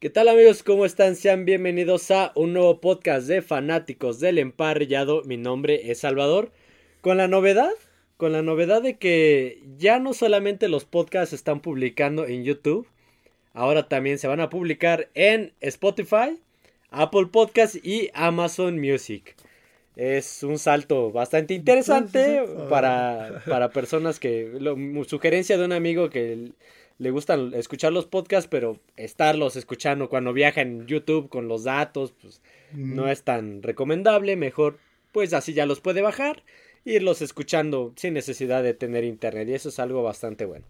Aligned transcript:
¿Qué 0.00 0.08
tal 0.08 0.28
amigos? 0.28 0.62
¿Cómo 0.62 0.86
están? 0.86 1.14
Sean 1.14 1.44
bienvenidos 1.44 2.10
a 2.10 2.32
un 2.34 2.54
nuevo 2.54 2.80
podcast 2.80 3.26
de 3.26 3.42
fanáticos 3.42 4.18
del 4.18 4.38
emparrillado. 4.38 5.22
Mi 5.26 5.36
nombre 5.36 5.90
es 5.90 5.98
Salvador. 5.98 6.52
Con 7.02 7.18
la 7.18 7.28
novedad, 7.28 7.72
con 8.16 8.32
la 8.32 8.40
novedad 8.40 8.80
de 8.80 8.96
que 8.96 9.62
ya 9.76 9.98
no 9.98 10.14
solamente 10.14 10.70
los 10.70 10.86
podcasts 10.86 11.30
se 11.30 11.36
están 11.36 11.60
publicando 11.60 12.26
en 12.26 12.44
YouTube, 12.44 12.88
ahora 13.52 13.90
también 13.90 14.18
se 14.18 14.26
van 14.26 14.40
a 14.40 14.48
publicar 14.48 15.10
en 15.12 15.52
Spotify, 15.60 16.40
Apple 16.88 17.26
Podcasts 17.30 17.78
y 17.84 18.08
Amazon 18.14 18.80
Music. 18.80 19.36
Es 19.96 20.42
un 20.42 20.58
salto 20.58 21.12
bastante 21.12 21.52
interesante 21.52 22.42
para, 22.70 23.42
para 23.46 23.68
personas 23.68 24.18
que... 24.18 24.50
Lo, 24.58 24.78
sugerencia 25.04 25.58
de 25.58 25.64
un 25.66 25.72
amigo 25.72 26.08
que 26.08 26.52
le 27.00 27.10
gustan 27.10 27.54
escuchar 27.54 27.94
los 27.94 28.04
podcasts, 28.04 28.46
pero 28.46 28.78
estarlos 28.96 29.56
escuchando 29.56 30.10
cuando 30.10 30.34
viaja 30.34 30.60
en 30.60 30.86
YouTube 30.86 31.30
con 31.30 31.48
los 31.48 31.64
datos, 31.64 32.12
pues 32.20 32.42
no 32.74 33.08
es 33.08 33.22
tan 33.22 33.62
recomendable. 33.62 34.36
Mejor, 34.36 34.78
pues 35.10 35.32
así 35.32 35.54
ya 35.54 35.64
los 35.64 35.80
puede 35.80 36.02
bajar, 36.02 36.42
irlos 36.84 37.22
escuchando 37.22 37.94
sin 37.96 38.12
necesidad 38.12 38.62
de 38.62 38.74
tener 38.74 39.04
internet. 39.04 39.48
Y 39.48 39.54
eso 39.54 39.70
es 39.70 39.78
algo 39.78 40.02
bastante 40.02 40.44
bueno. 40.44 40.66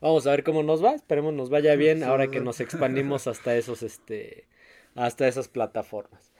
Vamos 0.00 0.26
a 0.26 0.32
ver 0.32 0.42
cómo 0.42 0.64
nos 0.64 0.84
va. 0.84 0.96
Esperemos 0.96 1.32
nos 1.32 1.50
vaya 1.50 1.76
bien 1.76 2.02
ahora 2.02 2.26
que 2.26 2.40
nos 2.40 2.58
expandimos 2.58 3.28
hasta 3.28 3.56
esos, 3.56 3.84
este, 3.84 4.48
hasta 4.96 5.28
esas 5.28 5.46
plataformas. 5.46 6.32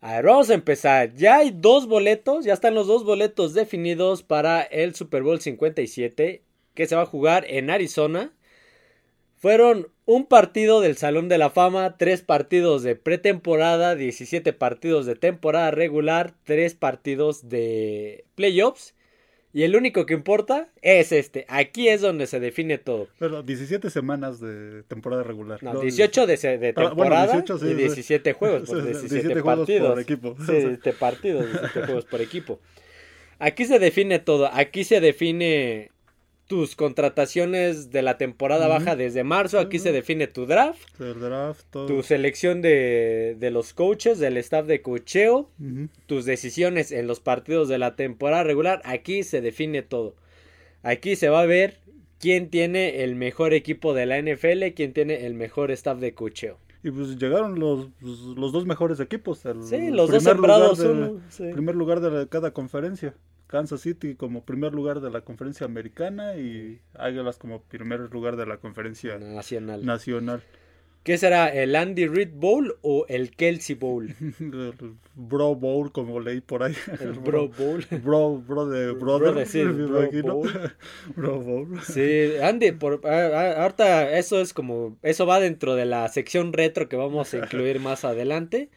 A 0.00 0.14
ver, 0.14 0.24
vamos 0.24 0.48
a 0.48 0.54
empezar. 0.54 1.12
Ya 1.12 1.36
hay 1.36 1.50
dos 1.50 1.86
boletos, 1.86 2.46
ya 2.46 2.54
están 2.54 2.74
los 2.74 2.86
dos 2.86 3.04
boletos 3.04 3.52
definidos 3.52 4.22
para 4.22 4.62
el 4.62 4.94
Super 4.94 5.22
Bowl 5.22 5.42
57 5.42 6.47
que 6.78 6.86
se 6.86 6.94
va 6.94 7.02
a 7.02 7.06
jugar 7.06 7.44
en 7.48 7.70
Arizona. 7.70 8.30
Fueron 9.34 9.88
un 10.04 10.26
partido 10.26 10.80
del 10.80 10.96
Salón 10.96 11.28
de 11.28 11.36
la 11.36 11.50
Fama, 11.50 11.96
tres 11.96 12.22
partidos 12.22 12.84
de 12.84 12.94
pretemporada, 12.94 13.96
17 13.96 14.52
partidos 14.52 15.04
de 15.04 15.16
temporada 15.16 15.72
regular, 15.72 16.34
tres 16.44 16.76
partidos 16.76 17.48
de 17.48 18.26
playoffs. 18.36 18.94
Y 19.52 19.64
el 19.64 19.74
único 19.74 20.06
que 20.06 20.14
importa 20.14 20.68
es 20.80 21.10
este. 21.10 21.46
Aquí 21.48 21.88
es 21.88 22.00
donde 22.00 22.28
se 22.28 22.38
define 22.38 22.78
todo. 22.78 23.08
Pero 23.18 23.42
17 23.42 23.90
semanas 23.90 24.38
de 24.38 24.84
temporada 24.84 25.24
regular. 25.24 25.60
No, 25.64 25.80
18 25.80 26.28
de, 26.28 26.58
de 26.58 26.72
temporada 26.74 27.44
y 27.60 27.74
17 27.74 28.34
juegos. 28.34 28.70
17, 28.84 29.42
partidos. 29.42 29.90
por 29.90 30.00
equipo. 30.00 30.34
17 30.34 30.92
partidos, 30.92 31.44
17 31.50 31.82
juegos 31.86 32.04
por 32.04 32.20
equipo. 32.20 32.60
Aquí 33.40 33.64
se 33.64 33.80
define 33.80 34.20
todo. 34.20 34.48
Aquí 34.52 34.84
se 34.84 35.00
define 35.00 35.90
tus 36.48 36.76
contrataciones 36.76 37.90
de 37.90 38.00
la 38.00 38.16
temporada 38.16 38.66
baja 38.68 38.96
desde 38.96 39.22
marzo. 39.22 39.60
Aquí 39.60 39.78
se 39.78 39.92
define 39.92 40.26
tu 40.26 40.46
draft. 40.46 40.80
Tu 41.86 42.02
selección 42.02 42.62
de, 42.62 43.36
los 43.52 43.74
coaches, 43.74 44.18
del 44.18 44.38
staff 44.38 44.66
de 44.66 44.80
cocheo. 44.80 45.50
Tus 46.06 46.24
decisiones 46.24 46.90
en 46.90 47.06
los 47.06 47.20
partidos 47.20 47.68
de 47.68 47.78
la 47.78 47.96
temporada 47.96 48.44
regular. 48.44 48.80
Aquí 48.84 49.22
se 49.22 49.42
define 49.42 49.82
todo. 49.82 50.16
Aquí 50.82 51.16
se 51.16 51.28
va 51.28 51.42
a 51.42 51.46
ver 51.46 51.80
quién 52.18 52.48
tiene 52.48 53.04
el 53.04 53.14
mejor 53.14 53.52
equipo 53.52 53.92
de 53.92 54.06
la 54.06 54.18
NFL, 54.18 54.72
quién 54.74 54.94
tiene 54.94 55.26
el 55.26 55.34
mejor 55.34 55.70
staff 55.70 55.98
de 55.98 56.14
cocheo. 56.14 56.58
Y 56.82 56.90
pues 56.90 57.18
llegaron 57.18 57.58
los, 57.58 57.88
pues, 58.00 58.18
los 58.20 58.52
dos 58.52 58.64
mejores 58.64 59.00
equipos. 59.00 59.42
sí, 59.68 59.90
los 59.90 60.10
dos 60.10 60.22
sembrados. 60.22 60.82
Primer 61.36 61.74
lugar 61.74 62.00
de 62.00 62.26
cada 62.28 62.52
conferencia. 62.52 63.14
Kansas 63.48 63.80
City 63.80 64.14
como 64.14 64.44
primer 64.44 64.74
lugar 64.74 65.00
de 65.00 65.10
la 65.10 65.22
conferencia 65.22 65.66
americana 65.66 66.36
y 66.36 66.80
Águilas 66.94 67.38
como 67.38 67.62
primer 67.62 68.00
lugar 68.12 68.36
de 68.36 68.46
la 68.46 68.58
conferencia 68.58 69.18
nacional. 69.18 69.84
nacional. 69.84 70.42
¿Qué 71.02 71.16
será? 71.16 71.48
¿El 71.48 71.74
Andy 71.74 72.06
Reid 72.06 72.32
Bowl 72.34 72.76
o 72.82 73.06
el 73.08 73.30
Kelsey 73.30 73.74
Bowl? 73.74 74.14
el 74.40 74.74
Bro 75.14 75.54
Bowl, 75.54 75.90
como 75.90 76.20
leí 76.20 76.42
por 76.42 76.62
ahí. 76.62 76.74
El 77.00 77.12
Bro 77.12 77.48
Bowl. 77.48 77.86
Bro, 78.04 78.42
bro 78.46 78.66
de 78.68 78.92
brother, 78.92 79.32
bro, 79.32 79.46
sí, 79.46 79.62
bro, 79.64 80.10
bowl. 80.34 80.50
bro 81.16 81.40
Bowl. 81.40 81.80
Sí, 81.82 82.32
Andy, 82.42 82.72
por, 82.72 83.06
ahorita 83.06 84.18
eso 84.18 84.42
es 84.42 84.52
como, 84.52 84.98
eso 85.02 85.24
va 85.24 85.40
dentro 85.40 85.74
de 85.74 85.86
la 85.86 86.06
sección 86.08 86.52
retro 86.52 86.90
que 86.90 86.96
vamos 86.96 87.32
a 87.32 87.38
incluir 87.38 87.80
más 87.80 88.04
adelante. 88.04 88.68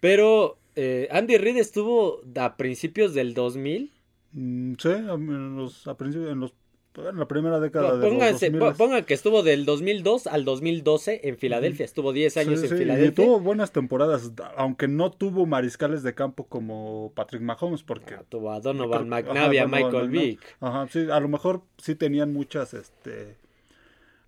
Pero 0.00 0.58
eh, 0.76 1.08
Andy 1.10 1.38
Reid 1.38 1.56
estuvo 1.56 2.20
a 2.36 2.58
principios 2.58 3.14
del 3.14 3.32
2000 3.32 3.90
Mm, 3.90 3.99
sí, 4.32 4.88
en 4.88 5.56
los, 5.56 5.86
a 5.86 5.96
principios, 5.96 6.32
en 6.32 6.40
los 6.40 6.54
en 6.96 7.18
la 7.18 7.28
primera 7.28 7.60
década 7.60 7.96
de 7.96 8.10
los 8.10 8.76
Pongan 8.76 9.04
que 9.04 9.14
estuvo 9.14 9.42
del 9.42 9.64
2002 9.64 10.26
al 10.26 10.44
2012 10.44 11.20
en 11.28 11.36
Filadelfia. 11.38 11.84
Estuvo 11.84 12.12
10 12.12 12.36
años 12.38 12.62
en 12.62 12.68
Filadelfia. 12.68 13.24
Y 13.24 13.26
tuvo 13.26 13.40
buenas 13.40 13.72
temporadas, 13.72 14.32
aunque 14.56 14.88
no 14.88 15.10
tuvo 15.10 15.46
mariscales 15.46 16.02
de 16.02 16.14
campo 16.14 16.46
como 16.48 17.12
Patrick 17.14 17.42
Mahomes. 17.42 17.82
porque 17.82 18.14
ah, 18.14 18.24
Tuvo 18.28 18.50
a 18.50 18.60
Donovan 18.60 19.08
McNabb 19.08 19.56
a 19.58 19.66
Michael 19.66 20.08
Vick. 20.08 20.40
Ajá, 20.60 20.88
sí, 20.88 21.06
a 21.10 21.20
lo 21.20 21.28
mejor 21.28 21.62
sí 21.78 21.94
tenían 21.94 22.32
muchas, 22.32 22.74
este 22.74 23.36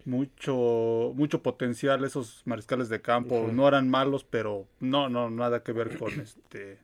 mucho 0.05 1.13
mucho 1.15 1.43
potencial 1.43 2.05
esos 2.05 2.43
mariscales 2.45 2.89
de 2.89 3.01
campo. 3.01 3.49
No 3.53 3.67
eran 3.67 3.89
malos, 3.89 4.25
pero 4.25 4.67
no, 4.79 5.09
no, 5.09 5.31
nada 5.31 5.63
que 5.63 5.73
ver 5.73 5.99
con 5.99 6.21
este 6.21 6.79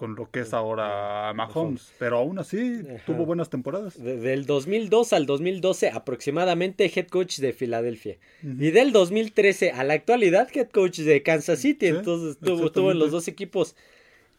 con 0.00 0.14
lo 0.14 0.30
que 0.30 0.40
es 0.40 0.54
ahora 0.54 1.30
Mahomes, 1.34 1.92
pero 1.98 2.16
aún 2.16 2.38
así 2.38 2.80
tuvo 3.04 3.26
buenas 3.26 3.50
temporadas. 3.50 4.02
del 4.02 4.46
2002 4.46 5.12
al 5.12 5.26
2012 5.26 5.90
aproximadamente 5.90 6.90
head 6.90 7.08
coach 7.08 7.36
de 7.36 7.52
Filadelfia 7.52 8.16
y 8.42 8.70
del 8.70 8.92
2013 8.92 9.72
a 9.72 9.84
la 9.84 9.92
actualidad 9.92 10.48
head 10.54 10.70
coach 10.70 11.00
de 11.00 11.22
Kansas 11.22 11.58
City, 11.58 11.88
entonces 11.88 12.38
estuvo, 12.42 12.92
en 12.92 12.98
los 12.98 13.10
dos 13.10 13.28
equipos. 13.28 13.76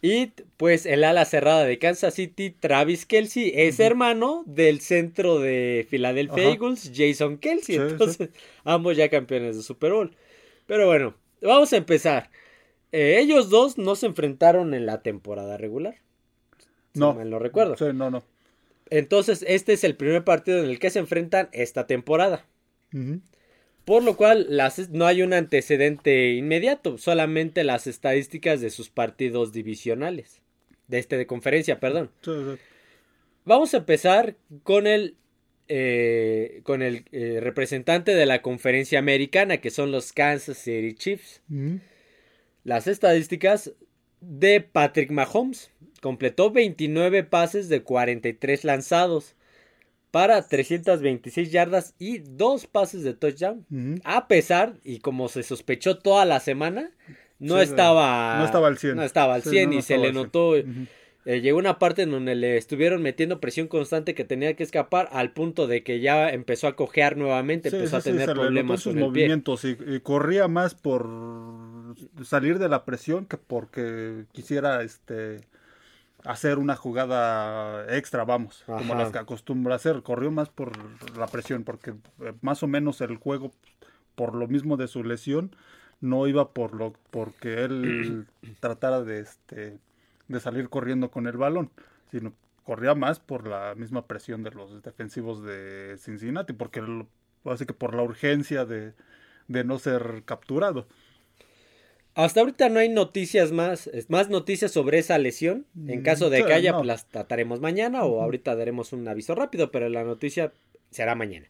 Y 0.01 0.31
pues 0.57 0.87
el 0.87 1.03
ala 1.03 1.25
cerrada 1.25 1.63
de 1.63 1.77
Kansas 1.77 2.15
City, 2.15 2.49
Travis 2.49 3.05
Kelsey, 3.05 3.51
es 3.53 3.79
hermano 3.79 4.41
del 4.47 4.81
centro 4.81 5.37
de 5.37 5.85
Philadelphia 5.91 6.43
Eagles, 6.43 6.91
Jason 6.91 7.37
Kelsey. 7.37 7.75
entonces, 7.75 8.29
ambos 8.63 8.97
ya 8.97 9.09
campeones 9.09 9.57
de 9.57 9.61
Super 9.61 9.91
Bowl. 9.91 10.15
Pero 10.65 10.87
bueno, 10.87 11.13
vamos 11.39 11.71
a 11.71 11.77
empezar. 11.77 12.31
Eh, 12.91 13.19
ellos 13.19 13.49
dos 13.49 13.77
no 13.77 13.95
se 13.95 14.07
enfrentaron 14.07 14.73
en 14.73 14.85
la 14.85 15.01
temporada 15.01 15.57
regular. 15.57 15.95
no. 16.93 17.13
me 17.13 17.25
lo 17.25 17.39
recuerdo. 17.39 17.77
Sí, 17.77 17.85
no, 17.93 18.09
no. 18.09 18.23
Entonces, 18.89 19.45
este 19.47 19.73
es 19.73 19.83
el 19.85 19.95
primer 19.95 20.23
partido 20.23 20.59
en 20.59 20.69
el 20.69 20.77
que 20.77 20.89
se 20.89 20.99
enfrentan 20.99 21.49
esta 21.53 21.87
temporada. 21.87 22.45
Por 23.85 24.03
lo 24.03 24.17
cual, 24.17 24.47
las, 24.49 24.89
no 24.89 25.05
hay 25.07 25.21
un 25.21 25.31
antecedente 25.31 26.33
inmediato, 26.33 26.97
solamente 26.97 27.63
las 27.63 27.87
estadísticas 27.87 28.59
de 28.59 28.69
sus 28.69 28.89
partidos 28.89 29.53
divisionales. 29.53 30.41
De 30.89 30.99
este 30.99 31.17
de 31.17 31.25
conferencia, 31.25 31.79
perdón. 31.79 32.11
Vamos 33.45 33.73
a 33.73 33.77
empezar 33.77 34.35
con 34.63 34.87
el 34.87 35.15
eh, 35.69 36.59
con 36.63 36.81
el 36.81 37.05
eh, 37.13 37.39
representante 37.41 38.13
de 38.13 38.25
la 38.25 38.41
conferencia 38.41 38.99
americana, 38.99 39.57
que 39.57 39.69
son 39.69 39.93
los 39.93 40.11
Kansas 40.11 40.57
City 40.57 40.93
Chiefs. 40.93 41.41
Las 42.63 42.87
estadísticas 42.87 43.73
de 44.21 44.61
Patrick 44.61 45.11
Mahomes. 45.11 45.71
Completó 46.01 46.51
29 46.51 47.23
pases 47.23 47.69
de 47.69 47.83
43 47.83 48.63
lanzados 48.63 49.35
para 50.09 50.41
326 50.47 51.51
yardas 51.51 51.93
y 51.99 52.19
dos 52.19 52.65
pases 52.65 53.03
de 53.03 53.13
touchdown. 53.13 53.65
A 54.03 54.27
pesar, 54.27 54.73
y 54.83 54.99
como 54.99 55.29
se 55.29 55.43
sospechó 55.43 55.99
toda 55.99 56.25
la 56.25 56.39
semana, 56.39 56.91
no 57.39 57.61
estaba... 57.61 58.37
No 58.39 58.45
estaba 58.45 58.67
al 58.67 58.77
100. 58.77 58.95
No 58.95 59.03
estaba 59.03 59.35
al 59.35 59.43
100 59.43 59.73
y 59.73 59.81
se 59.81 59.97
le 59.97 60.11
notó... 60.11 60.55
Eh, 61.25 61.41
llegó 61.41 61.59
una 61.59 61.77
parte 61.77 62.01
en 62.01 62.11
donde 62.11 62.33
le 62.33 62.57
estuvieron 62.57 63.01
metiendo 63.03 63.39
presión 63.39 63.67
constante 63.67 64.15
que 64.15 64.23
tenía 64.23 64.55
que 64.55 64.63
escapar 64.63 65.07
al 65.11 65.31
punto 65.33 65.67
de 65.67 65.83
que 65.83 65.99
ya 65.99 66.29
empezó 66.29 66.67
a 66.67 66.75
cojear 66.75 67.15
nuevamente, 67.15 67.69
empezó 67.69 67.97
a 67.97 68.01
tener 68.01 68.33
problemas 68.33 68.83
con 68.83 68.97
el 68.97 69.03
movimientos 69.03 69.63
Y, 69.65 69.99
corría 69.99 70.47
más 70.47 70.73
por 70.73 71.07
salir 72.23 72.57
de 72.57 72.69
la 72.69 72.85
presión 72.85 73.25
que 73.25 73.37
porque 73.37 74.25
quisiera 74.31 74.81
este 74.81 75.41
hacer 76.23 76.57
una 76.57 76.75
jugada 76.75 77.95
extra, 77.95 78.23
vamos, 78.25 78.63
como 78.65 78.95
las 78.95 79.11
que 79.11 79.19
acostumbra 79.19 79.75
hacer. 79.75 80.01
Corrió 80.01 80.31
más 80.31 80.49
por 80.49 80.71
la 81.17 81.27
presión 81.27 81.63
porque 81.63 81.91
eh, 82.21 82.33
más 82.41 82.63
o 82.63 82.67
menos 82.67 82.99
el 83.01 83.17
juego 83.17 83.51
por 84.15 84.35
lo 84.35 84.47
mismo 84.47 84.75
de 84.75 84.87
su 84.87 85.03
lesión 85.03 85.55
no 85.99 86.25
iba 86.27 86.49
por 86.49 86.73
lo 86.73 86.93
porque 87.11 87.63
él 87.63 88.25
tratara 88.59 89.03
de 89.03 89.19
este 89.19 89.77
de 90.27 90.39
salir 90.39 90.69
corriendo 90.69 91.11
con 91.11 91.27
el 91.27 91.37
balón, 91.37 91.71
sino 92.11 92.33
corría 92.63 92.95
más 92.95 93.19
por 93.19 93.47
la 93.47 93.75
misma 93.75 94.07
presión 94.07 94.43
de 94.43 94.51
los 94.51 94.81
defensivos 94.83 95.43
de 95.43 95.97
Cincinnati, 95.97 96.53
porque 96.53 96.81
así 97.45 97.65
que 97.65 97.73
por 97.73 97.95
la 97.95 98.03
urgencia 98.03 98.65
de, 98.65 98.93
no 99.47 99.79
ser 99.79 100.23
capturado. 100.25 100.87
Hasta 102.13 102.41
ahorita 102.41 102.69
no 102.69 102.79
hay 102.79 102.89
noticias 102.89 103.51
más, 103.51 103.89
más 104.09 104.29
noticias 104.29 104.71
sobre 104.71 104.99
esa 104.99 105.17
lesión. 105.17 105.65
En 105.87 106.01
mm, 106.01 106.03
caso 106.03 106.29
de 106.29 106.43
que 106.43 106.53
haya, 106.53 106.73
pues 106.73 106.85
las 106.85 107.07
trataremos 107.07 107.61
mañana 107.61 108.03
o 108.03 108.21
ahorita 108.21 108.55
daremos 108.55 108.91
un 108.91 109.07
aviso 109.07 109.33
rápido, 109.33 109.71
pero 109.71 109.87
la 109.87 110.03
noticia 110.03 110.51
será 110.89 111.15
mañana. 111.15 111.47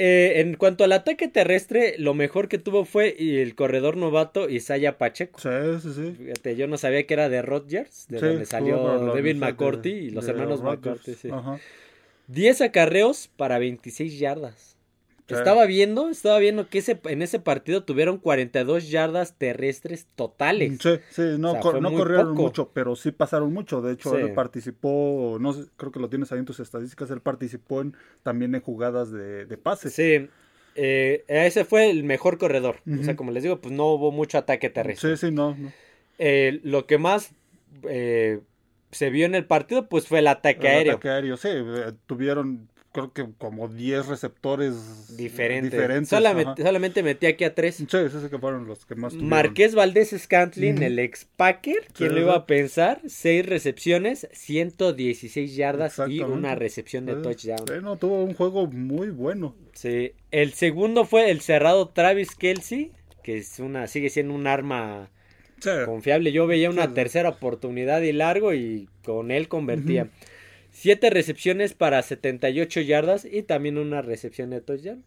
Eh, 0.00 0.40
en 0.40 0.54
cuanto 0.54 0.84
al 0.84 0.92
ataque 0.92 1.26
terrestre, 1.26 1.96
lo 1.98 2.14
mejor 2.14 2.48
que 2.48 2.58
tuvo 2.58 2.84
fue 2.84 3.16
el 3.42 3.54
corredor 3.56 3.96
novato 3.96 4.48
Isaiah 4.48 4.96
Pacheco. 4.96 5.40
Sí, 5.40 5.48
sí, 5.82 5.92
sí. 5.92 6.14
Fíjate, 6.16 6.54
yo 6.54 6.68
no 6.68 6.78
sabía 6.78 7.04
que 7.04 7.14
era 7.14 7.28
de 7.28 7.42
Rodgers, 7.42 8.06
de 8.08 8.20
donde 8.20 8.46
salió 8.46 8.78
David 9.12 9.36
McCourty 9.36 9.90
y 9.90 10.10
los 10.10 10.26
hermanos 10.28 10.62
McCourty. 10.62 11.14
Sí. 11.14 11.28
10 12.28 12.60
acarreos 12.60 13.28
para 13.36 13.58
26 13.58 14.18
yardas. 14.18 14.77
Estaba 15.28 15.66
viendo, 15.66 16.08
estaba 16.08 16.38
viendo 16.38 16.68
que 16.68 16.78
ese, 16.78 16.98
en 17.04 17.22
ese 17.22 17.38
partido 17.38 17.84
tuvieron 17.84 18.18
42 18.18 18.88
yardas 18.88 19.36
terrestres 19.36 20.06
totales. 20.14 20.78
Sí, 20.80 20.90
sí, 21.10 21.22
no, 21.38 21.58
corrieron 21.60 22.34
mucho, 22.34 22.70
pero 22.72 22.96
sí 22.96 23.12
pasaron 23.12 23.52
mucho. 23.52 23.82
De 23.82 23.92
hecho, 23.92 24.16
él 24.16 24.32
participó, 24.32 25.36
no 25.40 25.52
sé, 25.52 25.64
creo 25.76 25.92
que 25.92 26.00
lo 26.00 26.08
tienes 26.08 26.32
ahí 26.32 26.38
en 26.38 26.44
tus 26.44 26.60
estadísticas, 26.60 27.10
él 27.10 27.20
participó 27.20 27.82
en, 27.82 27.94
también 28.22 28.54
en 28.54 28.60
jugadas 28.60 29.10
de, 29.10 29.44
de 29.44 29.56
pases. 29.58 29.92
Sí, 29.92 30.28
eh, 30.80 31.24
ese 31.26 31.64
fue 31.64 31.90
el 31.90 32.04
mejor 32.04 32.38
corredor. 32.38 32.76
O 33.00 33.02
sea, 33.02 33.16
como 33.16 33.32
les 33.32 33.42
digo, 33.42 33.60
pues 33.60 33.74
no 33.74 33.88
hubo 33.88 34.12
mucho 34.12 34.38
ataque 34.38 34.70
terrestre. 34.70 35.16
Sí, 35.16 35.26
sí, 35.26 35.32
no. 35.32 35.56
Eh, 36.18 36.60
lo 36.62 36.86
que 36.86 36.98
más 36.98 37.32
eh, 37.82 38.40
se 38.92 39.10
vio 39.10 39.26
en 39.26 39.34
el 39.34 39.44
partido, 39.44 39.88
pues 39.88 40.06
fue 40.06 40.20
el 40.20 40.28
ataque 40.28 40.68
aéreo. 40.68 40.92
El 40.92 40.96
ataque 40.96 41.08
aéreo, 41.10 41.36
sí. 41.36 41.48
tuvieron 42.06 42.68
creo 42.92 43.12
que 43.12 43.26
como 43.38 43.68
10 43.68 44.06
receptores 44.06 45.16
diferentes. 45.16 46.08
Solamente, 46.08 46.62
solamente, 46.62 47.02
metí 47.02 47.26
aquí 47.26 47.44
a 47.44 47.54
3. 47.54 47.74
Sí, 47.76 47.84
esos 47.84 48.28
que 48.28 48.38
fueron 48.38 48.66
los 48.66 48.84
que 48.84 48.94
más 48.94 49.12
tuvieron. 49.12 49.28
Marqués 49.28 49.74
Valdés 49.74 50.14
Scantlin, 50.16 50.82
el 50.82 50.98
ex 50.98 51.26
Packer, 51.36 51.86
¿quién 51.92 52.14
lo 52.14 52.20
iba 52.20 52.34
a 52.34 52.46
pensar? 52.46 53.00
6 53.06 53.46
recepciones, 53.46 54.28
116 54.32 55.54
yardas 55.54 56.00
y 56.08 56.20
una 56.20 56.54
recepción 56.54 57.06
de 57.06 57.16
touchdown. 57.16 57.64
Bueno, 57.66 57.96
tuvo 57.96 58.24
un 58.24 58.34
juego 58.34 58.66
muy 58.66 59.10
bueno. 59.10 59.54
Sí, 59.74 60.12
el 60.30 60.52
segundo 60.54 61.04
fue 61.04 61.30
el 61.30 61.40
cerrado 61.40 61.88
Travis 61.88 62.34
Kelsey, 62.34 62.92
que 63.22 63.38
es 63.38 63.58
una, 63.58 63.86
sigue 63.86 64.10
siendo 64.10 64.34
un 64.34 64.46
arma 64.46 65.10
confiable. 65.84 66.32
Yo 66.32 66.46
veía 66.46 66.70
una 66.70 66.94
tercera 66.94 67.30
oportunidad 67.30 68.00
y 68.02 68.12
largo 68.12 68.54
y 68.54 68.88
con 69.04 69.30
él 69.30 69.48
convertía. 69.48 70.08
7 70.78 71.10
recepciones 71.10 71.74
para 71.74 72.00
78 72.00 72.82
yardas 72.82 73.24
y 73.24 73.42
también 73.42 73.78
una 73.78 74.00
recepción 74.00 74.50
de 74.50 74.60
touchdown. 74.60 75.02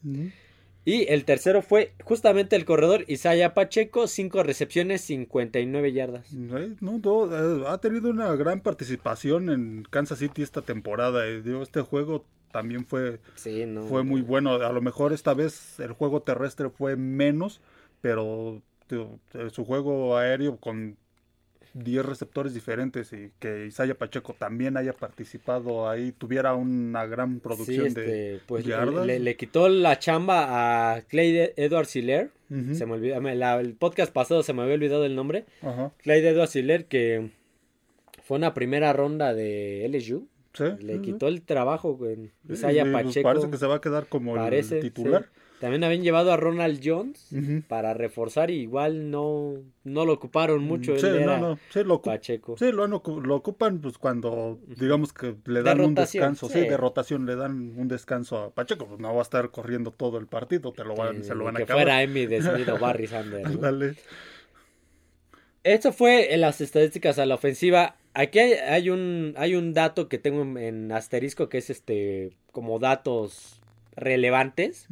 Y 0.83 1.05
el 1.07 1.23
tercero 1.23 1.61
fue 1.61 1.93
justamente 2.03 2.57
el 2.57 2.65
corredor 2.65 3.05
Isaiah 3.07 3.53
Pacheco, 3.53 4.07
5 4.07 4.43
recepciones, 4.43 4.99
59 4.99 5.93
yardas. 5.93 6.33
No, 6.33 6.57
eh, 6.59 7.63
ha 7.67 7.77
tenido 7.77 8.09
una 8.09 8.35
gran 8.35 8.59
participación 8.59 9.49
en 9.49 9.87
Kansas 9.89 10.19
City 10.19 10.41
esta 10.41 10.61
temporada. 10.61 11.25
Eh, 11.25 11.41
este 11.61 11.79
juego 11.79 12.25
también 12.51 12.85
fue, 12.85 13.21
fue 13.87 14.03
muy 14.03 14.21
bueno. 14.21 14.55
A 14.55 14.73
lo 14.73 14.81
mejor 14.81 15.13
esta 15.13 15.33
vez 15.33 15.79
el 15.79 15.93
juego 15.93 16.21
terrestre 16.21 16.69
fue 16.69 16.97
menos, 16.97 17.61
pero 18.01 18.61
su 19.53 19.63
juego 19.63 20.17
aéreo 20.17 20.57
con 20.57 20.97
10 21.73 22.05
receptores 22.05 22.53
diferentes 22.53 23.13
y 23.13 23.31
que 23.39 23.65
Isaiah 23.65 23.95
Pacheco 23.95 24.35
también 24.37 24.77
haya 24.77 24.93
participado 24.93 25.89
ahí, 25.89 26.11
tuviera 26.11 26.53
una 26.55 27.05
gran 27.05 27.39
producción 27.39 27.93
de 27.93 28.35
este, 28.35 28.41
pues, 28.45 28.65
Le, 28.65 29.35
quitó 29.37 29.69
la 29.69 29.97
chamba 29.99 30.95
a 30.95 31.01
Clay 31.01 31.51
Edward 31.55 31.87
Hiller. 31.93 32.31
Se 32.73 32.85
me 32.85 32.93
olvidó, 32.93 33.17
el 33.59 33.73
podcast 33.75 34.11
pasado 34.11 34.43
se 34.43 34.51
me 34.51 34.61
había 34.61 34.73
olvidado 34.73 35.05
el 35.05 35.15
nombre. 35.15 35.45
Clay 36.03 36.25
Edward 36.25 36.49
Hiller 36.53 36.85
que 36.85 37.31
fue 38.23 38.37
una 38.37 38.53
primera 38.53 38.91
ronda 38.91 39.33
de 39.33 39.87
LSU. 39.89 40.27
le 40.79 41.01
quitó 41.01 41.27
el 41.27 41.41
trabajo 41.41 41.97
en 42.05 42.31
Isaiah 42.49 42.83
pues, 42.83 43.05
Pacheco. 43.05 43.23
Parece 43.23 43.49
que 43.49 43.57
se 43.57 43.67
va 43.67 43.75
a 43.75 43.81
quedar 43.81 44.07
como 44.07 44.35
el 44.35 44.81
titular. 44.81 45.29
También 45.61 45.83
habían 45.83 46.01
llevado 46.01 46.33
a 46.33 46.37
Ronald 46.37 46.81
Jones 46.83 47.29
para 47.67 47.93
reforzar 47.93 48.49
y 48.49 48.55
igual 48.55 49.11
no, 49.11 49.53
no 49.83 50.05
lo 50.05 50.13
ocuparon 50.13 50.63
mucho. 50.63 50.97
Sí, 50.97 51.05
no, 51.23 51.37
no. 51.37 51.59
Sí, 51.69 51.83
lo, 51.83 52.01
Pacheco. 52.01 52.57
Sí, 52.57 52.71
lo, 52.71 52.87
lo, 52.87 53.35
ocupan 53.35 53.79
pues 53.79 53.99
cuando 53.99 54.59
digamos 54.65 55.13
que 55.13 55.35
le 55.45 55.61
dan 55.61 55.79
un 55.81 55.93
descanso. 55.93 56.49
Sí. 56.49 56.61
de 56.61 56.75
rotación 56.77 57.27
le 57.27 57.35
dan 57.35 57.77
un 57.77 57.87
descanso 57.87 58.39
a 58.39 58.49
Pacheco. 58.49 58.87
Pues 58.87 58.99
no 58.99 59.13
va 59.13 59.19
a 59.19 59.21
estar 59.21 59.51
corriendo 59.51 59.91
todo 59.91 60.17
el 60.17 60.25
partido, 60.25 60.73
te 60.73 60.83
lo 60.83 60.95
van, 60.95 61.23
se 61.23 61.35
lo 61.35 61.43
van 61.43 61.57
a 61.57 61.59
que 61.59 61.67
fuera 61.67 62.01
Emmy 62.01 62.25
de 62.25 62.39
o 62.71 62.79
Barry 62.79 63.05
Sanders. 63.05 63.61
Dale. 63.61 63.93
Esto 65.63 65.93
fue 65.93 66.33
en 66.33 66.41
las 66.41 66.59
estadísticas 66.59 67.19
a 67.19 67.27
la 67.27 67.35
ofensiva. 67.35 67.97
Aquí 68.15 68.39
hay, 68.39 68.89
un, 68.89 69.35
hay 69.37 69.53
un 69.53 69.75
dato 69.75 70.09
que 70.09 70.17
tengo 70.17 70.41
en 70.59 70.91
asterisco 70.91 71.49
que 71.49 71.59
es 71.59 71.69
este 71.69 72.31
como 72.51 72.79
datos 72.79 73.61
relevantes. 73.95 74.87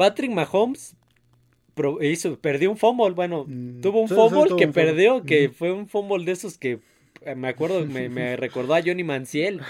Patrick 0.00 0.30
Mahomes 0.30 0.96
hizo, 2.00 2.38
perdió 2.38 2.70
un 2.70 2.78
fumble, 2.78 3.10
bueno, 3.10 3.44
mm, 3.46 3.82
tuvo 3.82 4.00
un 4.00 4.08
fumble 4.08 4.56
que 4.56 4.66
perdió, 4.68 5.22
que 5.22 5.50
fue 5.50 5.72
un 5.72 5.88
fumble 5.88 6.24
de 6.24 6.32
esos 6.32 6.56
que 6.56 6.80
eh, 7.20 7.34
me 7.34 7.48
acuerdo, 7.48 7.84
me, 7.84 8.34
recordó 8.38 8.74
a 8.74 8.80
Johnny 8.80 9.04
Manciel, 9.04 9.60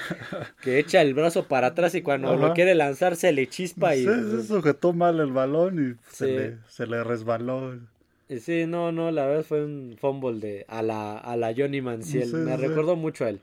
que 0.63 0.79
echa 0.79 1.03
el 1.03 1.15
brazo 1.15 1.49
para 1.49 1.67
atrás 1.67 1.97
y 1.97 2.03
cuando 2.03 2.37
lo 2.37 2.55
quiere 2.55 2.77
lanzar 2.77 3.17
se 3.17 3.33
le 3.33 3.49
chispa 3.49 3.97
y... 3.97 4.05
Se, 4.05 4.45
sujetó 4.45 4.93
mal 4.93 5.19
el 5.19 5.33
balón 5.33 5.99
y 5.99 6.15
se, 6.15 6.87
le, 6.87 7.03
resbaló. 7.03 7.81
Sí, 8.29 8.67
no, 8.69 8.93
no, 8.93 9.11
la 9.11 9.27
verdad 9.27 9.43
fue 9.43 9.65
un 9.65 9.97
fumble 10.01 10.39
de, 10.39 10.65
a, 10.69 10.81
la, 10.81 11.19
a 11.19 11.37
la 11.37 11.53
Johnny 11.57 11.81
Manciel, 11.81 12.33
me 12.35 12.57
recordó 12.57 12.95
mucho 12.95 13.25
a 13.25 13.31
él. 13.31 13.41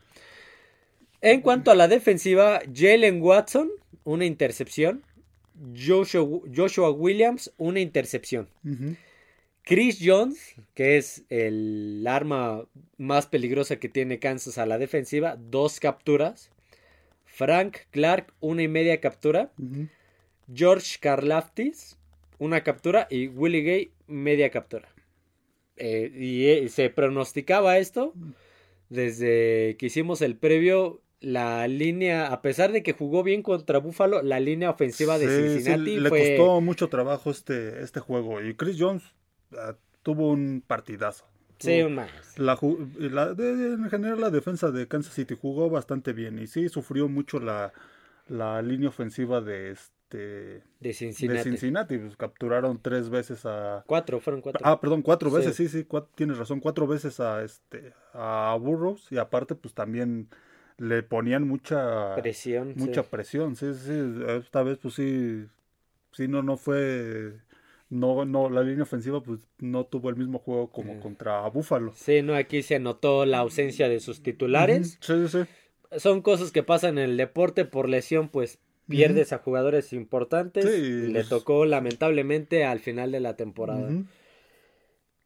En 1.19 1.41
cuanto 1.41 1.69
a 1.69 1.75
la 1.75 1.89
defensiva, 1.89 2.61
Jalen 2.73 3.21
Watson, 3.21 3.71
una 4.05 4.23
intercepción. 4.23 5.03
Joshua, 5.75 6.91
Williams, 6.91 7.53
una 7.57 7.79
intercepción. 7.79 8.49
Chris 9.63 9.99
Jones, 10.01 10.55
que 10.73 10.97
es 10.97 11.23
el 11.29 12.05
arma 12.07 12.65
más 12.97 13.27
peligrosa 13.27 13.77
que 13.77 13.89
tiene 13.89 14.19
Kansas 14.19 14.57
a 14.57 14.65
la 14.65 14.77
defensiva, 14.77 15.37
dos 15.37 15.79
capturas. 15.79 16.51
Frank 17.25 17.79
Clark, 17.91 18.33
una 18.39 18.63
y 18.63 18.67
media 18.67 19.01
captura. 19.01 19.51
George 20.53 20.97
Karlaftis, 20.99 21.97
una 22.39 22.63
captura. 22.63 23.07
Y 23.09 23.27
Willie 23.27 23.61
Gay, 23.61 23.91
media 24.07 24.49
captura. 24.49 24.87
Eh, 25.75 26.11
y 26.15 26.45
eh, 26.47 26.69
se 26.69 26.89
pronosticaba 26.89 27.77
esto 27.77 28.13
desde 28.89 29.75
que 29.77 29.87
hicimos 29.87 30.21
el 30.21 30.35
previo 30.35 31.01
la 31.19 31.67
línea, 31.67 32.27
a 32.27 32.41
pesar 32.41 32.71
de 32.71 32.83
que 32.83 32.93
jugó 32.93 33.23
bien 33.23 33.41
contra 33.41 33.79
Buffalo, 33.79 34.21
la 34.21 34.39
línea 34.39 34.69
ofensiva 34.69 35.17
de 35.17 35.27
Cincinnati 35.27 35.99
le 35.99 36.09
costó 36.09 36.61
mucho 36.61 36.89
trabajo 36.89 37.31
este, 37.31 37.81
este 37.81 37.99
juego. 37.99 38.41
Y 38.41 38.55
Chris 38.55 38.77
Jones 38.79 39.03
ah, 39.53 39.75
tuvo 40.03 40.29
un 40.29 40.63
partidazo. 40.65 41.25
Sí, 41.59 41.81
un 41.81 41.95
más. 41.95 42.11
La, 42.37 42.57
en 42.61 43.89
general 43.89 44.21
la 44.21 44.29
defensa 44.29 44.69
de 44.69 44.87
Kansas 44.87 45.13
City 45.13 45.35
jugó 45.39 45.69
bastante 45.71 46.13
bien 46.13 46.37
y 46.37 46.45
sí 46.45 46.69
sufrió 46.69 47.07
mucho 47.07 47.39
la, 47.39 47.73
la 48.27 48.61
línea 48.61 48.89
ofensiva 48.89 49.41
de 49.41 49.71
este 49.71 50.63
de 50.79 50.93
Cincinnati. 50.93 51.37
De 51.37 51.43
Cincinnati. 51.43 51.97
Pues, 51.97 52.15
capturaron 52.15 52.79
tres 52.79 53.09
veces 53.09 53.45
a 53.45 53.83
cuatro 53.87 54.19
fueron 54.19 54.41
cuatro. 54.41 54.61
Ah, 54.63 54.79
perdón, 54.79 55.01
cuatro 55.01 55.31
veces, 55.31 55.55
sí, 55.55 55.67
sí, 55.67 55.85
tienes 56.13 56.37
razón, 56.37 56.59
cuatro 56.59 56.85
veces 56.85 57.19
a 57.19 57.43
este 57.43 57.93
a 58.13 58.55
Burroughs 58.61 59.11
y 59.11 59.17
aparte 59.17 59.55
pues 59.55 59.73
también 59.73 60.29
le 60.77 61.03
ponían 61.03 61.47
mucha 61.47 62.15
presión. 62.15 62.73
Mucha 62.75 63.03
presión, 63.03 63.55
sí, 63.55 63.73
sí. 63.73 63.93
Esta 64.27 64.63
vez, 64.63 64.77
pues 64.81 64.93
sí, 64.93 65.45
sí, 66.11 66.27
no, 66.27 66.43
no 66.43 66.57
fue. 66.57 67.33
No, 67.89 68.25
no, 68.25 68.49
la 68.49 68.63
línea 68.63 68.83
ofensiva 68.83 69.21
pues 69.21 69.47
no 69.59 69.85
tuvo 69.85 70.09
el 70.09 70.17
mismo 70.17 70.39
juego 70.39 70.69
como 70.69 70.93
eh. 70.93 70.99
contra 71.01 71.47
Búfalo. 71.47 71.93
Sí, 71.95 72.21
no, 72.21 72.35
aquí 72.35 72.61
se 72.61 72.79
notó 72.79 73.25
la 73.25 73.39
ausencia 73.39 73.87
de 73.87 74.01
sus 74.01 74.21
titulares. 74.21 74.97
Sí, 74.99 75.27
sí, 75.29 75.39
Son 75.97 76.21
cosas 76.21 76.51
que 76.51 76.63
pasan 76.63 76.97
en 76.97 77.05
el 77.11 77.17
deporte 77.17 77.63
por 77.63 77.87
lesión, 77.87 78.27
pues 78.27 78.59
pierdes 78.89 79.31
a 79.31 79.37
jugadores 79.37 79.93
importantes. 79.93 80.65
Sí, 80.65 81.07
le 81.07 81.23
tocó 81.23 81.65
lamentablemente 81.65 82.65
al 82.65 82.79
final 82.79 83.11
de 83.11 83.21
la 83.21 83.37
temporada. 83.37 83.89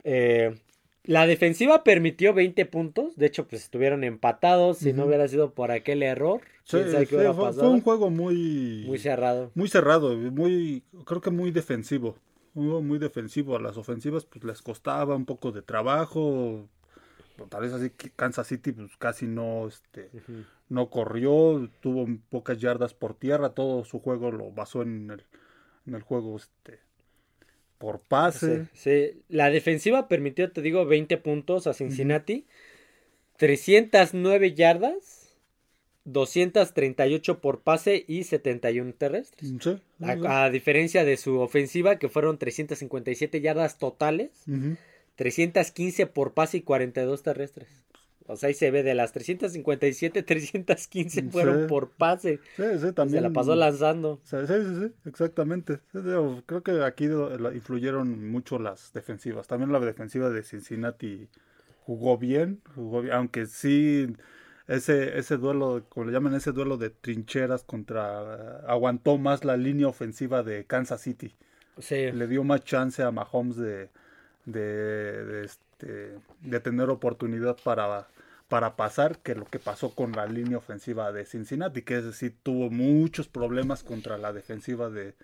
eh, 0.04 0.56
la 1.04 1.26
defensiva 1.26 1.84
permitió 1.84 2.34
20 2.34 2.66
puntos. 2.68 3.16
De 3.16 3.26
hecho, 3.26 3.48
pues 3.48 3.64
estuvieron 3.64 4.04
empatados. 4.04 4.78
Si 4.78 4.94
no 4.94 5.06
hubiera 5.06 5.28
sido 5.28 5.54
por 5.54 5.72
aquel 5.72 6.04
error. 6.04 6.42
Sí, 6.64 6.78
fue, 7.10 7.28
un 7.68 7.82
juego 7.82 8.10
muy... 8.12 8.84
Muy 8.86 9.00
cerrado. 9.00 9.52
Muy 9.56 9.68
cerrado. 9.68 10.16
Muy, 10.16 10.84
creo 11.06 11.22
que 11.22 11.32
muy 11.32 11.52
defensivo. 11.52 12.18
Muy 12.54 13.00
defensivo. 13.00 13.56
A 13.56 13.62
las 13.62 13.78
ofensivas 13.78 14.26
pues 14.26 14.44
les 14.44 14.62
costaba 14.62 15.16
un 15.16 15.26
poco 15.26 15.52
de 15.52 15.64
trabajo. 15.64 16.68
Tal 17.50 17.62
vez 17.62 17.74
así 17.74 17.90
que 17.90 18.12
Kansas 18.12 18.46
City 18.46 18.72
pues 18.72 18.96
casi 18.98 19.26
no, 19.26 19.68
este, 19.68 20.12
no 20.70 20.92
corrió. 20.92 21.68
Tuvo 21.82 22.06
pocas 22.30 22.60
yardas 22.60 22.94
por 22.94 23.16
tierra. 23.16 23.50
Todo 23.50 23.84
su 23.86 24.00
juego 24.00 24.32
lo 24.32 24.52
basó 24.52 24.84
en 24.84 25.10
el, 25.10 25.26
en 25.88 25.96
el 25.96 26.04
juego 26.04 26.38
este, 26.38 26.80
por 27.82 28.00
pase. 28.00 28.68
Sí, 28.76 29.24
La 29.28 29.50
defensiva 29.50 30.08
permitió, 30.08 30.52
te 30.52 30.62
digo, 30.62 30.86
20 30.86 31.18
puntos 31.18 31.66
a 31.66 31.74
Cincinnati. 31.74 32.46
309 33.38 34.54
yardas 34.54 35.36
238 36.06 37.42
por 37.42 37.62
pase 37.62 38.06
y 38.08 38.24
71 38.24 38.94
terrestres. 38.94 39.52
a, 40.00 40.50
diferencia 40.52 41.04
de 41.04 41.18
su 41.18 41.40
ofensiva, 41.40 41.98
que 41.98 42.08
fueron 42.08 42.38
357 42.38 43.42
yardas 43.42 43.80
totales, 43.80 44.30
315 45.16 46.06
por 46.06 46.34
pase 46.34 46.58
y 46.58 46.62
42 46.62 47.24
terrestres. 47.24 47.68
O 48.28 48.36
sea, 48.36 48.48
ahí 48.48 48.54
se 48.54 48.72
ve 48.72 48.84
de 48.84 48.94
las 48.94 49.12
357, 49.12 50.24
315 50.24 51.24
fueron 51.32 51.68
por 51.68 51.90
pase. 51.90 52.40
Sí, 52.56 52.64
sí, 52.80 52.92
también. 52.94 53.24
Se 53.24 53.30
la 53.30 53.34
pasó 53.34 53.56
lanzando. 53.56 54.20
Sí, 54.24 54.38
sí, 54.48 54.54
sí, 54.80 54.94
exactamente. 55.06 55.80
Creo 55.92 56.64
que 56.64 56.84
aquí 56.84 57.06
influyeron 57.54 58.30
mucho 58.30 58.60
las 58.60 58.94
defensivas. 58.94 59.48
También 59.48 59.72
la 59.72 59.80
defensiva 59.80 60.30
de 60.30 60.44
Cincinnati 60.44 61.28
jugó 61.86 62.18
bien, 62.18 62.62
jugó 62.76 63.02
bien 63.02 63.14
aunque 63.14 63.46
sí 63.48 64.16
ese, 64.68 65.18
ese 65.18 65.38
duelo, 65.38 65.84
como 65.90 66.06
le 66.06 66.14
llaman, 66.14 66.34
ese 66.34 66.54
duelo 66.54 66.78
de 66.78 66.90
trincheras 66.90 67.64
contra... 67.64 68.60
aguantó 68.68 69.18
más 69.18 69.44
la 69.44 69.58
línea 69.58 69.88
ofensiva 69.88 70.44
de 70.44 70.66
Kansas 70.66 71.02
City. 71.02 71.36
Sí. 71.78 72.12
Le 72.12 72.28
dio 72.28 72.44
más 72.44 72.64
chance 72.64 73.04
a 73.04 73.12
Mahomes 73.12 73.58
de, 73.58 73.90
de, 74.46 75.50
este, 75.82 76.20
de 76.42 76.60
tener 76.60 76.90
oportunidad 76.90 77.58
para, 77.64 78.08
para 78.48 78.76
pasar 78.76 79.20
que 79.20 79.36
lo 79.36 79.46
que 79.46 79.60
pasó 79.60 79.94
con 79.96 80.12
la 80.14 80.26
línea 80.26 80.58
ofensiva 80.58 81.12
de 81.12 81.26
Cincinnati, 81.26 81.82
que 81.82 81.98
es 81.98 82.06
decir, 82.06 82.36
tuvo 82.44 82.70
muchos 82.70 83.28
problemas 83.28 83.84
contra 83.84 84.18
la 84.18 84.34
defensiva 84.34 84.90
de, 84.90 85.16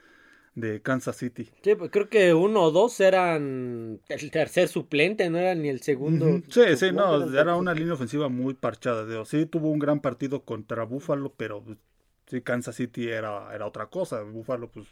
de 0.55 0.81
Kansas 0.81 1.17
City. 1.17 1.49
Sí, 1.61 1.75
pues 1.75 1.91
creo 1.91 2.09
que 2.09 2.33
uno 2.33 2.63
o 2.63 2.71
dos 2.71 2.99
eran 2.99 3.99
el 4.09 4.31
tercer 4.31 4.67
suplente, 4.67 5.29
no 5.29 5.37
era 5.37 5.55
ni 5.55 5.69
el 5.69 5.81
segundo. 5.81 6.41
Sí, 6.49 6.75
sí, 6.75 6.91
no, 6.91 7.37
era 7.37 7.55
una 7.55 7.73
línea 7.73 7.93
ofensiva 7.93 8.29
muy 8.29 8.53
parchada. 8.53 9.05
Digo, 9.05 9.25
sí, 9.25 9.45
tuvo 9.45 9.69
un 9.69 9.79
gran 9.79 9.99
partido 9.99 10.43
contra 10.43 10.83
Buffalo, 10.83 11.33
pero 11.37 11.63
sí, 12.27 12.41
Kansas 12.41 12.75
City 12.75 13.09
era, 13.09 13.53
era 13.53 13.67
otra 13.67 13.87
cosa. 13.87 14.21
Buffalo, 14.23 14.69
pues, 14.69 14.87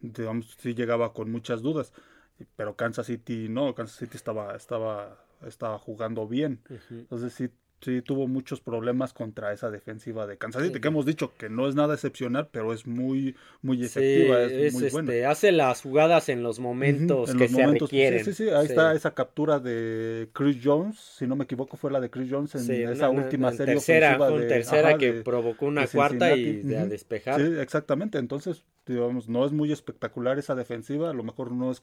digamos, 0.00 0.56
sí 0.58 0.74
llegaba 0.74 1.12
con 1.12 1.30
muchas 1.30 1.62
dudas. 1.62 1.92
Pero 2.56 2.76
Kansas 2.76 3.06
City 3.06 3.48
no, 3.48 3.74
Kansas 3.74 3.96
City 3.96 4.16
estaba, 4.16 4.56
estaba, 4.56 5.24
estaba 5.46 5.78
jugando 5.78 6.26
bien. 6.28 6.60
Entonces 6.90 7.32
sí 7.32 7.50
sí 7.80 8.02
tuvo 8.02 8.28
muchos 8.28 8.60
problemas 8.60 9.12
contra 9.12 9.52
esa 9.52 9.70
defensiva 9.70 10.26
de 10.26 10.36
Kansas 10.36 10.62
City, 10.64 10.80
que 10.80 10.88
hemos 10.88 11.06
dicho 11.06 11.34
que 11.36 11.48
no 11.48 11.68
es 11.68 11.74
nada 11.74 11.94
excepcional, 11.94 12.48
pero 12.50 12.72
es 12.72 12.86
muy, 12.86 13.34
muy 13.62 13.82
efectiva, 13.84 14.42
es, 14.42 14.74
muy 14.74 14.90
buena. 14.90 15.12
Este, 15.12 15.26
hace 15.26 15.52
las 15.52 15.82
jugadas 15.82 16.28
en 16.28 16.42
los 16.42 16.58
momentos 16.58 17.34
que 17.34 17.48
se 17.48 17.66
requieren. 17.66 18.24
Sí, 18.24 18.32
sí, 18.32 18.44
sí, 18.44 18.50
ahí 18.50 18.66
está 18.66 18.94
esa 18.94 19.14
captura 19.14 19.58
de 19.58 20.28
Chris 20.32 20.58
Jones, 20.62 20.98
si 20.98 21.26
no 21.26 21.36
me 21.36 21.44
equivoco 21.44 21.76
fue 21.76 21.90
la 21.90 22.00
de 22.00 22.10
Chris 22.10 22.28
Jones 22.30 22.54
en 22.54 22.88
esa 22.90 23.08
última 23.08 23.52
serie 23.52 23.74
tercera, 23.74 24.16
ofensiva 24.16 24.38
de, 24.38 24.46
tercera 24.46 24.98
que 24.98 25.12
provocó 25.22 25.66
una 25.66 25.86
cuarta 25.86 26.36
y 26.36 26.62
de 26.62 26.78
a 26.78 26.86
despejar. 26.86 27.40
Sí, 27.40 27.54
exactamente, 27.58 28.18
entonces, 28.18 28.64
digamos, 28.86 29.28
no 29.28 29.44
es 29.44 29.52
muy 29.52 29.72
espectacular 29.72 30.38
esa 30.38 30.54
defensiva, 30.54 31.10
a 31.10 31.14
lo 31.14 31.22
mejor 31.22 31.52
no 31.52 31.70
es 31.70 31.80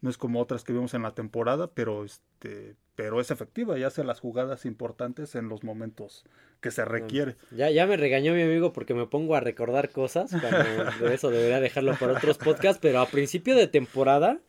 no 0.00 0.10
es 0.10 0.16
como 0.16 0.40
otras 0.40 0.62
que 0.62 0.72
vimos 0.72 0.94
en 0.94 1.02
la 1.02 1.14
temporada, 1.14 1.72
pero 1.74 2.04
este, 2.04 2.76
pero 2.94 3.20
es 3.20 3.30
efectiva 3.30 3.78
y 3.78 3.82
hace 3.82 4.04
las 4.04 4.20
jugadas 4.20 4.64
importantes 4.64 5.34
en 5.34 5.48
los 5.48 5.64
momentos 5.64 6.24
que 6.60 6.70
se 6.70 6.84
requiere. 6.84 7.36
Ya, 7.50 7.70
ya 7.70 7.86
me 7.86 7.96
regañó 7.96 8.32
mi 8.32 8.42
amigo 8.42 8.72
porque 8.72 8.94
me 8.94 9.06
pongo 9.06 9.34
a 9.34 9.40
recordar 9.40 9.90
cosas, 9.90 10.30
cuando 10.30 11.08
eso 11.12 11.30
debería 11.30 11.60
dejarlo 11.60 11.94
para 11.98 12.12
otros 12.12 12.38
podcasts, 12.38 12.80
pero 12.80 13.00
a 13.00 13.06
principio 13.06 13.56
de 13.56 13.66
temporada 13.66 14.40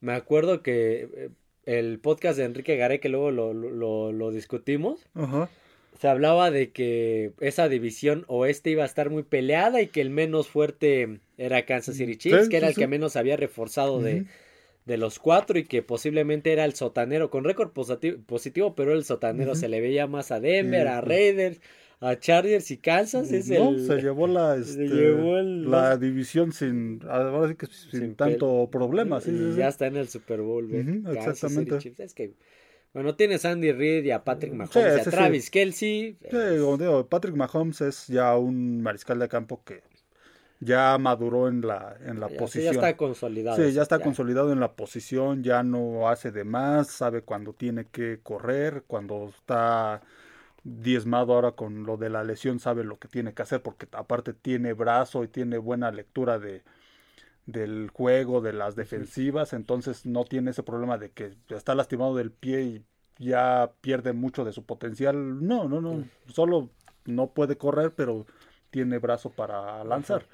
me 0.00 0.14
acuerdo 0.14 0.62
que 0.62 1.08
eh, 1.14 1.30
el 1.64 1.98
podcast 1.98 2.38
de 2.38 2.44
Enrique 2.44 2.76
Garay, 2.76 3.00
que 3.00 3.10
luego 3.10 3.30
lo, 3.30 3.52
lo, 3.52 4.12
lo 4.12 4.30
discutimos, 4.30 5.06
se 6.00 6.08
hablaba 6.08 6.50
de 6.50 6.70
que 6.70 7.32
esa 7.40 7.68
división 7.68 8.24
oeste 8.26 8.70
iba 8.70 8.84
a 8.84 8.86
estar 8.86 9.10
muy 9.10 9.22
peleada 9.22 9.82
y 9.82 9.88
que 9.88 10.00
el 10.00 10.10
menos 10.10 10.48
fuerte 10.48 11.20
era 11.36 11.66
Kansas 11.66 11.96
City 11.96 12.16
Chiefs, 12.16 12.48
que 12.48 12.56
era 12.56 12.68
el 12.68 12.74
que 12.74 12.86
menos 12.86 13.16
había 13.16 13.36
reforzado 13.36 14.00
de 14.00 14.24
de 14.86 14.96
los 14.96 15.18
cuatro 15.18 15.58
y 15.58 15.64
que 15.64 15.82
posiblemente 15.82 16.52
era 16.52 16.64
el 16.64 16.74
sotanero 16.74 17.30
con 17.30 17.44
récord 17.44 17.70
positivo, 17.70 18.74
pero 18.74 18.92
el 18.92 19.04
sotanero 19.04 19.54
se 19.54 19.68
le 19.68 19.80
veía 19.80 20.06
más 20.06 20.32
a 20.32 20.40
Denver, 20.40 20.88
a 20.88 21.00
Raiders, 21.00 21.60
a 22.00 22.18
Chargers 22.18 22.70
y 22.70 22.78
Kansas. 22.78 23.30
Es 23.30 23.48
no, 23.50 23.78
se 23.78 24.00
llevó 24.00 24.26
la, 24.26 24.56
este, 24.58 24.88
la 24.88 25.96
división 25.96 26.52
sin, 26.52 27.00
ahora 27.08 27.54
que 27.54 27.66
sin, 27.66 28.14
tanto 28.14 28.68
problema. 28.70 29.20
ya 29.56 29.68
está 29.68 29.86
en 29.86 29.96
el 29.96 30.08
Super 30.08 30.40
Bowl. 30.40 30.68
exactamente. 30.74 31.94
Es 31.98 32.14
que, 32.14 32.32
bueno, 32.92 33.14
tienes 33.14 33.44
a 33.44 33.50
Andy 33.52 33.72
Reid 33.72 34.04
y 34.04 34.10
a 34.10 34.24
Patrick 34.24 34.52
Mahomes 34.52 34.76
y 34.76 35.00
a 35.00 35.02
Travis 35.04 35.50
Kelsey. 35.50 36.18
Patrick 37.08 37.36
Mahomes 37.36 37.80
es 37.80 38.06
ya 38.08 38.36
un 38.36 38.82
mariscal 38.82 39.18
de 39.18 39.28
campo 39.28 39.62
que 39.64 39.82
ya 40.60 40.98
maduró 40.98 41.48
en 41.48 41.62
la, 41.62 41.96
en 42.04 42.20
la 42.20 42.28
posición. 42.28 42.74
ya 42.74 42.80
está 42.80 42.96
consolidado. 42.96 43.56
Sí, 43.56 43.72
ya 43.72 43.82
está 43.82 43.98
consolidado 43.98 44.52
en 44.52 44.60
la 44.60 44.72
posición, 44.72 45.42
ya 45.42 45.62
no 45.62 46.08
hace 46.08 46.30
de 46.30 46.44
más, 46.44 46.88
sabe 46.88 47.22
cuando 47.22 47.54
tiene 47.54 47.86
que 47.86 48.20
correr, 48.22 48.84
cuando 48.86 49.32
está 49.34 50.02
diezmado 50.62 51.32
ahora 51.32 51.52
con 51.52 51.84
lo 51.84 51.96
de 51.96 52.10
la 52.10 52.22
lesión, 52.24 52.60
sabe 52.60 52.84
lo 52.84 52.98
que 52.98 53.08
tiene 53.08 53.32
que 53.32 53.42
hacer, 53.42 53.62
porque 53.62 53.86
aparte 53.92 54.34
tiene 54.34 54.74
brazo 54.74 55.24
y 55.24 55.28
tiene 55.28 55.56
buena 55.56 55.90
lectura 55.90 56.38
de 56.38 56.62
del 57.46 57.90
juego, 57.90 58.40
de 58.40 58.52
las 58.52 58.76
defensivas, 58.76 59.52
entonces 59.52 60.06
no 60.06 60.24
tiene 60.24 60.52
ese 60.52 60.62
problema 60.62 60.98
de 60.98 61.10
que 61.10 61.32
está 61.48 61.74
lastimado 61.74 62.14
del 62.14 62.30
pie 62.30 62.62
y 62.62 62.84
ya 63.18 63.72
pierde 63.80 64.12
mucho 64.12 64.44
de 64.44 64.52
su 64.52 64.64
potencial. 64.64 65.46
No, 65.46 65.68
no, 65.68 65.80
no, 65.80 66.04
solo 66.32 66.70
no 67.04 67.28
puede 67.28 67.56
correr, 67.56 67.92
pero 67.94 68.26
tiene 68.70 68.98
brazo 68.98 69.30
para 69.30 69.82
lanzar. 69.84 70.26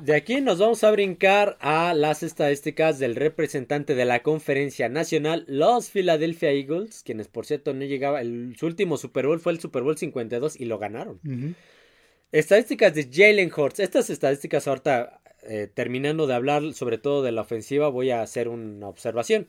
De 0.00 0.14
aquí 0.14 0.40
nos 0.40 0.58
vamos 0.58 0.84
a 0.84 0.90
brincar 0.90 1.58
a 1.60 1.92
las 1.92 2.22
estadísticas 2.22 2.98
del 2.98 3.14
representante 3.14 3.94
de 3.94 4.06
la 4.06 4.22
conferencia 4.22 4.88
nacional, 4.88 5.44
los 5.48 5.90
Philadelphia 5.90 6.50
Eagles, 6.50 7.02
quienes 7.02 7.28
por 7.28 7.44
cierto 7.44 7.74
no 7.74 7.84
llegaba, 7.84 8.22
el, 8.22 8.56
su 8.58 8.66
último 8.66 8.96
Super 8.96 9.26
Bowl 9.26 9.38
fue 9.38 9.52
el 9.52 9.60
Super 9.60 9.82
Bowl 9.82 9.98
52 9.98 10.58
y 10.58 10.64
lo 10.64 10.78
ganaron. 10.78 11.20
Estadísticas 12.32 12.94
de 12.94 13.10
Jalen 13.12 13.52
Hurts, 13.54 13.80
estas 13.80 14.08
estadísticas 14.08 14.66
ahorita 14.66 15.20
eh, 15.42 15.68
terminando 15.72 16.26
de 16.26 16.34
hablar 16.34 16.72
sobre 16.74 16.98
todo 16.98 17.22
de 17.22 17.32
la 17.32 17.42
ofensiva 17.42 17.88
voy 17.88 18.10
a 18.10 18.22
hacer 18.22 18.48
una 18.48 18.88
observación. 18.88 19.48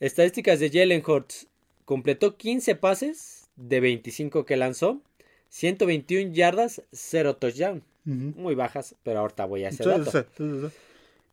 Estadísticas 0.00 0.60
de 0.60 0.70
Jalen 0.70 1.02
Hurts, 1.06 1.46
completó 1.84 2.36
15 2.36 2.74
pases 2.74 3.48
de 3.56 3.80
25 3.80 4.44
que 4.44 4.56
lanzó, 4.56 5.00
121 5.48 6.32
yardas, 6.32 6.82
0 6.92 7.36
touchdown. 7.36 7.82
Muy 8.04 8.54
bajas, 8.54 8.94
pero 9.02 9.20
ahorita 9.20 9.46
voy 9.46 9.64
a 9.64 9.68
hacer 9.70 9.86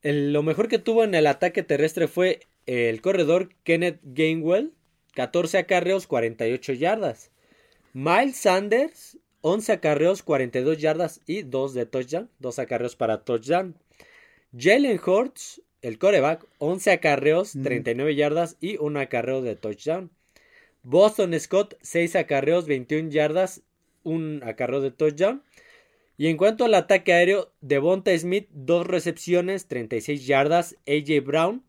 lo 0.03 0.44
mejor 0.44 0.68
que 0.68 0.80
tuvo 0.80 1.03
en 1.03 1.13
el 1.13 1.27
ataque 1.27 1.62
terrestre 1.62 2.08
fue 2.08 2.42
el 2.65 3.01
corredor 3.01 3.50
Kenneth 3.63 4.00
Gainwell, 4.03 4.72
14 5.13 5.60
acarreos, 5.60 6.08
48 6.08 6.74
yardas. 6.74 7.32
Miles 7.94 8.38
Sanders, 8.38 9.18
11 9.45 9.73
acarreos, 9.73 10.23
42 10.23 10.77
yardas 10.77 11.19
y 11.27 11.41
2 11.41 11.73
de 11.73 11.85
touchdown, 11.85 12.29
2 12.39 12.59
acarreos 12.59 12.95
para 12.95 13.25
touchdown. 13.25 13.75
Jalen 14.57 15.01
Hurts, 15.05 15.62
el 15.81 16.00
coreback, 16.00 16.45
11 16.59 16.91
acarreos, 16.91 17.51
39 17.62 18.15
yardas 18.15 18.55
y 18.62 18.77
1 18.77 19.01
acarreo 19.01 19.41
de 19.41 19.57
touchdown. 19.57 20.12
Boston 20.83 21.38
Scott, 21.38 21.75
6 21.81 22.15
acarreos, 22.15 22.67
21 22.67 23.09
yardas, 23.09 23.63
1 24.03 24.45
acarreo 24.45 24.79
de 24.79 24.91
touchdown. 24.91 25.43
Y 26.17 26.27
en 26.27 26.38
cuanto 26.38 26.63
al 26.63 26.73
ataque 26.73 27.12
aéreo, 27.12 27.51
Devonta 27.59 28.17
Smith, 28.17 28.47
dos 28.51 28.88
recepciones, 28.88 29.67
36 29.67 30.25
yardas. 30.25 30.77
AJ 30.88 31.21
Brown, 31.21 31.65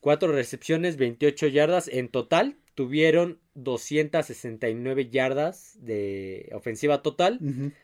cuatro 0.00 0.32
recepciones, 0.32 0.96
28 0.96 1.48
yardas. 1.48 1.88
En 1.88 2.08
total, 2.08 2.56
tuvieron 2.74 3.40
269 3.54 5.10
yardas 5.10 5.78
de 5.80 6.50
ofensiva 6.54 7.02
total, 7.02 7.38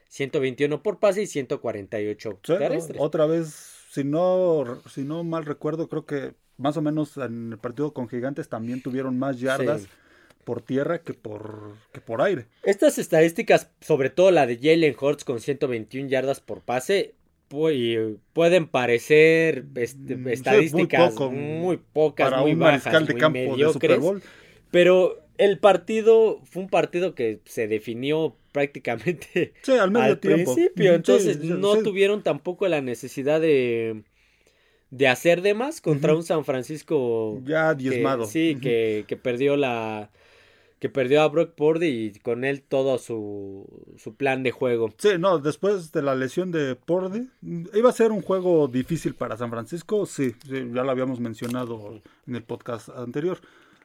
121 0.09 0.83
por 0.83 0.99
pase 0.99 1.23
y 1.23 1.27
148 1.27 2.41
terrestres. 2.43 3.01
Otra 3.01 3.27
vez, 3.27 3.55
si 3.91 4.05
no, 4.05 4.81
si 4.91 5.03
no 5.03 5.25
mal 5.25 5.45
recuerdo, 5.45 5.89
creo 5.89 6.07
que 6.07 6.35
más 6.57 6.77
o 6.77 6.83
menos 6.83 7.17
en 7.17 7.53
el 7.53 7.59
partido 7.59 7.93
con 7.93 8.09
Gigantes 8.09 8.49
también 8.49 8.83
tuvieron 8.83 9.19
más 9.19 9.41
yardas 9.41 9.87
por 10.45 10.63
tierra 10.63 11.03
que 11.03 11.15
por, 11.15 11.77
que 11.93 12.01
por 12.01 12.23
aire. 12.23 12.47
Estas 12.63 12.99
estadísticas, 12.99 13.71
sobre 13.81 14.11
todo 14.11 14.31
la 14.31 14.47
de 14.47 14.57
Jalen 14.57 14.97
Hurts 15.01 15.25
con 15.25 15.41
121 15.41 16.09
yardas 16.09 16.41
por 16.41 16.61
pase, 16.63 17.15
pueden 18.33 18.69
parecer 18.69 19.65
este, 19.75 20.17
mm, 20.17 20.29
estadísticas 20.29 21.15
muy, 21.19 21.79
pocas, 21.79 22.41
muy 22.41 22.55
bajas, 22.55 23.07
de 23.07 23.15
campo 23.15 23.39
mediocres, 23.39 24.01
pero 24.71 25.21
el 25.41 25.59
partido 25.59 26.39
fue 26.45 26.63
un 26.63 26.69
partido 26.69 27.15
que 27.15 27.41
se 27.47 27.67
definió 27.67 28.37
prácticamente 28.53 29.55
al, 29.81 30.19
principio, 30.19 30.95
entonces 30.95 31.41
no 31.41 31.79
tuvieron 31.79 32.23
tampoco 32.23 32.69
la 32.69 32.83
necesidad 32.83 33.41
de 33.41 34.03
de 34.91 35.09
hacer 35.09 35.41
de 35.41 35.55
más 35.55 35.81
contra 35.81 36.15
un 36.15 36.25
San 36.25 36.45
Francisco 36.45 37.41
ya 37.45 37.75
diezmado. 37.75 38.27
sí, 38.27 38.59
que, 38.61 39.05
que 39.09 39.17
perdió 39.17 39.57
la 39.57 40.11
que 40.79 40.91
perdió 40.91 41.23
a 41.23 41.29
Brock 41.29 41.55
Purdy 41.55 41.87
y 41.87 42.19
con 42.19 42.45
él 42.45 42.63
todo 42.63 42.99
su, 42.99 43.67
su 43.99 44.15
plan 44.15 44.43
de 44.43 44.51
juego. 44.51 44.91
Sí, 44.97 45.11
no, 45.19 45.39
después 45.39 45.93
de 45.93 46.03
la 46.03 46.15
lesión 46.15 46.51
de 46.51 46.75
Purdy, 46.75 47.29
iba 47.75 47.91
a 47.91 47.93
ser 47.93 48.13
un 48.13 48.23
juego 48.23 48.67
difícil 48.67 49.15
para 49.15 49.37
San 49.37 49.51
Francisco, 49.51 50.07
sí, 50.07 50.35
ya 50.49 50.83
lo 50.83 50.91
habíamos 50.91 51.21
mencionado 51.21 52.01
en 52.27 52.35
el 52.35 52.43
podcast 52.43 52.89
anterior, 52.89 53.41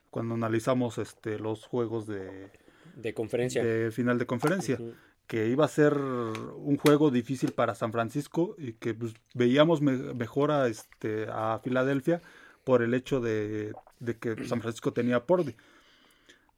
cuando 0.10 0.36
analizamos 0.36 0.98
este 0.98 1.40
los 1.40 1.66
juegos 1.66 2.08
de, 2.08 2.52
de 2.96 3.14
conferencia. 3.14 3.64
De 3.64 3.92
final 3.92 4.18
de 4.20 4.26
conferencia. 4.26 4.80
Que 5.28 5.48
iba 5.48 5.66
a 5.66 5.70
ser 5.70 5.96
un 5.96 6.78
juego 6.78 7.10
difícil 7.10 7.52
para 7.52 7.74
San 7.74 7.92
Francisco 7.92 8.56
y 8.60 8.74
que 8.74 8.94
pues, 8.94 9.16
veíamos 9.34 9.82
mejor 9.82 10.52
a, 10.52 10.68
este, 10.68 11.26
a 11.32 11.60
Filadelfia 11.64 12.22
por 12.64 12.84
el 12.84 12.94
hecho 12.94 13.22
de, 13.22 13.74
de 14.00 14.18
que 14.18 14.46
San 14.46 14.62
Francisco 14.62 14.94
tenía 14.94 15.16
a 15.16 15.26
Purdy 15.26 15.56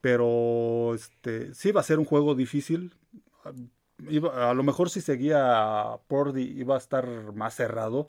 pero 0.02 0.94
este, 0.94 1.54
sí 1.54 1.72
va 1.72 1.82
a 1.82 1.84
ser 1.84 2.00
un 2.00 2.06
juego 2.06 2.36
difícil. 2.36 2.94
a 4.34 4.54
lo 4.54 4.64
mejor 4.64 4.90
si 4.90 5.02
seguía 5.02 5.98
Pordy 6.08 6.44
iba 6.44 6.76
a 6.76 6.78
estar 6.78 7.34
más 7.34 7.56
cerrado, 7.56 8.08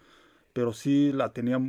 pero 0.58 0.72
sí 0.72 1.12
la 1.12 1.32
tenía 1.32 1.60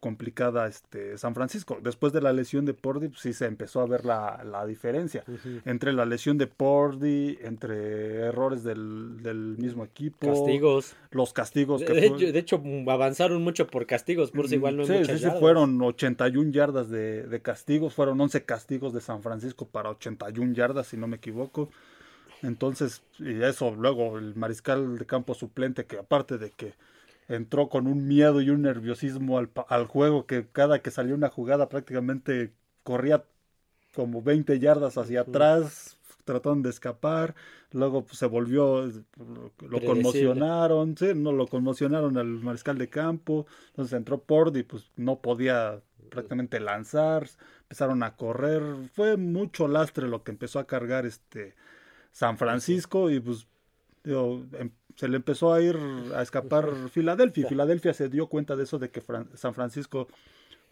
complicada 0.00 0.66
este 0.66 1.16
San 1.16 1.32
Francisco. 1.32 1.78
Después 1.80 2.12
de 2.12 2.20
la 2.20 2.32
lesión 2.32 2.64
de 2.64 2.74
Pordy, 2.74 3.06
pues 3.06 3.20
sí 3.20 3.32
se 3.32 3.46
empezó 3.46 3.80
a 3.80 3.86
ver 3.86 4.04
la, 4.04 4.42
la 4.42 4.66
diferencia 4.66 5.22
entre 5.64 5.92
la 5.92 6.06
lesión 6.06 6.38
de 6.38 6.48
Pordy, 6.48 7.38
entre 7.42 8.14
errores 8.16 8.64
del, 8.64 9.22
del, 9.22 9.56
mismo 9.58 9.84
equipo. 9.84 10.26
Castigos. 10.26 10.96
Los 11.12 11.32
castigos. 11.32 11.84
Que 11.84 11.92
de, 11.92 12.36
hecho, 12.36 12.60
avanzaron 12.88 13.44
mucho 13.44 13.68
por 13.68 13.86
castigos, 13.86 14.32
por 14.32 14.48
si 14.48 14.56
igual 14.56 14.76
no 14.76 14.82
hay 14.82 15.04
sí, 15.04 15.12
sí, 15.12 15.18
sí, 15.20 15.30
fueron 15.38 15.80
81 15.80 16.50
yardas 16.50 16.90
de, 16.90 17.22
de 17.22 17.42
castigos, 17.42 17.94
fueron 17.94 18.20
11 18.20 18.44
castigos 18.44 18.92
de 18.92 19.02
San 19.02 19.22
Francisco 19.22 19.68
para 19.68 19.90
81 19.90 20.52
yardas, 20.52 20.88
si 20.88 20.96
no 20.96 21.06
me 21.06 21.18
equivoco. 21.18 21.70
Entonces, 22.42 23.04
y 23.20 23.40
eso, 23.40 23.70
luego 23.70 24.18
el 24.18 24.34
mariscal 24.34 24.98
de 24.98 25.06
campo 25.06 25.32
suplente, 25.32 25.84
que 25.84 25.98
aparte 25.98 26.38
de 26.38 26.50
que 26.50 26.74
entró 27.28 27.68
con 27.68 27.86
un 27.86 28.06
miedo 28.06 28.40
y 28.40 28.50
un 28.50 28.62
nerviosismo 28.62 29.38
al, 29.38 29.50
al, 29.68 29.86
juego 29.86 30.26
que 30.26 30.46
cada 30.50 30.80
que 30.80 30.90
salió 30.90 31.14
una 31.14 31.28
jugada 31.28 31.68
prácticamente 31.68 32.52
corría 32.82 33.24
como 33.94 34.22
20 34.22 34.58
yardas 34.58 34.98
hacia 34.98 35.22
atrás 35.22 35.98
tratando 36.24 36.68
de 36.68 36.70
escapar 36.70 37.34
luego 37.72 38.04
pues, 38.04 38.18
se 38.18 38.26
volvió 38.26 38.86
lo 39.60 39.80
conmocionaron 39.84 40.96
sí, 40.96 41.12
no 41.14 41.32
lo 41.32 41.46
conmocionaron 41.46 42.16
al 42.16 42.26
mariscal 42.26 42.78
de 42.78 42.88
campo 42.88 43.46
entonces 43.68 43.94
entró 43.94 44.22
Pord 44.22 44.56
y 44.56 44.62
pues 44.62 44.90
no 44.96 45.20
podía 45.20 45.80
prácticamente 46.10 46.60
lanzar 46.60 47.28
empezaron 47.62 48.02
a 48.02 48.16
correr 48.16 48.62
fue 48.94 49.16
mucho 49.16 49.68
lastre 49.68 50.08
lo 50.08 50.22
que 50.22 50.30
empezó 50.30 50.58
a 50.58 50.66
cargar 50.66 51.06
este 51.06 51.54
San 52.12 52.36
Francisco 52.36 53.10
y 53.10 53.20
pues 53.20 53.46
digo, 54.04 54.44
em, 54.52 54.70
se 54.96 55.08
le 55.08 55.16
empezó 55.16 55.52
a 55.52 55.60
ir 55.60 55.78
a 56.14 56.22
escapar 56.22 56.88
Filadelfia. 56.90 57.48
Filadelfia 57.48 57.94
se 57.94 58.08
dio 58.08 58.26
cuenta 58.26 58.56
de 58.56 58.64
eso, 58.64 58.78
de 58.78 58.90
que 58.90 59.02
San 59.34 59.54
Francisco, 59.54 60.08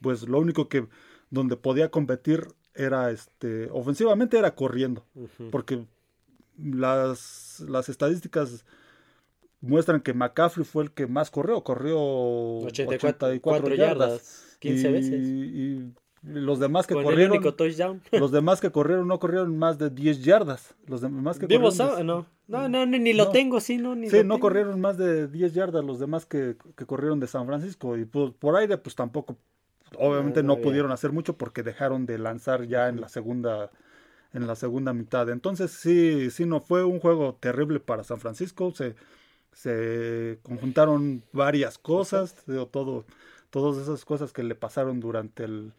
pues 0.00 0.28
lo 0.28 0.38
único 0.38 0.68
que 0.68 0.86
donde 1.30 1.56
podía 1.56 1.90
competir 1.90 2.48
era 2.74 3.10
este 3.10 3.68
ofensivamente 3.72 4.38
era 4.38 4.54
corriendo, 4.54 5.04
porque 5.50 5.84
las, 6.56 7.64
las 7.68 7.88
estadísticas 7.88 8.64
muestran 9.60 10.00
que 10.00 10.14
McCaffrey 10.14 10.64
fue 10.64 10.84
el 10.84 10.92
que 10.92 11.06
más 11.06 11.30
corrió, 11.30 11.62
corrió 11.62 11.98
84, 12.00 13.74
yardas, 13.74 14.56
15 14.60 14.90
veces. 14.90 15.20
Y 15.26 15.92
los 16.22 16.58
demás 16.58 16.86
que 16.86 16.94
corrieron. 16.94 17.40
Los 18.12 18.30
demás 18.30 18.60
que 18.60 18.70
corrieron 18.70 19.08
no 19.08 19.18
corrieron 19.18 19.56
más 19.56 19.78
de 19.78 19.90
10 19.90 20.22
yardas. 20.22 20.74
Los 20.86 21.00
demás 21.00 21.38
que 21.38 21.46
corrieron. 21.46 22.06
no. 22.06 22.26
No, 22.46 22.68
no, 22.68 22.84
ni, 22.84 23.12
lo 23.12 23.30
tengo, 23.30 23.60
sí, 23.60 23.78
no. 23.78 23.94
Ni 23.94 24.10
sí, 24.10 24.22
no 24.24 24.40
corrieron 24.40 24.80
más 24.80 24.98
de 24.98 25.28
10 25.28 25.54
yardas 25.54 25.84
los 25.84 26.00
demás 26.00 26.26
que, 26.26 26.56
que 26.76 26.84
corrieron 26.84 27.20
de 27.20 27.28
San 27.28 27.46
Francisco. 27.46 27.96
Y 27.96 28.04
pues, 28.04 28.32
por 28.32 28.56
aire, 28.56 28.76
pues 28.76 28.96
tampoco. 28.96 29.36
Obviamente 29.96 30.42
no, 30.42 30.58
pudieron 30.58 30.92
hacer 30.92 31.12
mucho 31.12 31.36
porque 31.36 31.62
dejaron 31.62 32.06
de 32.06 32.18
lanzar 32.18 32.66
ya 32.66 32.88
en 32.88 33.00
la 33.00 33.08
segunda 33.08 33.70
en 34.32 34.46
la 34.46 34.54
segunda 34.56 34.92
mitad. 34.92 35.28
Entonces 35.28 35.70
sí, 35.72 36.30
sí, 36.30 36.44
no 36.44 36.60
fue 36.60 36.84
un 36.84 37.00
juego 37.00 37.36
terrible 37.40 37.80
para 37.80 38.04
San 38.04 38.20
Francisco. 38.20 38.72
Se, 38.72 38.94
se 39.52 40.38
conjuntaron 40.42 41.22
varias 41.32 41.78
cosas, 41.78 42.36
todo, 42.70 43.04
todas 43.50 43.82
esas 43.82 44.04
cosas 44.04 44.32
que 44.32 44.44
le 44.44 44.54
pasaron 44.54 45.00
durante 45.00 45.44
el, 45.44 45.72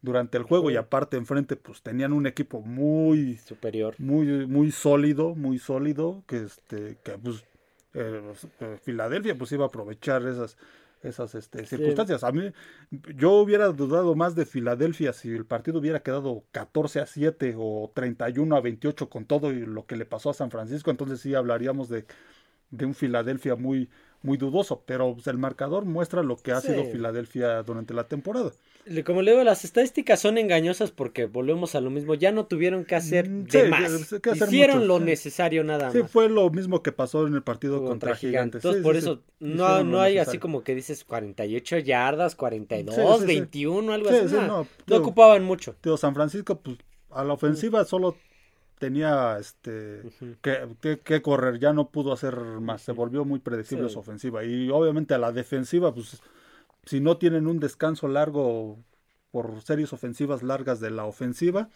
durante 0.00 0.38
el 0.38 0.44
juego 0.44 0.70
y 0.70 0.76
aparte 0.76 1.16
enfrente 1.16 1.56
pues 1.56 1.82
tenían 1.82 2.12
un 2.12 2.26
equipo 2.26 2.60
muy 2.60 3.36
superior. 3.38 3.94
muy 3.98 4.46
muy 4.46 4.70
sólido 4.70 5.34
muy 5.34 5.58
sólido 5.58 6.22
que 6.26 6.44
este 6.44 6.98
que 7.02 7.18
pues 7.18 7.44
eh, 7.94 8.32
eh, 8.60 8.78
Filadelfia 8.82 9.36
pues 9.36 9.50
iba 9.52 9.64
a 9.64 9.68
aprovechar 9.68 10.22
esas 10.26 10.56
esas 11.00 11.36
este, 11.36 11.64
circunstancias. 11.64 12.24
A 12.24 12.32
mí 12.32 12.50
yo 12.90 13.34
hubiera 13.34 13.68
dudado 13.68 14.16
más 14.16 14.34
de 14.34 14.44
Filadelfia 14.44 15.12
si 15.12 15.30
el 15.30 15.46
partido 15.46 15.78
hubiera 15.78 16.00
quedado 16.00 16.42
14 16.50 17.00
a 17.00 17.06
7 17.06 17.54
o 17.56 17.92
31 17.94 18.56
a 18.56 18.60
28 18.60 19.08
con 19.08 19.24
todo 19.24 19.52
y 19.52 19.64
lo 19.64 19.86
que 19.86 19.96
le 19.96 20.06
pasó 20.06 20.30
a 20.30 20.34
San 20.34 20.50
Francisco 20.50 20.90
entonces 20.90 21.20
sí 21.20 21.34
hablaríamos 21.34 21.88
de 21.88 22.04
de 22.70 22.84
un 22.84 22.94
Filadelfia 22.94 23.56
muy 23.56 23.88
muy 24.22 24.36
dudoso, 24.36 24.82
pero 24.84 25.14
pues, 25.14 25.26
el 25.28 25.38
marcador 25.38 25.84
muestra 25.84 26.22
lo 26.22 26.36
que 26.36 26.52
ha 26.52 26.60
sido 26.60 26.84
Filadelfia 26.84 27.62
durante 27.62 27.94
la 27.94 28.08
temporada. 28.08 28.50
Como 29.04 29.22
le 29.22 29.32
digo, 29.32 29.44
las 29.44 29.64
estadísticas 29.64 30.20
son 30.20 30.38
engañosas 30.38 30.90
porque 30.90 31.26
volvemos 31.26 31.74
a 31.74 31.80
lo 31.80 31.90
mismo, 31.90 32.14
ya 32.14 32.32
no 32.32 32.46
tuvieron 32.46 32.84
que 32.84 32.94
hacer 32.94 33.28
mm, 33.28 33.44
de 33.44 33.68
más. 33.68 34.12
Hicieron 34.34 34.88
lo 34.88 34.98
necesario 35.00 35.64
nada 35.64 35.86
más. 35.86 35.92
Sí, 35.94 36.02
fue 36.08 36.28
lo 36.28 36.48
mismo 36.50 36.82
que 36.82 36.92
pasó 36.92 37.26
en 37.26 37.34
el 37.34 37.42
partido 37.42 37.84
contra, 37.84 38.16
Gigantes. 38.16 38.64
Entonces, 38.64 38.82
por 38.82 38.96
eso 38.96 39.22
no, 39.40 39.84
no 39.84 40.00
hay 40.00 40.18
así 40.18 40.38
como 40.38 40.62
que 40.62 40.74
dices 40.74 41.04
48 41.04 41.78
yardas, 41.78 42.34
42, 42.34 43.26
21, 43.26 43.92
algo 43.92 44.10
así. 44.10 44.34
No, 44.34 44.66
no, 44.86 44.96
ocupaban 44.96 45.44
mucho. 45.44 45.74
Tío, 45.80 45.96
San 45.96 46.14
Francisco, 46.14 46.60
pues 46.60 46.78
a 47.10 47.24
la 47.24 47.34
ofensiva 47.34 47.84
solo 47.84 48.16
tenía 48.78 49.38
este 49.38 50.02
que, 50.40 51.22
correr, 51.22 51.58
ya 51.58 51.72
no 51.72 51.90
pudo 51.90 52.12
hacer 52.12 52.36
más, 52.36 52.82
se 52.82 52.92
volvió 52.92 53.24
muy 53.24 53.40
predecible 53.40 53.88
su 53.88 53.98
ofensiva 53.98 54.44
y 54.44 54.70
obviamente 54.70 55.14
a 55.14 55.18
la 55.18 55.32
defensiva 55.32 55.92
pues 55.92 56.20
si 56.84 57.00
no 57.00 57.16
tienen 57.18 57.46
un 57.46 57.60
descanso 57.60 58.08
largo 58.08 58.78
por 59.30 59.60
series 59.62 59.92
ofensivas 59.92 60.42
largas 60.42 60.80
de 60.80 60.90
la 60.90 61.04
ofensiva, 61.04 61.68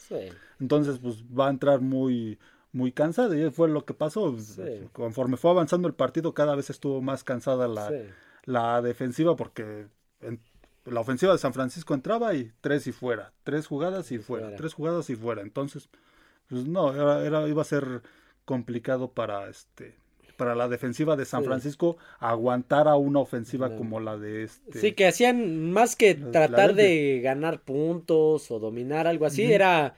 entonces 0.58 0.98
pues 0.98 1.24
va 1.24 1.48
a 1.48 1.50
entrar 1.50 1.80
muy 1.80 2.38
muy 2.72 2.90
cansada 2.90 3.36
y 3.36 3.50
fue 3.50 3.68
lo 3.68 3.84
que 3.84 3.92
pasó. 3.92 4.34
Conforme 4.92 5.36
fue 5.36 5.50
avanzando 5.50 5.88
el 5.88 5.94
partido 5.94 6.32
cada 6.32 6.54
vez 6.54 6.70
estuvo 6.70 7.02
más 7.02 7.22
cansada 7.22 7.68
la, 7.68 7.92
la 8.44 8.80
defensiva 8.80 9.36
porque 9.36 9.88
la 10.86 11.00
ofensiva 11.00 11.32
de 11.32 11.38
San 11.38 11.52
Francisco 11.52 11.92
entraba 11.94 12.34
y 12.34 12.50
tres 12.62 12.86
y 12.86 12.92
fuera, 12.92 13.32
tres 13.44 13.66
jugadas 13.66 14.10
y 14.10 14.18
fuera, 14.18 14.56
tres 14.56 14.72
jugadas 14.72 15.10
y 15.10 15.16
fuera. 15.16 15.42
Entonces 15.42 15.90
pues 16.48 16.66
no, 16.66 16.92
era, 16.94 17.46
iba 17.46 17.62
a 17.62 17.66
ser 17.66 18.02
complicado 18.44 19.10
para 19.10 19.48
este 19.48 19.94
para 20.42 20.56
la 20.56 20.66
defensiva 20.66 21.14
de 21.14 21.24
San 21.24 21.44
Francisco 21.44 21.98
aguantar 22.18 22.88
a 22.88 22.96
una 22.96 23.20
ofensiva 23.20 23.76
como 23.76 24.00
la 24.00 24.18
de 24.18 24.42
este. 24.42 24.80
Sí, 24.80 24.90
que 24.90 25.06
hacían 25.06 25.70
más 25.70 25.94
que 25.94 26.16
tratar 26.16 26.74
de 26.74 27.20
ganar 27.22 27.62
puntos 27.62 28.50
o 28.50 28.58
dominar 28.58 29.06
algo 29.06 29.24
así, 29.24 29.44
era 29.44 29.94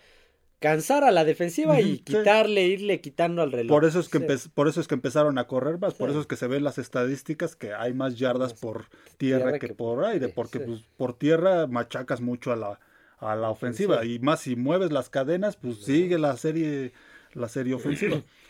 cansar 0.58 1.02
a 1.02 1.10
la 1.10 1.24
defensiva 1.24 1.80
y 1.80 2.00
quitarle, 2.00 2.66
irle 2.66 3.00
quitando 3.00 3.40
al 3.40 3.52
reloj. 3.52 3.74
Por 3.74 3.86
eso 3.86 4.00
es 4.00 4.10
que 4.10 4.20
por 4.20 4.68
eso 4.68 4.82
es 4.82 4.86
que 4.86 4.94
empezaron 4.94 5.38
a 5.38 5.46
correr 5.46 5.78
más, 5.78 5.94
por 5.94 6.10
eso 6.10 6.20
es 6.20 6.26
que 6.26 6.36
se 6.36 6.46
ven 6.46 6.62
las 6.62 6.76
estadísticas 6.76 7.56
que 7.56 7.72
hay 7.72 7.94
más 7.94 8.18
yardas 8.18 8.52
por 8.52 8.84
tierra, 9.16 9.58
que, 9.58 9.68
por 9.68 10.04
aire, 10.04 10.28
porque 10.28 10.60
pues, 10.60 10.82
por 10.98 11.16
tierra 11.16 11.66
machacas 11.66 12.20
mucho 12.20 12.52
a 12.52 12.56
la 12.56 12.80
a 13.16 13.34
la 13.34 13.48
ofensiva. 13.48 14.04
Y 14.04 14.18
más 14.18 14.40
si 14.40 14.56
mueves 14.56 14.92
las 14.92 15.08
cadenas, 15.08 15.56
pues 15.56 15.78
sigue 15.78 16.18
la 16.18 16.36
serie, 16.36 16.92
la 17.32 17.48
serie 17.48 17.72
ofensiva. 17.72 18.20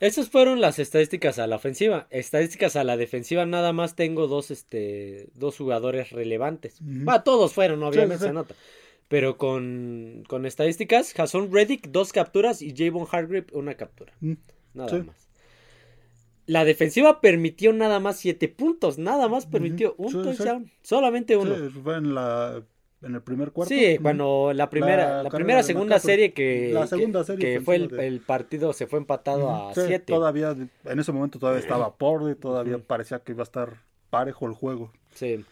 Esas 0.00 0.28
fueron 0.28 0.60
las 0.60 0.78
estadísticas 0.78 1.38
a 1.38 1.46
la 1.46 1.56
ofensiva. 1.56 2.06
Estadísticas 2.10 2.76
a 2.76 2.84
la 2.84 2.96
defensiva, 2.96 3.46
nada 3.46 3.72
más 3.72 3.96
tengo 3.96 4.26
dos, 4.26 4.50
este, 4.50 5.28
dos 5.34 5.56
jugadores 5.56 6.10
relevantes. 6.10 6.80
todos 7.24 7.52
fueron, 7.54 7.82
obviamente 7.82 8.26
se 8.26 8.32
nota. 8.32 8.54
Pero 9.08 9.38
con, 9.38 10.24
con 10.28 10.46
estadísticas, 10.46 11.12
Jason 11.12 11.52
Reddick, 11.52 11.88
dos 11.88 12.12
capturas 12.12 12.60
y 12.60 12.74
Javon 12.76 13.06
Hargrip, 13.10 13.54
una 13.54 13.74
captura. 13.74 14.12
Nada 14.74 15.04
más. 15.04 15.28
La 16.46 16.64
defensiva 16.64 17.20
permitió 17.20 17.72
nada 17.72 17.98
más 17.98 18.18
siete 18.18 18.48
puntos, 18.48 18.98
nada 18.98 19.28
más 19.28 19.46
permitió 19.46 19.94
un 19.98 20.12
touchdown, 20.12 20.70
solamente 20.82 21.36
uno. 21.36 21.56
fue 21.82 21.96
en 21.96 22.14
la 22.14 22.62
en 23.02 23.14
el 23.14 23.22
primer 23.22 23.52
cuarto. 23.52 23.74
Sí, 23.74 23.98
cuando 24.00 24.52
la 24.54 24.70
primera, 24.70 25.22
la, 25.22 25.30
primera 25.30 25.62
segunda 25.62 25.98
serie 25.98 26.32
que, 26.32 26.70
la 26.72 26.86
segunda 26.86 27.24
serie 27.24 27.58
que, 27.58 27.60
fue 27.60 27.76
el, 27.76 28.20
partido 28.20 28.72
se 28.72 28.86
fue 28.86 28.98
empatado 28.98 29.50
a 29.50 29.74
7. 29.74 30.00
todavía, 30.06 30.56
en 30.84 30.98
ese 30.98 31.12
momento 31.12 31.38
todavía 31.38 31.60
estaba 31.60 31.94
y 32.30 32.34
todavía 32.34 32.78
parecía 32.78 33.18
que 33.20 33.32
iba 33.32 33.42
a 33.42 33.44
estar 33.44 33.82
parejo 34.10 34.46
el 34.46 34.52
juego. 34.52 34.92
Sí. 35.14 35.44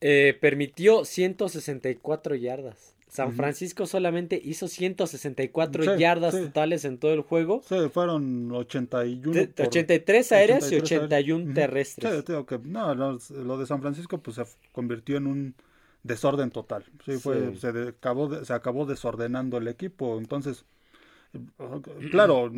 Eh, 0.00 0.36
permitió 0.40 1.04
164 1.04 2.36
yardas. 2.36 2.94
San 3.08 3.32
Francisco 3.32 3.86
solamente 3.86 4.40
hizo 4.42 4.68
164 4.68 5.96
yardas 5.96 6.34
totales 6.34 6.84
en 6.84 6.98
todo 6.98 7.14
el 7.14 7.22
juego. 7.22 7.62
Sí, 7.66 7.76
fueron 7.92 8.52
81. 8.52 9.48
83 9.58 10.32
aéreas 10.32 10.70
y 10.70 10.76
81 10.76 11.54
terrestres. 11.54 12.24
Sí, 12.26 12.32
que, 12.46 12.58
no, 12.62 12.94
lo 12.94 13.58
de 13.58 13.66
San 13.66 13.80
Francisco 13.80 14.18
pues 14.18 14.36
se 14.36 14.44
convirtió 14.72 15.16
en 15.16 15.26
un 15.26 15.54
desorden 16.02 16.50
total. 16.50 16.84
Sí, 17.04 17.18
fue, 17.18 17.54
Se, 17.56 17.68
acabó, 17.88 18.44
se 18.44 18.52
acabó 18.52 18.86
desordenando 18.86 19.58
el 19.58 19.68
equipo. 19.68 20.18
Entonces, 20.18 20.64
claro, 22.10 22.50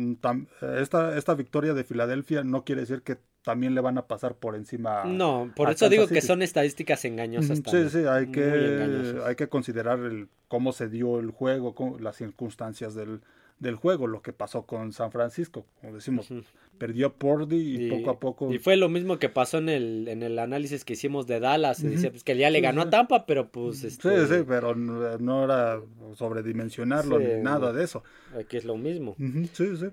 esta, 0.77 1.17
esta 1.17 1.33
victoria 1.33 1.73
de 1.73 1.83
Filadelfia 1.83 2.43
no 2.43 2.63
quiere 2.63 2.81
decir 2.81 3.01
que 3.01 3.17
también 3.43 3.73
le 3.73 3.81
van 3.81 3.97
a 3.97 4.07
pasar 4.07 4.35
por 4.35 4.55
encima. 4.55 5.03
No, 5.05 5.51
por 5.55 5.69
eso 5.69 5.89
digo 5.89 6.07
que 6.07 6.21
son 6.21 6.41
estadísticas 6.41 7.03
engañosas. 7.05 7.61
Sí, 7.65 7.89
sí, 7.89 8.05
hay 8.05 8.31
que, 8.31 9.19
hay 9.25 9.35
que 9.35 9.49
considerar 9.49 9.99
el, 9.99 10.29
cómo 10.47 10.71
se 10.73 10.89
dio 10.89 11.19
el 11.19 11.31
juego, 11.31 11.75
las 11.99 12.17
circunstancias 12.17 12.93
del, 12.93 13.21
del 13.61 13.75
juego, 13.75 14.07
lo 14.07 14.21
que 14.21 14.33
pasó 14.33 14.65
con 14.65 14.91
San 14.91 15.11
Francisco. 15.11 15.65
Como 15.79 15.93
decimos, 15.93 16.27
perdió 16.79 17.13
Pordy 17.13 17.85
y, 17.85 17.89
poco 17.89 18.09
a 18.09 18.19
poco. 18.19 18.51
Y 18.51 18.57
fue 18.57 18.75
lo 18.75 18.89
mismo 18.89 19.19
que 19.19 19.29
pasó 19.29 19.59
en 19.59 19.69
el, 19.69 20.07
en 20.07 20.23
el 20.23 20.39
análisis 20.39 20.83
que 20.83 20.93
hicimos 20.93 21.27
de 21.27 21.39
Dallas. 21.39 21.77
Se 21.77 21.87
decía 21.87 22.09
pues, 22.09 22.23
que 22.23 22.35
ya 22.35 22.49
le 22.49 22.59
ganó 22.59 22.81
a 22.81 22.89
Tampa, 22.89 23.25
pero 23.27 23.49
pues. 23.49 23.83
Este... 23.83 24.25
Sí, 24.27 24.33
sí, 24.33 24.43
pero 24.47 24.75
no, 24.75 25.43
era 25.43 25.79
sobredimensionarlo 26.15 27.19
ni 27.19 27.41
nada 27.41 27.71
de 27.71 27.83
eso. 27.83 28.03
Aquí 28.37 28.57
es 28.57 28.65
lo 28.65 28.77
mismo. 28.77 29.15
Sí, 29.53 29.77
sí. 29.77 29.87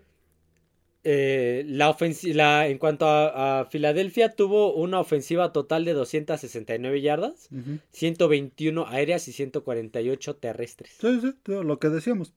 Eh, 1.04 1.64
la 1.66 1.90
ofensiva, 1.90 2.66
en 2.66 2.78
cuanto 2.78 3.06
a, 3.06 3.66
Filadelfia, 3.70 4.34
tuvo 4.34 4.74
una 4.74 4.98
ofensiva 4.98 5.52
total 5.52 5.84
de 5.84 5.92
269 5.92 7.00
yardas, 7.02 7.50
121 7.92 8.86
aéreas 8.86 9.28
y 9.28 9.32
148 9.32 10.36
terrestres. 10.36 10.96
Sí, 10.98 11.20
sí, 11.20 11.34
lo 11.46 11.78
que 11.78 11.90
decíamos. 11.90 12.34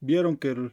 Vieron 0.00 0.36
que 0.36 0.50
el, 0.50 0.72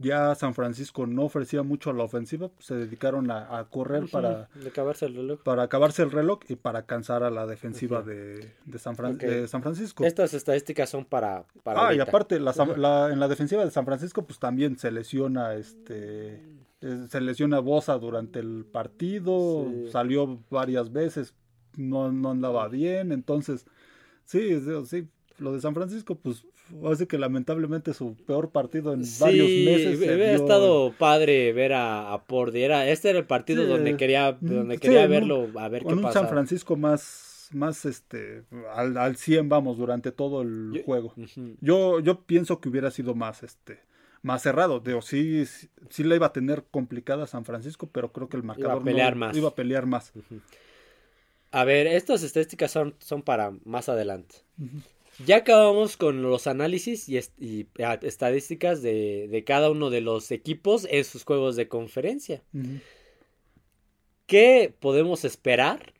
ya 0.00 0.34
San 0.34 0.54
Francisco 0.54 1.06
no 1.06 1.24
ofrecía 1.24 1.62
mucho 1.62 1.90
a 1.90 1.92
la 1.92 2.04
ofensiva, 2.04 2.48
pues, 2.48 2.66
se 2.66 2.74
dedicaron 2.74 3.30
a, 3.30 3.66
correr 3.70 4.08
para 4.10 4.48
acabarse 4.66 5.04
el 5.04 5.14
reloj. 5.14 5.42
Para 5.42 5.64
acabarse 5.64 6.02
el 6.02 6.10
reloj 6.10 6.40
y 6.48 6.56
para 6.56 6.86
cansar 6.86 7.22
a 7.22 7.30
la 7.30 7.46
defensiva 7.46 8.02
de, 8.02 8.50
San 8.78 8.96
San 9.46 9.62
Francisco. 9.62 10.04
Estas 10.04 10.32
estadísticas 10.32 10.88
son 10.88 11.04
para... 11.04 11.44
ah, 11.66 11.94
y 11.94 12.00
aparte, 12.00 12.36
en 12.36 12.44
la 12.46 13.28
defensiva 13.28 13.62
de 13.62 13.70
San 13.70 13.84
Francisco, 13.84 14.24
pues 14.24 14.38
también 14.38 14.78
se 14.78 14.90
lesiona 14.90 15.54
este... 15.54 16.42
Se 17.10 17.20
lesiona 17.20 17.58
Bosa 17.58 17.98
durante 17.98 18.38
el 18.38 18.64
partido, 18.64 19.70
salió 19.92 20.42
varias 20.48 20.90
veces, 20.90 21.34
no, 21.76 22.10
no 22.10 22.30
andaba 22.30 22.68
bien, 22.68 23.12
entonces, 23.12 23.66
sí, 24.24 24.58
sí, 24.86 25.06
lo 25.36 25.52
de 25.52 25.60
San 25.60 25.74
Francisco, 25.74 26.14
pues 26.14 26.46
hace 26.90 27.06
que 27.06 27.18
lamentablemente 27.18 27.94
su 27.94 28.14
peor 28.26 28.50
partido 28.50 28.92
en 28.92 29.02
varios 29.18 29.48
meses. 29.48 29.98
Sí, 29.98 30.04
hubiera 30.04 30.32
estado 30.32 30.92
padre 30.98 31.52
ver 31.52 31.72
a, 31.72 32.12
a 32.12 32.24
Pordi. 32.24 32.62
este 32.62 33.10
era 33.10 33.18
el 33.18 33.26
partido 33.26 33.66
donde 33.66 33.96
quería, 33.96 34.36
donde 34.40 34.78
quería 34.78 35.06
verlo, 35.06 35.48
a 35.56 35.68
ver 35.68 35.84
qué 35.84 35.94
un 35.94 36.12
San 36.12 36.28
Francisco 36.28 36.76
más, 36.76 37.48
más 37.52 37.84
este, 37.84 38.42
al, 38.74 38.96
al 38.96 39.16
100, 39.16 39.48
vamos, 39.48 39.78
durante 39.78 40.12
todo 40.12 40.42
el 40.42 40.82
juego. 40.84 41.14
Yo, 41.60 42.00
yo 42.00 42.22
pienso 42.22 42.60
que 42.60 42.68
hubiera 42.68 42.90
sido 42.90 43.14
más, 43.14 43.42
este, 43.42 43.80
más 44.22 44.42
cerrado. 44.42 44.80
Digo, 44.80 45.02
sí, 45.02 45.44
sí, 45.88 46.04
le 46.04 46.16
iba 46.16 46.26
a 46.26 46.32
tener 46.32 46.64
complicada 46.70 47.26
San 47.26 47.44
Francisco, 47.44 47.88
pero 47.90 48.12
creo 48.12 48.28
que 48.28 48.36
el 48.36 48.42
marcador 48.42 48.72
iba 48.72 48.80
a 48.80 48.84
pelear 48.84 49.14
más. 49.16 49.36
Iba 49.36 49.48
a 49.48 49.54
pelear 49.54 49.86
más. 49.86 50.12
A 51.52 51.64
ver, 51.64 51.86
estas 51.86 52.22
estadísticas 52.22 52.70
son, 52.70 52.94
son 52.98 53.22
para 53.22 53.52
más 53.64 53.88
adelante. 53.88 54.36
Ya 55.26 55.36
acabamos 55.36 55.96
con 55.96 56.22
los 56.22 56.46
análisis 56.46 57.08
y, 57.08 57.66
ah, 57.82 57.98
estadísticas 58.02 58.82
de, 58.82 59.42
cada 59.46 59.70
uno 59.70 59.90
de 59.90 60.00
los 60.00 60.30
equipos 60.30 60.86
en 60.90 61.04
sus 61.04 61.24
juegos 61.24 61.56
de 61.56 61.68
conferencia. 61.68 62.42
¿Qué 64.26 64.72
podemos 64.78 65.24
esperar? 65.24 65.92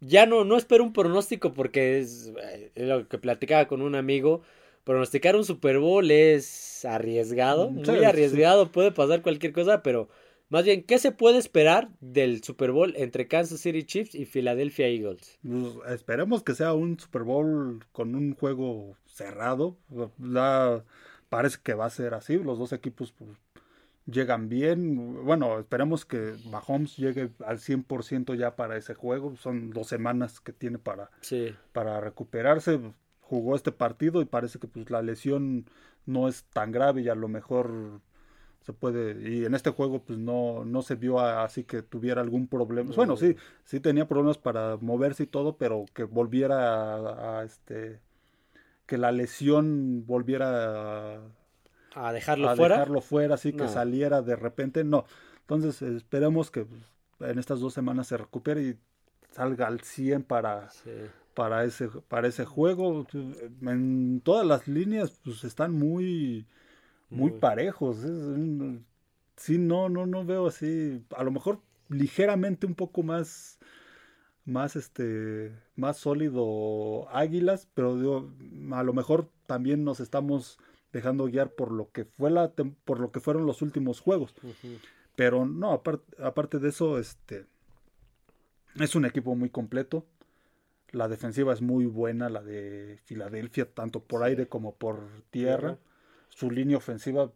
Ya 0.00 0.26
no, 0.26 0.44
no 0.44 0.56
espero 0.56 0.82
un 0.82 0.92
pronóstico 0.92 1.54
porque 1.54 2.00
es, 2.00 2.32
eh, 2.42 2.72
lo 2.74 3.08
que 3.08 3.18
platicaba 3.18 3.68
con 3.68 3.82
un 3.82 3.94
amigo. 3.94 4.42
Pronosticar 4.84 5.36
un 5.36 5.44
Super 5.44 5.78
Bowl 5.78 6.10
es 6.10 6.84
arriesgado, 6.84 7.70
muy 7.70 8.04
arriesgado, 8.04 8.72
puede 8.72 8.90
pasar 8.90 9.22
cualquier 9.22 9.52
cosa, 9.52 9.80
pero 9.82 10.08
más 10.52 10.66
bien, 10.66 10.82
¿qué 10.82 10.98
se 10.98 11.12
puede 11.12 11.38
esperar 11.38 11.88
del 12.00 12.44
Super 12.44 12.72
Bowl 12.72 12.92
entre 12.98 13.26
Kansas 13.26 13.58
City 13.58 13.84
Chiefs 13.84 14.14
y 14.14 14.26
Philadelphia 14.26 14.86
Eagles? 14.86 15.38
Pues, 15.42 15.94
esperemos 15.94 16.42
que 16.42 16.54
sea 16.54 16.74
un 16.74 17.00
Super 17.00 17.22
Bowl 17.22 17.82
con 17.90 18.14
un 18.14 18.34
juego 18.34 18.98
cerrado. 19.06 19.78
parece 21.30 21.56
que 21.62 21.72
va 21.72 21.86
a 21.86 21.90
ser 21.90 22.12
así. 22.12 22.36
Los 22.36 22.58
dos 22.58 22.74
equipos 22.74 23.12
pues, 23.12 23.30
llegan 24.04 24.50
bien. 24.50 25.24
Bueno, 25.24 25.58
esperemos 25.58 26.04
que 26.04 26.34
Mahomes 26.50 26.98
llegue 26.98 27.30
al 27.46 27.58
100% 27.58 28.34
ya 28.34 28.54
para 28.54 28.76
ese 28.76 28.92
juego. 28.92 29.34
Son 29.36 29.70
dos 29.70 29.86
semanas 29.86 30.38
que 30.40 30.52
tiene 30.52 30.76
para, 30.76 31.08
para 31.72 31.98
recuperarse. 32.02 32.78
Jugó 33.22 33.56
este 33.56 33.72
partido 33.72 34.20
y 34.20 34.26
parece 34.26 34.58
que 34.58 34.68
pues, 34.68 34.90
la 34.90 35.00
lesión 35.00 35.64
no 36.04 36.28
es 36.28 36.44
tan 36.52 36.72
grave 36.72 37.00
y 37.00 37.08
a 37.08 37.14
lo 37.14 37.28
mejor 37.28 38.02
se 38.62 38.72
puede 38.72 39.28
y 39.28 39.44
en 39.44 39.54
este 39.54 39.70
juego 39.70 40.02
pues 40.02 40.18
no 40.18 40.64
no 40.64 40.82
se 40.82 40.94
vio 40.94 41.18
así 41.20 41.64
que 41.64 41.82
tuviera 41.82 42.20
algún 42.20 42.46
problema. 42.46 42.92
Bueno 42.94 43.16
sí 43.16 43.36
sí 43.64 43.80
tenía 43.80 44.06
problemas 44.06 44.38
para 44.38 44.76
moverse 44.76 45.24
y 45.24 45.26
todo 45.26 45.56
pero 45.56 45.84
que 45.92 46.04
volviera 46.04 47.38
a, 47.38 47.44
este 47.44 48.00
que 48.86 48.98
la 48.98 49.10
lesión 49.10 50.04
volviera 50.06 51.20
a, 51.94 52.12
dejarlo 52.12 52.54
fuera 52.56 52.76
dejarlo 52.76 53.00
fuera 53.00 53.34
así 53.34 53.52
que 53.52 53.68
saliera 53.68 54.22
de 54.22 54.36
repente 54.36 54.84
no. 54.84 55.04
Entonces 55.40 55.82
esperemos 55.82 56.50
que 56.50 56.64
pues, 56.64 56.82
en 57.20 57.38
estas 57.38 57.60
dos 57.60 57.74
semanas 57.74 58.06
se 58.06 58.16
recupere 58.16 58.62
y 58.62 58.76
salga 59.32 59.66
al 59.66 59.80
100 59.80 60.22
para 60.22 60.68
para 61.34 61.64
ese 61.64 61.88
para 62.08 62.28
ese 62.28 62.44
juego. 62.44 63.06
En 63.62 64.20
todas 64.20 64.46
las 64.46 64.68
líneas 64.68 65.18
pues 65.24 65.42
están 65.42 65.72
muy 65.72 66.46
muy 67.12 67.32
parejos. 67.32 67.98
sí, 69.36 69.58
no, 69.58 69.88
no, 69.88 70.06
no 70.06 70.24
veo 70.24 70.46
así. 70.46 71.04
A 71.16 71.22
lo 71.22 71.30
mejor 71.30 71.60
ligeramente 71.88 72.66
un 72.66 72.74
poco 72.74 73.02
más, 73.02 73.58
más 74.44 74.76
este, 74.76 75.52
más 75.76 75.98
sólido 75.98 77.08
Águilas, 77.10 77.68
pero 77.74 78.30
a 78.72 78.82
lo 78.82 78.92
mejor 78.92 79.28
también 79.46 79.84
nos 79.84 80.00
estamos 80.00 80.58
dejando 80.92 81.26
guiar 81.26 81.50
por 81.50 81.70
lo 81.70 81.90
que 81.90 82.04
fue 82.04 82.30
la, 82.30 82.52
por 82.84 83.00
lo 83.00 83.12
que 83.12 83.20
fueron 83.20 83.46
los 83.46 83.62
últimos 83.62 84.00
juegos. 84.00 84.34
Pero 85.14 85.44
no, 85.44 85.72
aparte, 85.72 86.22
aparte 86.22 86.58
de 86.58 86.70
eso, 86.70 86.98
este, 86.98 87.46
es 88.80 88.94
un 88.94 89.04
equipo 89.04 89.34
muy 89.34 89.50
completo. 89.50 90.06
La 90.90 91.08
defensiva 91.08 91.52
es 91.54 91.62
muy 91.62 91.86
buena, 91.86 92.28
la 92.28 92.42
de 92.42 92.98
Filadelfia, 93.04 93.70
tanto 93.72 94.00
por 94.00 94.22
aire 94.22 94.48
como 94.48 94.74
por 94.74 94.98
tierra 95.30 95.78
su 96.34 96.50
línea 96.50 96.76
ofensiva, 96.76 97.30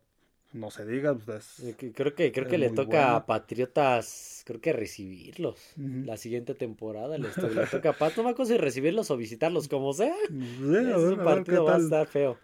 no 0.53 0.71
se 0.71 0.87
diga. 0.87 1.15
Pues, 1.15 1.63
creo 1.95 2.15
que, 2.15 2.33
creo 2.33 2.49
que 2.49 2.59
le 2.59 2.71
toca 2.71 3.17
a 3.17 3.27
Patriotas, 3.27 4.43
creo 4.45 4.61
que 4.61 4.73
recibirlos 4.73 5.73
la 5.77 6.17
siguiente 6.17 6.55
temporada. 6.55 7.19
Le, 7.19 7.29
toca 7.71 7.91
a 7.91 7.93
Pat, 7.93 8.17
no 8.17 8.47
si 8.47 8.57
recibirlos 8.57 9.11
o 9.11 9.17
visitarlos, 9.17 9.69
como 9.69 9.93
sea. 9.93 10.15
Ese 10.31 11.17
partido 11.17 11.65
va 11.65 11.77
a 11.77 11.79
estar 11.79 12.07
feo. 12.07 12.39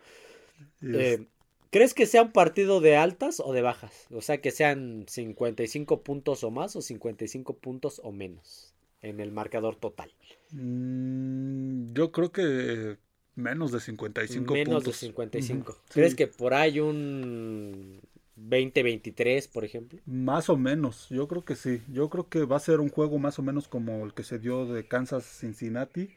Eh, 0.82 1.26
¿Crees 1.70 1.94
que 1.94 2.06
sea 2.06 2.22
un 2.22 2.32
partido 2.32 2.80
de 2.80 2.96
altas 2.96 3.40
o 3.40 3.52
de 3.52 3.62
bajas? 3.62 4.06
O 4.10 4.20
sea, 4.20 4.40
que 4.40 4.50
sean 4.50 5.06
55 5.08 6.02
puntos 6.02 6.44
o 6.44 6.50
más 6.50 6.76
o 6.76 6.82
55 6.82 7.56
puntos 7.56 8.00
o 8.04 8.12
menos 8.12 8.74
en 9.00 9.20
el 9.20 9.32
marcador 9.32 9.76
total. 9.76 10.12
Mm, 10.50 11.94
yo 11.94 12.12
creo 12.12 12.30
que 12.30 12.98
Menos 13.34 13.72
de 13.72 13.80
55 13.80 14.52
Menos 14.52 14.84
de 14.84 14.92
55. 14.92 15.76
¿Crees 15.88 16.14
que 16.14 16.26
por 16.26 16.52
ahí 16.52 16.80
un 16.80 18.00
20-23, 18.38 19.50
por 19.50 19.64
ejemplo? 19.64 19.98
Más 20.04 20.50
o 20.50 20.56
menos, 20.56 21.08
yo 21.08 21.28
creo 21.28 21.44
que 21.44 21.56
sí. 21.56 21.82
Yo 21.88 22.10
creo 22.10 22.28
que 22.28 22.44
va 22.44 22.56
a 22.56 22.60
ser 22.60 22.80
un 22.80 22.90
juego 22.90 23.18
más 23.18 23.38
o 23.38 23.42
menos 23.42 23.68
como 23.68 24.04
el 24.04 24.12
que 24.12 24.22
se 24.22 24.38
dio 24.38 24.66
de 24.66 24.86
Kansas 24.86 25.24
Cincinnati. 25.24 26.10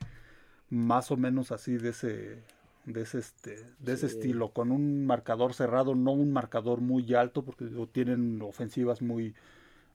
Más 0.69 1.11
o 1.11 1.17
menos 1.17 1.51
así 1.51 1.77
de 1.77 1.89
ese, 1.89 2.43
de 2.85 3.01
ese, 3.01 3.19
este, 3.19 3.63
de 3.79 3.93
ese 3.93 4.07
estilo, 4.07 4.49
con 4.49 4.71
un 4.71 5.05
marcador 5.05 5.53
cerrado, 5.53 5.95
no 5.95 6.11
un 6.11 6.33
marcador 6.33 6.81
muy 6.81 7.13
alto, 7.13 7.43
porque 7.43 7.65
tienen 7.91 8.41
ofensivas 8.41 9.01
muy, 9.01 9.35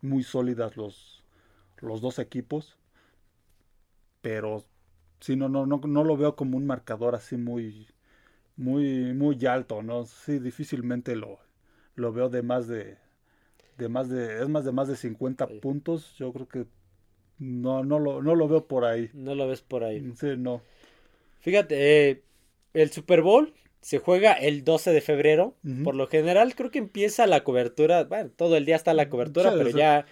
muy 0.00 0.22
sólidas 0.22 0.76
los, 0.76 1.22
los 1.80 2.00
dos 2.00 2.18
equipos. 2.18 2.76
Pero 4.22 4.64
sí, 5.20 5.36
no, 5.36 5.48
no, 5.48 5.66
no, 5.66 5.80
no 5.84 6.04
lo 6.04 6.16
veo 6.16 6.36
como 6.36 6.56
un 6.56 6.66
marcador 6.66 7.14
así 7.14 7.36
muy, 7.36 7.88
muy, 8.56 9.14
muy 9.14 9.44
alto, 9.46 9.82
¿no? 9.82 10.04
Sí, 10.06 10.38
difícilmente 10.38 11.16
lo, 11.16 11.38
lo 11.94 12.12
veo 12.12 12.28
de 12.28 12.42
más 12.42 12.68
de, 12.68 12.98
de 13.78 13.88
más 13.88 14.08
de, 14.08 14.42
es 14.42 14.48
más 14.48 14.64
de 14.64 14.72
más 14.72 14.88
de 14.88 14.96
50 14.96 15.46
puntos, 15.46 16.14
yo 16.18 16.32
creo 16.32 16.48
que 16.48 16.66
no, 17.38 17.84
no 17.84 17.98
lo, 17.98 18.22
no 18.22 18.34
lo 18.34 18.48
veo 18.48 18.66
por 18.66 18.84
ahí. 18.84 19.10
No 19.14 19.34
lo 19.34 19.48
ves 19.48 19.62
por 19.62 19.82
ahí. 19.82 20.12
Sí, 20.16 20.36
no. 20.36 20.60
Fíjate, 21.40 22.10
eh, 22.10 22.22
el 22.74 22.90
Super 22.90 23.22
Bowl 23.22 23.54
se 23.80 23.98
juega 23.98 24.34
el 24.34 24.62
12 24.62 24.92
de 24.92 25.00
febrero. 25.00 25.56
Por 25.84 25.94
lo 25.94 26.06
general 26.06 26.54
creo 26.54 26.70
que 26.70 26.78
empieza 26.78 27.26
la 27.26 27.44
cobertura, 27.44 28.04
bueno, 28.04 28.30
todo 28.36 28.56
el 28.56 28.66
día 28.66 28.76
está 28.76 28.92
la 28.92 29.08
cobertura, 29.08 29.52
pero 29.56 29.70
ya 29.70 30.04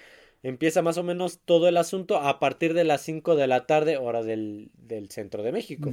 empieza 0.43 0.83
más 0.83 0.99
o 0.99 1.03
menos 1.03 1.41
todo 1.45 1.69
el 1.69 1.77
asunto 1.77 2.17
a 2.19 2.39
partir 2.39 2.75
de 2.75 2.85
las 2.85 3.03
5 3.03 3.37
de 3.37 3.47
la 3.47 3.67
tarde, 3.67 3.97
hora 3.97 4.23
del, 4.23 4.71
del 4.75 5.11
centro 5.11 5.43
de 5.43 5.53
México. 5.53 5.93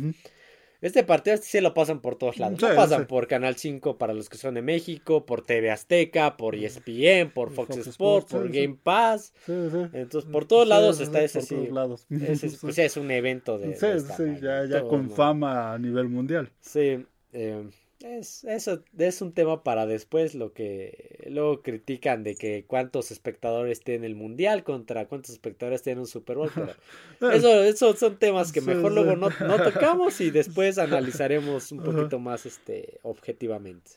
Este 0.81 1.03
partido 1.03 1.37
sí 1.37 1.61
lo 1.61 1.73
pasan 1.73 1.99
por 1.99 2.15
todos 2.15 2.37
lados. 2.37 2.61
lo 2.61 2.75
pasan 2.75 3.07
por 3.07 3.27
Canal 3.27 3.55
5 3.55 3.97
para 3.97 4.13
los 4.13 4.29
que 4.29 4.37
son 4.37 4.53
de 4.53 4.61
México, 4.61 5.25
por 5.25 5.41
TV 5.41 5.71
Azteca, 5.71 6.37
por 6.37 6.55
ESPN, 6.55 7.31
por 7.33 7.51
Fox, 7.51 7.77
Sports, 7.87 8.31
por 8.31 8.51
Game 8.51 8.77
Pass. 8.83 9.33
Entonces, 9.47 10.29
por 10.29 10.45
todos 10.45 10.67
lados 10.67 10.99
está 10.99 11.23
ese 11.23 11.41
sí. 11.41 11.69
Ese, 12.09 12.57
pues, 12.61 12.77
es 12.77 12.97
un 12.97 13.09
evento 13.09 13.57
de. 13.57 13.75
Sí, 13.75 14.05
sí, 14.15 14.23
ya, 14.41 14.65
ya 14.65 14.83
con 14.83 15.09
fama 15.09 15.73
a 15.73 15.79
nivel 15.79 16.07
mundial. 16.07 16.51
Sí. 16.59 17.03
Eh, 17.33 17.67
es, 18.05 18.43
eso 18.43 18.83
es 18.97 19.21
un 19.21 19.33
tema 19.33 19.63
para 19.63 19.85
después, 19.85 20.35
lo 20.35 20.53
que 20.53 21.25
luego 21.29 21.61
critican 21.61 22.23
de 22.23 22.35
que 22.35 22.65
cuántos 22.65 23.11
espectadores 23.11 23.81
tiene 23.81 24.05
el 24.05 24.15
Mundial 24.15 24.63
contra 24.63 25.07
cuántos 25.07 25.31
espectadores 25.31 25.81
tiene 25.81 26.01
un 26.01 26.07
Super 26.07 26.37
Bowl. 26.37 26.51
eso, 27.33 27.63
eso 27.63 27.95
son 27.95 28.17
temas 28.17 28.51
que 28.51 28.61
mejor 28.61 28.91
luego 28.91 29.15
no, 29.15 29.29
no, 29.29 29.63
tocamos 29.63 30.21
y 30.21 30.29
después 30.29 30.77
analizaremos 30.77 31.71
un 31.71 31.83
poquito 31.83 32.19
más 32.19 32.45
este, 32.45 32.99
objetivamente. 33.01 33.91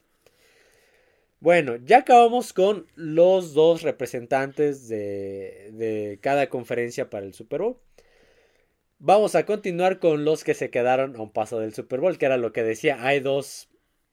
Bueno, 1.40 1.76
ya 1.76 1.98
acabamos 1.98 2.52
con 2.52 2.86
los 2.96 3.54
dos 3.54 3.82
representantes 3.82 4.88
de, 4.88 5.70
de 5.72 6.18
cada 6.20 6.48
conferencia 6.48 7.10
para 7.10 7.26
el 7.26 7.34
Super 7.34 7.60
Bowl. 7.60 7.76
Vamos 9.00 9.36
a 9.36 9.46
continuar 9.46 10.00
con 10.00 10.24
los 10.24 10.42
que 10.42 10.54
se 10.54 10.70
quedaron 10.70 11.14
a 11.14 11.22
un 11.22 11.30
paso 11.30 11.60
del 11.60 11.72
Super 11.72 12.00
Bowl, 12.00 12.18
que 12.18 12.26
era 12.26 12.36
lo 12.36 12.52
que 12.52 12.64
decía, 12.64 13.06
hay 13.06 13.20
dos 13.20 13.67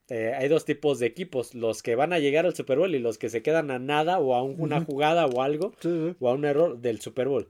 eh, 0.07 0.33
hay 0.37 0.47
dos 0.47 0.65
tipos 0.65 0.99
de 0.99 1.07
equipos, 1.07 1.55
los 1.55 1.81
que 1.81 1.95
van 1.95 2.13
a 2.13 2.19
llegar 2.19 2.45
al 2.45 2.55
Super 2.55 2.77
Bowl 2.77 2.93
y 2.93 2.99
los 2.99 3.17
que 3.17 3.29
se 3.29 3.41
quedan 3.41 3.71
a 3.71 3.79
nada 3.79 4.19
o 4.19 4.35
a 4.35 4.43
una 4.43 4.81
jugada 4.81 5.25
o 5.25 5.41
algo 5.41 5.73
o 6.19 6.29
a 6.29 6.33
un 6.33 6.45
error 6.45 6.79
del 6.79 7.01
Super 7.01 7.27
Bowl. 7.27 7.49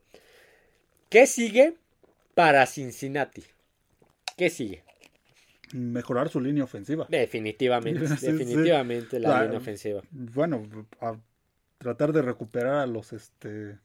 ¿Qué 1.09 1.27
sigue 1.27 1.75
para 2.33 2.65
Cincinnati? 2.65 3.43
¿Qué 4.37 4.49
sigue? 4.49 4.83
Mejorar 5.73 6.29
su 6.29 6.39
línea 6.39 6.63
ofensiva. 6.63 7.07
Definitivamente, 7.09 7.99
definitivamente 8.21 9.19
la, 9.19 9.43
línea 9.43 9.57
ofensiva. 9.57 10.01
Bueno, 10.11 10.63
a 11.01 11.17
tratar 11.77 12.13
de 12.13 12.21
recuperar 12.21 12.75
a 12.75 12.85
los 12.85 13.11
este 13.11 13.79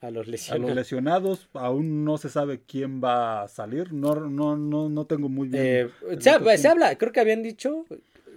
a 0.00 0.10
los 0.10 0.26
lesionados. 0.26 0.76
lesionados, 0.76 1.48
aún 1.52 2.04
no 2.04 2.18
se 2.18 2.28
sabe 2.28 2.60
quién 2.66 3.02
va 3.02 3.42
a 3.42 3.48
salir. 3.48 3.92
No, 3.92 4.14
no, 4.14 4.56
no, 4.56 4.88
no 4.88 5.04
tengo 5.06 5.28
muy 5.28 5.48
bien. 5.48 5.62
Eh, 5.64 6.16
se, 6.18 6.68
habla, 6.68 6.96
creo 6.96 7.12
que 7.12 7.20
habían 7.20 7.42
dicho. 7.42 7.84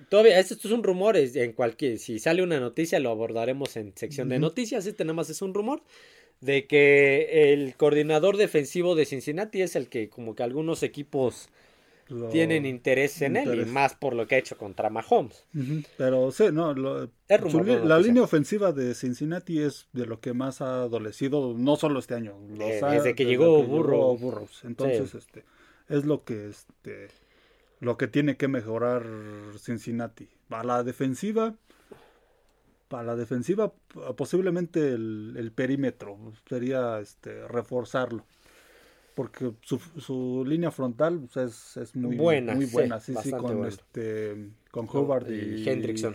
Todavía, 0.09 0.39
esto, 0.39 0.55
es 0.55 0.65
un 0.65 0.83
rumor, 0.83 1.17
en 1.17 1.53
cualquier, 1.53 1.97
si 1.97 2.19
sale 2.19 2.43
una 2.43 2.59
noticia 2.59 2.99
lo 2.99 3.09
abordaremos 3.09 3.77
en 3.77 3.95
sección 3.95 4.29
de 4.29 4.37
noticias, 4.37 4.85
este 4.85 5.05
nada 5.05 5.15
más 5.15 5.29
es 5.29 5.41
un 5.41 5.55
rumor, 5.55 5.81
de 6.39 6.67
que 6.67 7.53
el 7.53 7.75
coordinador 7.75 8.37
defensivo 8.37 8.93
de 8.93 9.05
Cincinnati 9.05 9.61
es 9.61 9.75
el 9.75 9.87
que 9.87 10.09
como 10.09 10.35
que 10.35 10.43
algunos 10.43 10.83
equipos 10.83 11.49
tienen 12.31 12.65
interés 12.65 13.21
en 13.21 13.37
él 13.37 13.61
y 13.61 13.65
más 13.65 13.95
por 13.95 14.13
lo 14.13 14.27
que 14.27 14.35
ha 14.35 14.37
hecho 14.37 14.57
contra 14.57 14.89
Mahomes. 14.89 15.45
Pero 15.97 16.31
sí, 16.31 16.45
no, 16.51 16.73
la 16.73 17.99
línea 17.99 18.23
ofensiva 18.23 18.71
de 18.71 18.93
Cincinnati 18.93 19.59
es 19.59 19.87
de 19.93 20.05
lo 20.05 20.19
que 20.19 20.33
más 20.33 20.61
ha 20.61 20.83
adolecido, 20.83 21.53
no 21.57 21.75
solo 21.75 21.99
este 21.99 22.15
año, 22.15 22.35
eh, 22.59 22.81
desde, 22.89 23.15
que 23.15 23.25
llegó 23.25 23.63
Burro. 23.63 24.47
Entonces, 24.63 25.15
este, 25.15 25.45
es 25.89 26.05
lo 26.05 26.23
que 26.23 26.49
este 26.49 27.07
lo 27.79 27.97
que 27.97 28.07
tiene 28.07 28.37
que 28.37 28.47
mejorar 28.47 29.05
Cincinnati. 29.59 30.29
Para 30.47 30.63
la 30.63 30.83
defensiva, 30.83 31.55
para 32.87 33.03
la 33.03 33.15
defensiva, 33.17 33.73
posiblemente 34.15 34.93
el, 34.93 35.35
el 35.37 35.51
perímetro 35.51 36.17
sería 36.47 36.99
este 37.01 37.45
reforzarlo 37.47 38.23
porque 39.15 39.51
su, 39.61 39.79
su 39.79 40.43
línea 40.45 40.71
frontal 40.71 41.27
pues, 41.31 41.77
es, 41.77 41.95
muy 41.95 42.15
buena, 42.15 42.55
muy 42.55 42.65
buena, 42.65 42.99
sí, 42.99 43.13
sí, 43.21 43.31
con 43.31 43.65
este 43.65 44.49
con 44.71 44.87
Howard 44.91 45.29
y, 45.31 45.67
Hendrickson. 45.67 46.13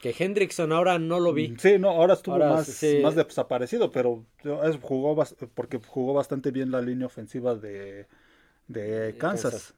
Que 0.00 0.14
Hendrickson 0.18 0.72
ahora 0.72 0.98
no 0.98 1.20
lo 1.20 1.32
vi. 1.32 1.54
Sí, 1.58 1.78
no, 1.78 1.90
ahora 1.90 2.14
estuvo 2.14 2.38
más, 2.38 2.82
más 3.02 3.14
desaparecido, 3.14 3.90
pero 3.90 4.24
jugó 4.80 5.24
porque 5.54 5.80
jugó 5.86 6.14
bastante 6.14 6.50
bien 6.50 6.70
la 6.70 6.80
línea 6.80 7.06
ofensiva 7.06 7.54
de, 7.54 8.06
de 8.68 9.14
Kansas. 9.18 9.74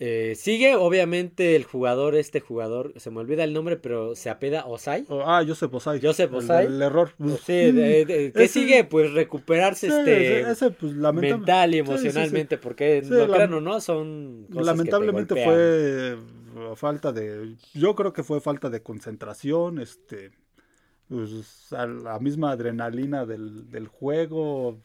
Eh, 0.00 0.34
sigue, 0.36 0.74
obviamente, 0.74 1.54
el 1.54 1.64
jugador, 1.64 2.16
este 2.16 2.40
jugador, 2.40 2.92
se 2.96 3.12
me 3.12 3.20
olvida 3.20 3.44
el 3.44 3.52
nombre, 3.52 3.76
pero 3.76 4.16
se 4.16 4.28
apeda 4.28 4.66
Osai. 4.66 5.04
Oh, 5.08 5.22
ah, 5.24 5.44
Joseph 5.46 5.72
Osai. 5.72 6.00
Joseph 6.02 6.32
Osai. 6.32 6.66
El, 6.66 6.82
error. 6.82 7.12
Sí, 7.44 7.72
¿qué 8.34 8.48
sigue? 8.48 8.84
Pues 8.84 9.12
recuperarse 9.12 9.86
este 9.86 10.70
pues, 10.80 10.94
mental 10.94 11.74
y 11.74 11.78
emocionalmente, 11.78 12.58
porque 12.58 13.02
no 13.04 13.32
crean 13.32 13.54
o 13.54 13.60
no, 13.60 13.80
son 13.80 14.46
Lamentablemente 14.50 15.44
fue 15.44 16.16
falta 16.76 17.12
de, 17.12 17.56
yo 17.72 17.94
creo 17.94 18.12
que 18.12 18.22
fue 18.22 18.40
falta 18.40 18.70
de 18.70 18.82
concentración, 18.82 19.78
este, 19.78 20.32
pues, 21.08 21.70
la 21.70 22.18
misma 22.20 22.52
adrenalina 22.52 23.26
del, 23.26 23.70
del 23.70 23.88
juego, 23.88 24.80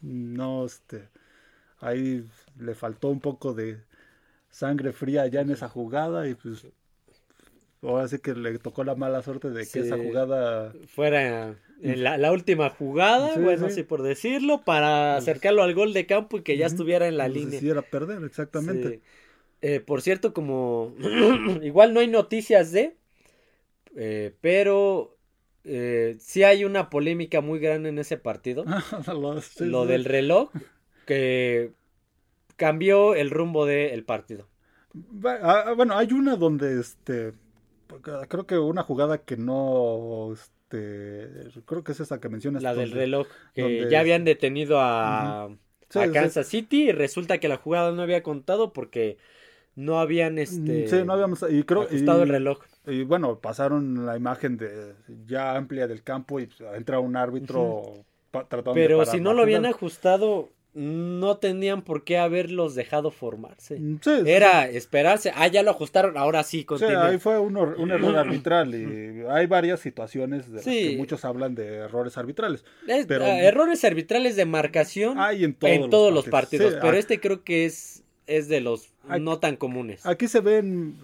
no, 0.00 0.66
este, 0.66 1.08
ahí 1.80 2.24
le 2.58 2.74
faltó 2.74 3.08
un 3.08 3.20
poco 3.20 3.54
de 3.54 3.78
sangre 4.54 4.92
fría 4.92 5.26
ya 5.26 5.40
en 5.40 5.50
esa 5.50 5.68
jugada 5.68 6.28
y 6.28 6.34
pues 6.36 6.64
ahora 7.82 8.06
sí 8.06 8.20
que 8.20 8.34
le 8.34 8.56
tocó 8.60 8.84
la 8.84 8.94
mala 8.94 9.20
suerte 9.20 9.50
de 9.50 9.66
que 9.66 9.80
esa 9.80 9.96
jugada 9.96 10.72
fuera 10.86 11.56
la, 11.80 12.32
última 12.32 12.70
jugada, 12.70 13.36
bueno, 13.36 13.68
sí. 13.68 13.82
por 13.82 14.02
decirlo, 14.02 14.62
para 14.64 15.14
pues 15.16 15.24
acercarlo 15.24 15.64
al 15.64 15.74
gol 15.74 15.92
de 15.92 16.06
campo 16.06 16.38
y 16.38 16.42
que 16.42 16.56
ya 16.56 16.66
estuviera 16.66 17.08
en 17.08 17.16
la 17.16 17.24
pues 17.24 17.36
línea. 17.36 17.58
Quisiera 17.58 17.82
perder, 17.82 18.22
exactamente. 18.24 19.00
Eh, 19.60 19.80
por 19.80 20.00
cierto, 20.00 20.32
como 20.32 20.94
igual 21.62 21.92
no 21.92 22.00
hay 22.00 22.08
noticias 22.08 22.70
de, 22.70 22.96
eh, 23.96 24.34
pero 24.40 25.16
eh, 25.64 26.16
sí 26.20 26.44
hay 26.44 26.64
una 26.64 26.90
polémica 26.90 27.40
muy 27.40 27.58
grande 27.58 27.88
en 27.88 27.98
ese 27.98 28.18
partido. 28.18 28.64
lo 29.58 29.86
del 29.86 30.04
reloj, 30.04 30.50
que 31.06 31.72
cambió 32.56 33.14
el 33.14 33.30
rumbo 33.30 33.66
del 33.66 34.04
partido. 34.04 34.48
Ah, 35.24 35.72
bueno, 35.76 35.96
hay 35.96 36.12
una 36.12 36.36
donde 36.36 36.80
este 36.80 37.32
creo 38.28 38.46
que 38.46 38.58
una 38.58 38.82
jugada 38.82 39.18
que 39.18 39.36
no 39.36 40.32
este 40.32 41.62
creo 41.64 41.84
que 41.84 41.92
es 41.92 42.00
esa 42.00 42.20
que 42.20 42.28
mencionas 42.28 42.62
la 42.62 42.74
del 42.74 42.92
reloj 42.92 43.26
que 43.54 43.88
ya 43.90 44.00
habían 44.00 44.24
detenido 44.24 44.78
a, 44.80 45.50
Kansas 45.88 46.48
City 46.48 46.88
y 46.88 46.92
resulta 46.92 47.38
que 47.38 47.48
la 47.48 47.56
jugada 47.56 47.92
no 47.92 48.02
había 48.02 48.22
contado 48.22 48.72
porque 48.72 49.16
no 49.76 50.00
habían 50.00 50.38
este 50.38 50.88
sí, 50.88 51.04
no 51.04 51.12
habíamos 51.12 51.44
y 51.48 51.62
creo 51.62 51.82
ajustado 51.82 52.24
el 52.24 52.28
reloj. 52.30 52.58
y 52.86 53.04
bueno 53.04 53.38
pasaron 53.38 54.06
la 54.06 54.16
imagen 54.16 54.56
de 54.56 54.94
ya 55.26 55.56
amplia 55.56 55.86
del 55.86 56.02
campo 56.02 56.40
y 56.40 56.48
entra 56.74 56.98
un 56.98 57.16
árbitro 57.16 58.04
tratando 58.30 58.74
pero 58.74 59.04
si 59.06 59.20
no 59.20 59.34
lo 59.34 59.42
habían 59.42 59.66
ajustado 59.66 60.50
no 60.74 61.36
tenían 61.36 61.82
por 61.82 62.02
qué 62.04 62.18
haberlos 62.18 62.74
dejado 62.74 63.10
formarse. 63.10 63.78
Mm, 63.78 63.98
Era 64.26 64.68
esperarse. 64.68 65.32
Ah, 65.34 65.46
ya 65.46 65.62
lo 65.62 65.70
ajustaron, 65.70 66.16
ahora 66.16 66.42
sí, 66.42 66.64
continúa. 66.64 67.06
ahí 67.06 67.18
fue 67.18 67.38
un, 67.38 67.56
error 67.90 68.16
arbitral 68.18 68.74
y 68.74 69.24
hay 69.28 69.46
varias 69.46 69.80
situaciones 69.80 70.50
de 70.50 70.62
que 70.62 70.96
muchos 70.96 71.24
hablan 71.24 71.54
de 71.54 71.76
errores 71.76 72.18
arbitrales. 72.18 72.64
pero... 73.06 73.24
Ah, 73.24 73.40
errores 73.40 73.84
arbitrales 73.84 74.36
de 74.36 74.44
marcación 74.44 75.18
hay 75.18 75.44
en 75.44 75.54
todos, 75.54 76.12
los 76.12 76.28
partidos, 76.28 76.76
pero 76.80 76.96
este 76.96 77.20
creo 77.20 77.44
que 77.44 77.64
es 77.64 78.03
es 78.26 78.48
de 78.48 78.60
los 78.60 78.90
no 79.20 79.38
tan 79.38 79.56
comunes. 79.56 80.04
Aquí 80.06 80.28
se 80.28 80.40
ven, 80.40 80.96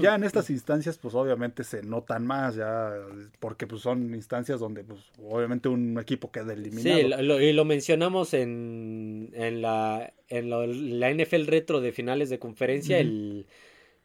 ya 0.00 0.14
en 0.14 0.24
estas 0.24 0.50
instancias, 0.50 0.98
pues 0.98 1.14
obviamente 1.14 1.64
se 1.64 1.82
notan 1.82 2.26
más, 2.26 2.54
ya, 2.54 2.92
porque 3.38 3.66
pues 3.66 3.82
son 3.82 4.14
instancias 4.14 4.60
donde, 4.60 4.84
pues, 4.84 5.00
obviamente 5.22 5.68
un 5.68 5.98
equipo 5.98 6.30
queda 6.30 6.52
eliminado. 6.52 7.18
Sí, 7.18 7.44
y 7.44 7.52
lo 7.52 7.64
mencionamos 7.64 8.34
en, 8.34 9.30
en, 9.34 9.62
la, 9.62 10.12
en 10.28 10.98
la 11.00 11.12
NFL 11.12 11.46
retro 11.46 11.80
de 11.80 11.92
finales 11.92 12.30
de 12.30 12.38
conferencia, 12.38 12.98
el, 12.98 13.46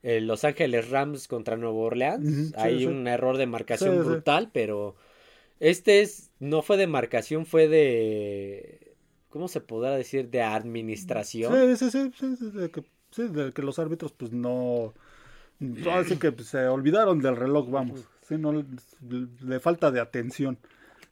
Los 0.04 0.44
Ángeles 0.44 0.90
Rams 0.90 1.28
contra 1.28 1.56
Nuevo 1.56 1.82
Orleans. 1.82 2.54
Hay 2.58 2.86
un 2.86 3.08
error 3.08 3.38
de 3.38 3.46
marcación 3.46 4.04
brutal, 4.04 4.50
pero 4.52 4.96
este 5.60 6.02
es, 6.02 6.30
no 6.40 6.62
fue 6.62 6.78
de 6.78 6.88
marcación, 6.88 7.46
fue 7.46 7.68
de 7.68 8.77
¿cómo 9.38 9.48
se 9.48 9.62
podrá 9.62 9.92
decir? 9.92 10.30
De 10.30 10.42
administración. 10.42 11.78
Sí, 11.78 11.92
sí, 11.92 12.12
sí, 12.12 12.50
de, 12.52 12.72
que, 12.72 12.84
sí, 13.12 13.28
de 13.28 13.54
que 13.54 13.62
los 13.62 13.78
árbitros 13.78 14.12
pues 14.12 14.32
no... 14.32 14.94
Así 15.92 16.18
que 16.18 16.32
pues, 16.32 16.48
se 16.48 16.68
olvidaron 16.68 17.20
del 17.20 17.36
reloj, 17.36 17.70
vamos. 17.70 18.04
Sí, 18.28 18.38
no, 18.38 18.66
le 19.42 19.60
falta 19.60 19.92
de 19.92 20.00
atención. 20.00 20.58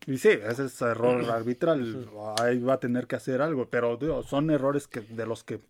Y 0.08 0.18
sí, 0.18 0.30
ese 0.30 0.66
es 0.66 0.82
error 0.82 1.24
arbitral. 1.32 2.08
Ahí 2.42 2.60
va 2.60 2.74
a 2.74 2.80
tener 2.80 3.08
que 3.08 3.16
hacer 3.16 3.42
algo. 3.42 3.70
Pero 3.70 3.98
son 4.24 4.52
errores 4.52 4.88
que 4.88 5.02
de 5.02 5.26
los 5.26 5.44
que 5.44 5.62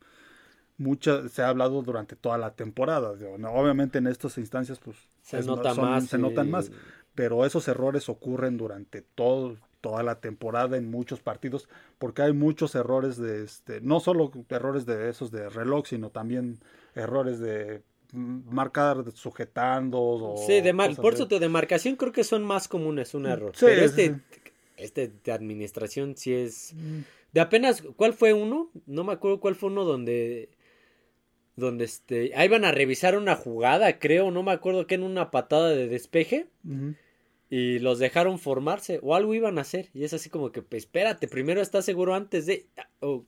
mucha, 0.77 1.27
se 1.29 1.41
ha 1.41 1.49
hablado 1.49 1.81
durante 1.81 2.15
toda 2.15 2.37
la 2.37 2.51
temporada. 2.51 3.11
Obviamente 3.11 3.99
en 3.99 4.07
estas 4.07 4.37
instancias 4.37 4.79
pues 4.79 4.97
se, 5.21 5.41
nota 5.43 5.73
más 5.73 6.07
se 6.07 6.17
notan 6.17 6.49
más, 6.49 6.71
pero 7.13 7.45
esos 7.45 7.67
errores 7.67 8.09
ocurren 8.09 8.57
durante 8.57 9.01
todo, 9.01 9.57
toda 9.85 10.01
la 10.01 10.19
temporada 10.19 10.77
en 10.77 10.89
muchos 10.89 11.19
partidos, 11.19 11.69
porque 11.99 12.23
hay 12.23 12.33
muchos 12.33 12.73
errores 12.73 13.17
de 13.17 13.43
este, 13.43 13.81
no 13.81 13.99
solo 13.99 14.31
errores 14.49 14.87
de 14.87 15.11
esos 15.11 15.29
de 15.29 15.47
reloj, 15.47 15.85
sino 15.85 16.09
también 16.09 16.57
errores 16.95 17.39
de 17.39 17.83
marcar 18.11 19.03
sujetando 19.13 19.99
o 20.01 20.37
sí 20.47 20.61
de 20.61 20.73
por 20.95 21.13
eso 21.13 21.27
de 21.27 21.37
demarcación 21.37 21.97
creo 21.97 22.11
que 22.11 22.23
son 22.23 22.43
más 22.43 22.67
comunes 22.67 23.13
un 23.13 23.27
error. 23.27 23.51
pero 23.59 23.81
este 23.81 24.21
este 24.77 25.11
de 25.23 25.31
administración 25.31 26.15
sí 26.15 26.33
es 26.33 26.73
mm. 26.73 26.99
de 27.33 27.41
apenas 27.41 27.83
cuál 27.95 28.13
fue 28.13 28.33
uno 28.33 28.71
no 28.87 29.03
me 29.03 29.13
acuerdo 29.13 29.39
cuál 29.39 29.55
fue 29.55 29.69
uno 29.69 29.83
donde 29.83 30.49
donde 31.55 31.85
este 31.85 32.31
ahí 32.35 32.47
van 32.47 32.63
a 32.63 32.71
revisar 32.71 33.17
una 33.17 33.35
jugada 33.35 33.99
creo 33.99 34.31
no 34.31 34.41
me 34.41 34.51
acuerdo 34.51 34.87
que 34.87 34.95
en 34.95 35.03
una 35.03 35.29
patada 35.29 35.69
de 35.69 35.87
despeje 35.87 36.47
y 37.49 37.79
los 37.79 37.99
dejaron 37.99 38.39
formarse 38.39 38.99
o 39.03 39.15
algo 39.15 39.33
iban 39.33 39.57
a 39.57 39.61
hacer 39.61 39.89
y 39.93 40.03
es 40.03 40.13
así 40.13 40.29
como 40.29 40.51
que 40.51 40.61
pues, 40.61 40.83
espérate 40.83 41.27
primero 41.27 41.61
estás 41.61 41.85
seguro 41.85 42.15
antes 42.15 42.45
de 42.45 42.67
oh, 43.01 43.25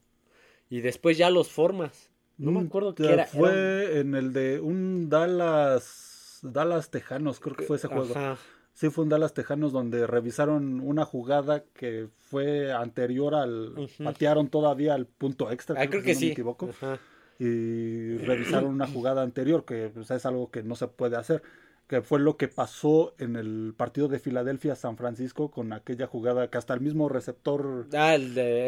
y 0.70 0.82
después 0.82 1.18
ya 1.18 1.30
los 1.30 1.50
formas 1.50 2.12
no 2.38 2.52
me 2.52 2.62
mm, 2.62 2.68
acuerdo 2.68 2.96
qué 2.96 3.12
era. 3.12 3.26
Fue 3.26 4.00
en 4.00 4.14
el 4.16 4.32
de 4.32 4.60
un 4.60 5.10
Dallas, 5.10 6.40
Dallas 6.44 6.92
Tejanos, 6.92 7.40
creo 7.40 7.56
que 7.56 7.66
fue 7.66 7.78
ese 7.78 7.88
juego. 7.88 8.14
Sí, 8.74 8.92
fue 8.92 9.06
un 9.06 9.10
Dallas 9.10 9.34
Tejanos 9.34 9.72
donde 9.72 10.06
revisaron 10.06 10.80
una 10.82 11.04
jugada 11.04 11.64
que 11.74 12.10
fue 12.30 12.72
anterior 12.72 13.34
al. 13.34 13.90
Patearon 14.04 14.50
todavía 14.50 14.94
al 14.94 15.08
punto 15.08 15.52
extra. 15.52 15.82
Ah, 15.82 15.90
creo, 15.90 16.04
que, 16.04 16.14
sí. 16.14 16.28
me 16.28 16.32
equivoco. 16.34 16.70
Y 17.40 18.18
revisaron 18.18 18.70
una 18.70 18.88
jugada 18.88 19.24
anterior, 19.24 19.66
que 19.66 19.90
pues, 19.94 20.12
es 20.12 20.26
algo 20.28 20.52
que 20.52 20.62
no 20.62 20.76
se 20.76 20.88
puede 20.88 21.18
hacer. 21.18 21.42
Que 21.88 22.02
fue 22.02 22.20
lo 22.20 22.36
que 22.36 22.50
pasó 22.50 23.14
en 23.18 23.38
el 23.38 23.74
partido 23.78 24.10
de 24.10 24.20
Filadelfia-San 24.20 24.98
Francisco 24.98 25.50
con 25.50 25.72
aquella 25.72 26.06
jugada 26.06 26.50
que 26.50 26.58
hasta 26.58 26.74
el 26.74 26.82
mismo 26.82 27.08
receptor. 27.08 27.88
Ah, 27.94 28.16
el 28.16 28.34
de. 28.34 28.68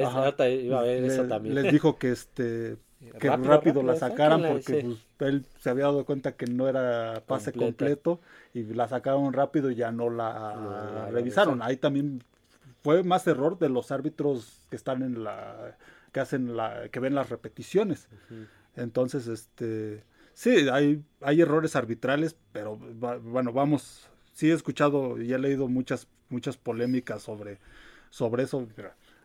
iba 0.61 0.79
a 0.79 0.83
ver 0.83 1.03
eso 1.03 1.25
también. 1.25 1.55
Les 1.55 1.71
dijo 1.71 1.97
que 1.97 2.11
este 2.11 2.77
que 3.19 3.29
rápido, 3.29 3.81
la 3.83 3.95
sacaran 3.95 4.41
porque 4.41 4.85
pues, 5.17 5.29
él 5.29 5.45
se 5.59 5.69
había 5.69 5.85
dado 5.85 6.05
cuenta 6.05 6.33
que 6.33 6.47
no 6.47 6.67
era 6.67 7.23
pase 7.25 7.53
completo 7.53 8.19
y 8.53 8.63
la 8.63 8.87
sacaron 8.87 9.31
rápido 9.33 9.71
y 9.71 9.75
ya 9.75 9.91
no 9.91 10.09
la 10.09 11.09
revisaron. 11.11 11.61
Ahí 11.61 11.77
también 11.77 12.23
fue 12.83 13.03
más 13.03 13.25
error 13.27 13.57
de 13.57 13.69
los 13.69 13.91
árbitros 13.91 14.65
que 14.69 14.75
están 14.75 15.01
en 15.01 15.23
la 15.23 15.77
que 16.11 16.19
hacen 16.19 16.57
la 16.57 16.89
que 16.89 16.99
ven 16.99 17.15
las 17.15 17.29
repeticiones. 17.29 18.09
Entonces, 18.75 19.27
este 19.27 20.03
sí, 20.39 20.69
hay 20.71 21.03
hay 21.21 21.41
errores 21.41 21.75
arbitrales, 21.75 22.35
pero 22.53 22.77
bueno, 22.77 23.51
vamos, 23.51 24.09
sí 24.33 24.49
he 24.49 24.53
escuchado 24.53 25.21
y 25.21 25.33
he 25.33 25.37
leído 25.37 25.67
muchas 25.67 26.07
muchas 26.29 26.55
polémicas 26.55 27.21
sobre 27.21 27.59
sobre 28.09 28.43
eso. 28.43 28.65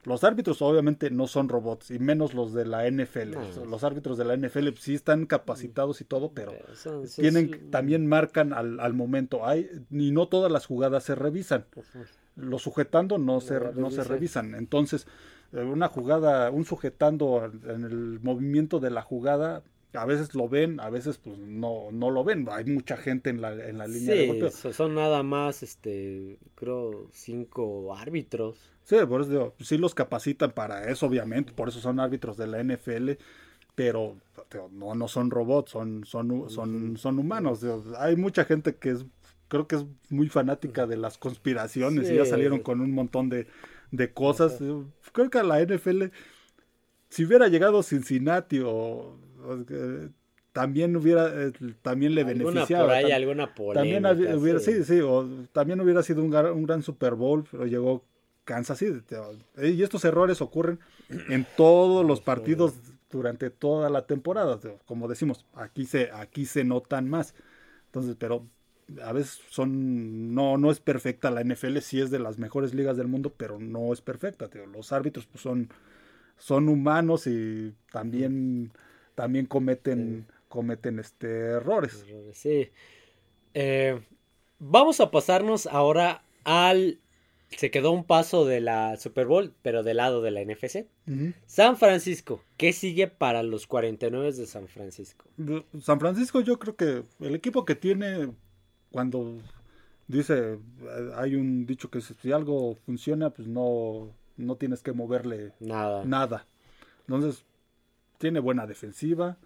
Los 0.04 0.22
árbitros 0.22 0.60
obviamente 0.60 1.10
no 1.10 1.26
son 1.26 1.48
robots, 1.48 1.90
y 1.90 1.98
menos 1.98 2.34
los 2.34 2.52
de 2.52 2.66
la 2.66 2.90
NFL. 2.90 3.36
Los 3.66 3.84
árbitros 3.84 4.18
de 4.18 4.24
la 4.26 4.36
NFL 4.36 4.68
sí 4.78 4.94
están 4.94 5.24
capacitados 5.24 6.02
y 6.02 6.04
todo, 6.04 6.32
pero, 6.32 6.52
tienen, 7.16 7.70
también 7.70 8.06
marcan 8.06 8.52
al, 8.52 8.80
al, 8.80 8.92
momento. 8.92 9.46
Hay, 9.46 9.70
y 9.90 10.10
no 10.10 10.28
todas 10.28 10.52
las 10.52 10.66
jugadas 10.66 11.04
se 11.04 11.14
revisan. 11.14 11.64
Los 12.36 12.62
sujetando 12.62 13.16
no, 13.16 13.40
se, 13.40 13.58
no 13.74 13.90
se 13.90 14.04
revisan. 14.04 14.54
Entonces, 14.54 15.06
eh, 15.52 15.62
una 15.62 15.88
jugada, 15.88 16.50
un 16.50 16.66
sujetando 16.66 17.50
en 17.66 17.84
el 17.84 18.20
movimiento 18.20 18.80
de 18.80 18.90
la 18.90 19.00
jugada, 19.00 19.62
a 19.94 20.04
veces 20.04 20.34
lo 20.34 20.48
ven, 20.48 20.80
a 20.80 20.90
veces 20.90 21.18
pues 21.18 21.38
no, 21.38 21.90
no 21.92 22.10
lo 22.10 22.24
ven. 22.24 22.46
Hay 22.50 22.64
mucha 22.64 22.96
gente 22.96 23.30
en 23.30 23.40
la, 23.40 23.52
en 23.52 23.78
la 23.78 23.86
línea 23.86 24.14
de 24.14 24.26
golpeo. 24.26 24.50
son 24.50 24.94
nada 24.94 25.22
más, 25.22 25.62
este, 25.62 26.38
creo, 26.54 27.08
cinco 27.12 27.94
árbitros. 27.96 28.72
Sí, 28.84 28.96
por 29.08 29.22
eso 29.22 29.30
digo, 29.30 29.54
sí 29.60 29.78
los 29.78 29.94
capacitan 29.94 30.52
para 30.52 30.90
eso, 30.90 31.06
obviamente, 31.06 31.52
por 31.52 31.68
eso 31.68 31.80
son 31.80 32.00
árbitros 32.00 32.36
de 32.36 32.46
la 32.46 32.62
NFL, 32.62 33.12
pero 33.74 34.16
no, 34.72 34.94
no 34.94 35.08
son 35.08 35.30
robots, 35.30 35.70
son, 35.70 36.04
son, 36.04 36.50
son, 36.50 36.96
son 36.96 37.18
humanos. 37.18 37.64
hay 37.98 38.16
mucha 38.16 38.44
gente 38.44 38.76
que 38.76 38.90
es, 38.90 39.06
creo 39.48 39.66
que 39.66 39.76
es 39.76 39.86
muy 40.10 40.28
fanática 40.28 40.86
de 40.86 40.96
las 40.96 41.18
conspiraciones 41.18 42.10
y 42.10 42.16
ya 42.16 42.26
salieron 42.26 42.60
con 42.60 42.80
un 42.80 42.92
montón 42.92 43.28
de, 43.28 43.46
de 43.90 44.12
cosas. 44.12 44.58
Creo 45.12 45.30
que 45.30 45.38
a 45.38 45.42
la 45.42 45.62
NFL, 45.62 46.04
si 47.14 47.24
hubiera 47.24 47.46
llegado 47.46 47.84
Cincinnati 47.84 48.60
o 48.64 49.16
también 50.52 50.96
hubiera 50.96 51.28
eh, 51.28 51.52
también 51.80 52.16
le 52.16 52.24
beneficiaba. 52.24 52.86
Por 52.86 52.92
ahí, 52.92 53.12
alguna 53.12 53.54
también 53.72 54.04
hubiera, 54.36 54.58
sí. 54.58 54.82
sí, 54.82 55.00
o 55.00 55.24
también 55.52 55.80
hubiera 55.80 56.02
sido 56.02 56.24
un, 56.24 56.34
un, 56.34 56.66
gran 56.66 56.82
Super 56.82 57.14
Bowl, 57.14 57.46
pero 57.48 57.66
llegó 57.66 58.02
Kansas 58.42 58.78
City. 58.78 59.00
Y 59.62 59.80
estos 59.84 60.04
errores 60.04 60.40
ocurren 60.40 60.80
en 61.28 61.46
todos 61.56 62.04
los 62.04 62.20
partidos 62.20 62.74
durante 63.12 63.48
toda 63.48 63.90
la 63.90 64.08
temporada. 64.08 64.58
Como 64.84 65.06
decimos, 65.06 65.46
aquí 65.54 65.86
se, 65.86 66.10
aquí 66.10 66.46
se 66.46 66.64
notan 66.64 67.08
más. 67.08 67.36
Entonces, 67.86 68.16
pero 68.18 68.44
a 69.04 69.12
veces 69.12 69.40
son, 69.50 70.34
no, 70.34 70.58
no 70.58 70.72
es 70.72 70.80
perfecta 70.80 71.30
la 71.30 71.44
NFL, 71.44 71.78
sí 71.78 72.00
es 72.00 72.10
de 72.10 72.18
las 72.18 72.38
mejores 72.38 72.74
ligas 72.74 72.96
del 72.96 73.06
mundo, 73.06 73.32
pero 73.36 73.60
no 73.60 73.92
es 73.92 74.00
perfecta. 74.00 74.50
Los 74.72 74.92
árbitros 74.92 75.26
pues, 75.26 75.42
son, 75.42 75.68
son 76.38 76.68
humanos 76.68 77.26
y 77.26 77.74
también 77.90 78.72
también 79.14 79.46
cometen, 79.46 80.26
cometen 80.48 80.98
este, 80.98 81.28
errores. 81.28 82.04
Sí. 82.32 82.70
Eh, 83.54 84.00
vamos 84.58 85.00
a 85.00 85.10
pasarnos 85.10 85.66
ahora 85.66 86.24
al... 86.44 87.00
Se 87.50 87.70
quedó 87.70 87.92
un 87.92 88.02
paso 88.02 88.44
de 88.44 88.60
la 88.60 88.96
Super 88.96 89.26
Bowl, 89.26 89.54
pero 89.62 89.84
del 89.84 89.98
lado 89.98 90.22
de 90.22 90.32
la 90.32 90.44
NFC. 90.44 90.86
San 91.46 91.76
Francisco, 91.76 92.42
¿qué 92.56 92.72
sigue 92.72 93.06
para 93.06 93.44
los 93.44 93.68
49 93.68 94.32
de 94.32 94.46
San 94.46 94.66
Francisco? 94.66 95.26
San 95.80 96.00
Francisco 96.00 96.40
yo 96.40 96.58
creo 96.58 96.74
que 96.74 97.04
el 97.20 97.34
equipo 97.36 97.64
que 97.64 97.76
tiene 97.76 98.32
cuando 98.90 99.38
dice, 100.08 100.58
hay 101.14 101.36
un 101.36 101.64
dicho 101.64 101.90
que 101.90 102.00
si 102.00 102.32
algo 102.32 102.74
funciona, 102.86 103.30
pues 103.30 103.46
no, 103.46 104.10
no 104.36 104.56
tienes 104.56 104.82
que 104.82 104.92
moverle 104.92 105.52
nada. 105.60 106.04
nada. 106.04 106.46
Entonces, 107.06 107.44
tiene 108.18 108.40
buena 108.40 108.66
defensiva, 108.66 109.36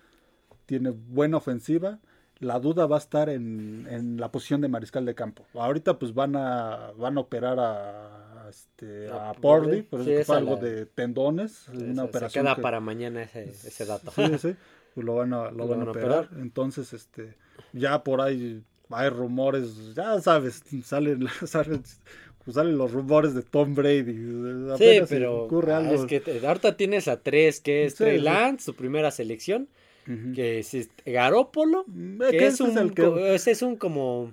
tiene 0.67 0.91
buena 0.91 1.39
ofensiva. 1.39 1.99
La 2.39 2.61
duda 2.61 2.87
va 2.87 2.97
a 2.97 3.01
estar 3.01 3.29
en, 3.29 4.17
la 4.19 4.31
posición 4.31 4.61
de 4.61 4.69
mariscal 4.69 5.05
de 5.05 5.15
campo. 5.15 5.45
Ahorita 5.55 5.99
pues 5.99 6.15
van 6.15 6.37
a 6.37 6.93
van 6.97 7.19
a 7.19 7.21
operar 7.21 7.59
a 7.59 8.47
este 8.49 9.09
a 9.11 9.33
Pordy, 9.33 9.83
pero 9.83 10.05
es 10.05 10.27
fue 10.27 10.37
algo 10.37 10.57
de 10.57 10.87
tendones, 10.87 11.69
una 11.69 12.05
operación 12.05 12.47
se 12.47 12.53
queda 12.53 12.63
para 12.63 12.81
mañana 12.81 13.23
ese, 13.23 13.51
ese 13.51 13.85
dato. 13.85 14.13
Sí, 14.13 14.39
sí, 14.39 14.57
pues 14.95 15.05
lo 15.05 15.17
van 15.17 15.33
a 15.33 15.51
lo, 15.51 15.67
van, 15.67 15.81
a 15.81 15.91
operar. 15.91 16.29
Entonces, 16.37 16.93
este 16.93 17.37
ya 17.73 18.05
por 18.05 18.21
ahí 18.21 18.63
hay 18.91 19.11
rumores, 19.11 19.95
ya 19.95 20.21
sabes, 20.21 20.63
salen, 20.85 21.27
salen 21.47 21.83
pues 22.49 22.55
salen 22.55 22.79
los 22.79 22.93
rumores 22.93 23.35
de 23.35 23.43
Tom 23.43 23.75
Brady. 23.75 24.15
sí, 24.79 25.01
pero 25.07 25.45
ocurre 25.45 25.75
ah, 25.75 25.77
algo. 25.77 25.93
es 25.93 26.07
que 26.07 26.41
ahorita 26.47 26.79
tienes 26.79 27.07
a 27.07 27.21
tres, 27.21 27.61
que 27.61 27.85
es 27.85 27.97
Trey 27.97 28.19
Lance, 28.19 28.65
su 28.65 28.75
primera 28.75 29.11
selección, 29.11 29.69
que 30.35 30.61
es 30.61 30.89
Garópolo, 31.05 31.85
mm, 31.87 32.21
que 32.31 32.47
es 32.47 32.59
un, 32.63 32.95
es, 33.27 33.61
un 33.61 33.77
como, 33.77 34.33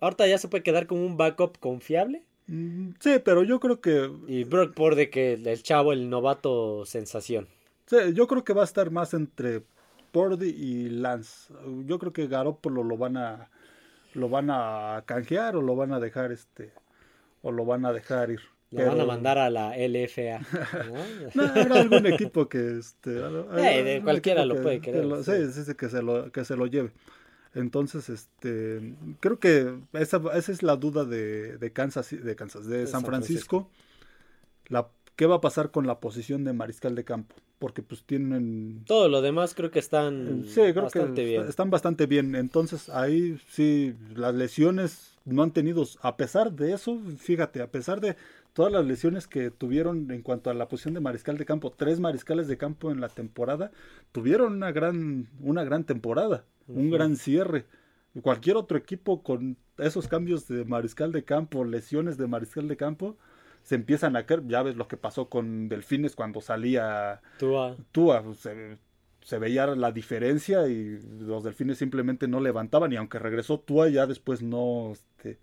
ahorita 0.00 0.26
ya 0.26 0.36
se 0.36 0.48
puede 0.48 0.64
quedar 0.64 0.88
como 0.88 1.06
un 1.06 1.16
backup 1.16 1.60
confiable. 1.60 2.24
Mm, 2.48 2.94
sí, 2.98 3.20
pero 3.24 3.44
yo 3.44 3.60
creo 3.60 3.80
que... 3.80 4.10
Y 4.26 4.42
Brock 4.42 4.74
Purdy, 4.74 5.06
que 5.06 5.34
el 5.34 5.62
chavo, 5.62 5.92
el 5.92 6.10
novato 6.10 6.84
sensación. 6.84 7.46
Sí, 7.86 7.98
yo 8.14 8.26
creo 8.26 8.42
que 8.42 8.52
va 8.52 8.62
a 8.62 8.64
estar 8.64 8.90
más 8.90 9.14
entre 9.14 9.62
Purdy 10.10 10.48
y 10.48 10.88
Lance. 10.88 11.54
Yo 11.86 12.00
creo 12.00 12.12
que 12.12 12.26
Garópolo 12.26 12.82
lo 12.82 12.96
van 12.96 13.16
a 13.16 13.48
lo 14.14 14.28
van 14.28 14.48
a 14.50 15.04
canjear 15.06 15.54
o 15.54 15.62
lo 15.62 15.76
van 15.76 15.92
a 15.92 16.00
dejar 16.00 16.32
este 16.32 16.72
o 17.44 17.52
lo 17.52 17.64
van 17.64 17.84
a 17.84 17.92
dejar 17.92 18.30
ir. 18.30 18.40
Lo 18.70 18.86
van 18.86 19.00
a 19.00 19.04
mandar 19.04 19.38
a 19.38 19.50
la 19.50 19.76
LFA. 19.76 20.40
¿no? 21.34 21.44
era 21.54 21.80
algún 21.80 22.06
equipo 22.06 22.48
que 22.48 22.78
este 22.78 23.10
de 23.10 24.00
cualquiera 24.02 24.44
lo 24.44 24.60
puede 24.60 24.80
querer. 24.80 25.06
sí, 25.22 25.52
sí, 25.52 25.64
sí, 25.64 25.74
que 25.74 25.88
se 25.88 26.02
lo 26.02 26.32
que 26.32 26.44
se 26.44 26.56
lo 26.56 26.66
lleve. 26.66 26.90
Entonces, 27.54 28.08
este, 28.08 28.94
creo 29.20 29.38
que 29.38 29.76
esa, 29.92 30.20
esa 30.34 30.50
es 30.50 30.62
la 30.64 30.74
duda 30.74 31.04
de, 31.04 31.56
de 31.58 31.72
Kansas, 31.72 32.10
de 32.10 32.34
Kansas, 32.34 32.66
de, 32.66 32.88
San, 32.88 33.04
Francisco. 33.04 33.70
La, 34.66 34.88
¿Qué 35.16 35.26
va 35.26 35.36
a 35.36 35.40
pasar 35.40 35.70
con 35.70 35.86
la 35.86 36.00
posición 36.00 36.44
de 36.44 36.52
mariscal 36.52 36.94
de 36.94 37.04
campo? 37.04 37.36
Porque 37.58 37.82
pues 37.82 38.02
tienen... 38.04 38.82
Todo 38.86 39.08
lo 39.08 39.22
demás 39.22 39.54
creo 39.54 39.70
que 39.70 39.78
están 39.78 40.44
sí, 40.46 40.60
creo 40.72 40.82
bastante 40.82 41.22
que 41.22 41.28
bien. 41.28 41.48
Están 41.48 41.70
bastante 41.70 42.06
bien. 42.06 42.34
Entonces 42.34 42.88
ahí 42.88 43.38
sí, 43.48 43.94
las 44.14 44.34
lesiones 44.34 45.14
no 45.24 45.42
han 45.42 45.52
tenido, 45.52 45.84
a 46.02 46.16
pesar 46.16 46.52
de 46.52 46.72
eso, 46.72 47.00
fíjate, 47.16 47.62
a 47.62 47.70
pesar 47.70 48.00
de 48.00 48.16
todas 48.52 48.72
las 48.72 48.84
lesiones 48.84 49.26
que 49.26 49.50
tuvieron 49.50 50.10
en 50.10 50.22
cuanto 50.22 50.50
a 50.50 50.54
la 50.54 50.68
posición 50.68 50.94
de 50.94 51.00
mariscal 51.00 51.38
de 51.38 51.44
campo, 51.44 51.70
tres 51.70 52.00
mariscales 52.00 52.48
de 52.48 52.56
campo 52.56 52.90
en 52.90 53.00
la 53.00 53.08
temporada, 53.08 53.70
tuvieron 54.12 54.54
una 54.54 54.72
gran, 54.72 55.28
una 55.40 55.64
gran 55.64 55.84
temporada, 55.84 56.44
un 56.68 56.90
gran 56.90 57.16
cierre. 57.16 57.66
Cualquier 58.22 58.56
otro 58.56 58.78
equipo 58.78 59.22
con 59.22 59.56
esos 59.78 60.06
cambios 60.06 60.46
de 60.46 60.64
mariscal 60.64 61.10
de 61.12 61.24
campo, 61.24 61.64
lesiones 61.64 62.16
de 62.16 62.26
mariscal 62.26 62.68
de 62.68 62.76
campo, 62.76 63.16
se 63.64 63.74
empiezan 63.74 64.14
a 64.14 64.26
caer. 64.26 64.46
Ya 64.46 64.62
ves 64.62 64.76
lo 64.76 64.86
que 64.86 64.96
pasó 64.96 65.28
con 65.28 65.68
Delfines 65.68 66.14
cuando 66.14 66.40
salía 66.40 67.20
Tua. 67.38 67.76
Tua 67.90 68.22
se, 68.34 68.78
se, 69.22 69.38
veía 69.38 69.66
la 69.66 69.90
diferencia 69.90 70.68
y 70.68 71.00
los 71.20 71.42
Delfines 71.42 71.78
simplemente 71.78 72.28
no 72.28 72.40
levantaban 72.40 72.92
y 72.92 72.96
aunque 72.96 73.18
regresó 73.18 73.58
Tua 73.58 73.88
ya 73.88 74.06
después 74.06 74.42
no, 74.42 74.92
este, 74.92 75.38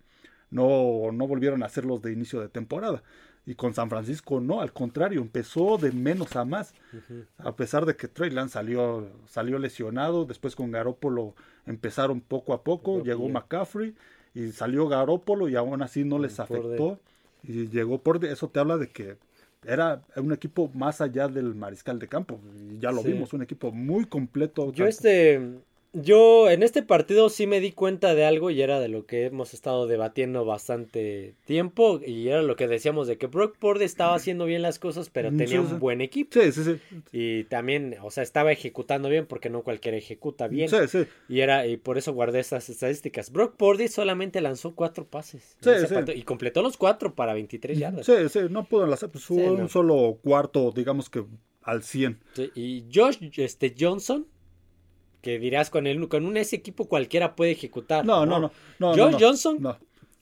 no, 0.50 1.10
no 1.12 1.26
volvieron 1.26 1.62
a 1.62 1.68
ser 1.68 1.84
los 1.84 2.00
de 2.00 2.12
inicio 2.12 2.40
de 2.40 2.48
temporada. 2.48 3.02
Y 3.44 3.56
con 3.56 3.74
San 3.74 3.90
Francisco 3.90 4.40
no, 4.40 4.60
al 4.60 4.72
contrario, 4.72 5.20
empezó 5.20 5.76
de 5.76 5.90
menos 5.90 6.36
a 6.36 6.44
más. 6.44 6.74
A 7.38 7.56
pesar 7.56 7.86
de 7.86 7.96
que 7.96 8.06
Trey 8.06 8.30
Lance 8.30 8.52
salió, 8.52 9.10
salió 9.26 9.58
lesionado, 9.58 10.26
después 10.26 10.54
con 10.54 10.70
Garópolo 10.70 11.34
empezaron 11.66 12.20
poco 12.20 12.52
a 12.52 12.62
poco, 12.62 13.02
llegó 13.02 13.28
McCaffrey 13.28 13.96
y 14.32 14.52
salió 14.52 14.86
Garópolo 14.86 15.48
y 15.48 15.56
aún 15.56 15.82
así 15.82 16.04
no 16.04 16.20
les 16.20 16.38
afectó. 16.38 17.00
Y 17.42 17.68
llegó 17.68 17.98
por 17.98 18.24
eso 18.24 18.48
te 18.48 18.60
habla 18.60 18.78
de 18.78 18.88
que 18.88 19.16
era 19.64 20.02
un 20.16 20.32
equipo 20.32 20.70
más 20.74 21.00
allá 21.00 21.28
del 21.28 21.54
mariscal 21.54 21.98
de 21.98 22.08
campo. 22.08 22.40
Y 22.70 22.78
ya 22.78 22.90
lo 22.90 23.02
vimos, 23.02 23.32
un 23.32 23.42
equipo 23.42 23.70
muy 23.70 24.04
completo. 24.06 24.72
Yo 24.72 24.86
este 24.86 25.40
yo 25.92 26.48
en 26.48 26.62
este 26.62 26.82
partido 26.82 27.28
sí 27.28 27.46
me 27.46 27.60
di 27.60 27.72
cuenta 27.72 28.14
de 28.14 28.24
algo 28.24 28.50
y 28.50 28.62
era 28.62 28.80
de 28.80 28.88
lo 28.88 29.04
que 29.04 29.26
hemos 29.26 29.52
estado 29.52 29.86
debatiendo 29.86 30.44
bastante 30.44 31.34
tiempo 31.44 32.00
y 32.04 32.28
era 32.28 32.42
lo 32.42 32.56
que 32.56 32.66
decíamos 32.66 33.06
de 33.06 33.18
que 33.18 33.26
Brock 33.26 33.56
Purdy 33.58 33.84
estaba 33.84 34.14
haciendo 34.14 34.46
bien 34.46 34.62
las 34.62 34.78
cosas 34.78 35.10
pero 35.10 35.30
mm, 35.30 35.36
tenía 35.36 35.60
un 35.60 35.78
buen 35.78 36.00
equipo. 36.00 36.30
Sí, 36.32 36.52
sí, 36.52 36.64
sí. 36.64 36.80
Y 37.12 37.44
también, 37.44 37.96
o 38.02 38.10
sea, 38.10 38.22
estaba 38.22 38.52
ejecutando 38.52 39.08
bien 39.08 39.26
porque 39.26 39.50
no 39.50 39.62
cualquiera 39.62 39.98
ejecuta 39.98 40.48
bien. 40.48 40.68
Sí, 40.70 40.76
sí. 40.88 41.06
Y 41.28 41.40
era 41.40 41.66
y 41.66 41.76
por 41.76 41.98
eso 41.98 42.12
guardé 42.14 42.40
estas 42.40 42.70
estadísticas. 42.70 43.30
Brock 43.30 43.56
Purdy 43.56 43.88
solamente 43.88 44.40
lanzó 44.40 44.74
cuatro 44.74 45.06
pases. 45.06 45.56
Sí, 45.60 45.70
sí. 45.88 45.94
y 46.14 46.22
completó 46.22 46.62
los 46.62 46.76
cuatro 46.76 47.14
para 47.14 47.34
23 47.34 47.78
yardas. 47.78 48.06
Sí, 48.06 48.14
sí, 48.30 48.40
no 48.48 48.64
pudo 48.64 48.86
lanzar 48.86 49.10
pues, 49.10 49.28
un 49.30 49.68
solo 49.68 50.18
cuarto, 50.22 50.72
digamos 50.74 51.10
que 51.10 51.24
al 51.62 51.82
100. 51.82 52.18
y 52.54 52.86
Josh 52.92 53.18
este, 53.36 53.74
Johnson 53.78 54.26
que 55.22 55.38
dirás 55.38 55.70
con 55.70 55.86
él, 55.86 56.08
con 56.08 56.26
un 56.26 56.36
ese 56.36 56.56
equipo 56.56 56.86
cualquiera 56.86 57.34
puede 57.34 57.52
ejecutar. 57.52 58.04
No, 58.04 58.26
no, 58.26 58.40
no. 58.40 58.50
no, 58.78 59.18
Johnson, 59.18 59.58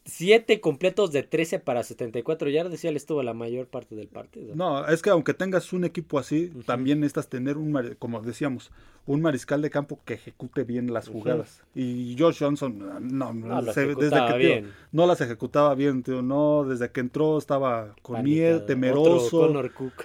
siete 0.04 0.60
completos 0.60 1.12
de 1.12 1.22
13 1.22 1.58
para 1.60 1.82
74 1.82 2.48
yardas 2.50 2.82
y 2.84 2.88
él 2.88 2.96
estuvo 2.96 3.22
la 3.22 3.34
mayor 3.34 3.66
parte 3.66 3.94
del 3.94 4.08
partido. 4.08 4.54
No, 4.54 4.86
es 4.86 5.02
que 5.02 5.10
aunque 5.10 5.34
tengas 5.34 5.72
un 5.72 5.84
equipo 5.84 6.18
así, 6.18 6.50
también 6.66 7.00
necesitas 7.00 7.28
tener 7.28 7.56
un, 7.56 7.96
como 7.98 8.20
decíamos, 8.20 8.70
un 9.06 9.22
mariscal 9.22 9.62
de 9.62 9.70
campo 9.70 10.00
que 10.04 10.14
ejecute 10.14 10.64
bien 10.64 10.92
las 10.92 11.08
jugadas. 11.08 11.62
Y 11.74 12.16
Josh 12.18 12.38
Johnson, 12.40 12.78
no, 13.00 13.32
no 13.32 13.62
desde 13.62 14.26
que 14.26 14.64
no 14.92 15.06
las 15.06 15.20
ejecutaba 15.20 15.74
bien, 15.74 16.02
tío, 16.02 16.22
no, 16.22 16.64
desde 16.64 16.90
que 16.90 17.00
entró 17.00 17.38
estaba 17.38 17.94
con 18.02 18.22
miedo, 18.22 18.64
temeroso. 18.64 19.52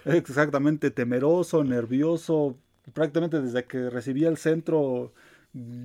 Exactamente, 0.06 0.92
temeroso, 0.92 1.64
nervioso, 1.64 2.58
prácticamente 2.94 3.42
desde 3.42 3.66
que 3.66 3.90
recibía 3.90 4.30
el 4.30 4.38
centro 4.38 5.14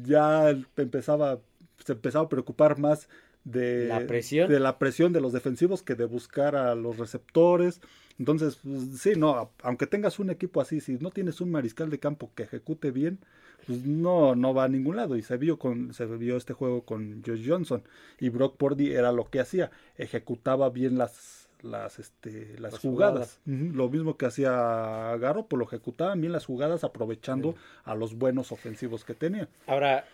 ya 0.05 0.51
empezaba, 0.77 1.41
se 1.85 1.93
empezaba 1.93 2.27
a 2.27 2.29
preocupar 2.29 2.79
más 2.79 3.09
de 3.45 3.87
la 3.87 4.07
presión 4.07 4.51
de 4.51 4.61
la 4.61 4.79
presión 4.79 5.13
de 5.13 5.21
los 5.21 5.33
defensivos 5.33 5.83
que 5.83 5.95
de 5.95 6.05
buscar 6.05 6.57
a 6.57 6.75
los 6.75 6.99
receptores. 6.99 7.81
Entonces, 8.19 8.59
pues, 8.63 9.01
sí, 9.01 9.13
no, 9.17 9.51
aunque 9.63 9.87
tengas 9.87 10.19
un 10.19 10.29
equipo 10.29 10.61
así, 10.61 10.81
si 10.81 10.99
no 10.99 11.11
tienes 11.11 11.41
un 11.41 11.51
mariscal 11.51 11.89
de 11.89 11.99
campo 11.99 12.31
que 12.35 12.43
ejecute 12.43 12.91
bien, 12.91 13.19
pues 13.67 13.87
no, 13.87 14.35
no 14.35 14.53
va 14.53 14.65
a 14.65 14.69
ningún 14.69 14.97
lado. 14.97 15.17
Y 15.17 15.23
se 15.23 15.39
vio 15.39 15.59
con, 15.59 15.95
se 15.95 16.05
vio 16.05 16.37
este 16.37 16.53
juego 16.53 16.85
con 16.85 17.23
Josh 17.25 17.49
Johnson. 17.49 17.83
Y 18.19 18.29
Brock 18.29 18.59
Purdy 18.59 18.93
era 18.93 19.13
lo 19.13 19.31
que 19.31 19.41
hacía, 19.41 19.71
ejecutaba 19.97 20.69
bien 20.69 20.99
las 20.99 21.40
las, 21.63 21.99
este, 21.99 22.57
las, 22.59 22.79
jugadas. 22.79 23.41
Lo 23.45 23.89
mismo 23.89 24.17
que 24.17 24.27
hacía 24.27 25.17
Garo, 25.19 25.47
pues 25.47 25.59
lo 25.59 25.65
ejecutaban 25.67 26.21
bien 26.21 26.33
las 26.33 26.47
jugadas 26.47 26.85
aprovechando 26.85 27.55
a 27.85 27.95
los 27.95 28.15
buenos 28.15 28.53
ofensivos 28.53 29.05
que 29.05 29.15
tenía. 29.15 29.49
Ahora, 29.67 30.05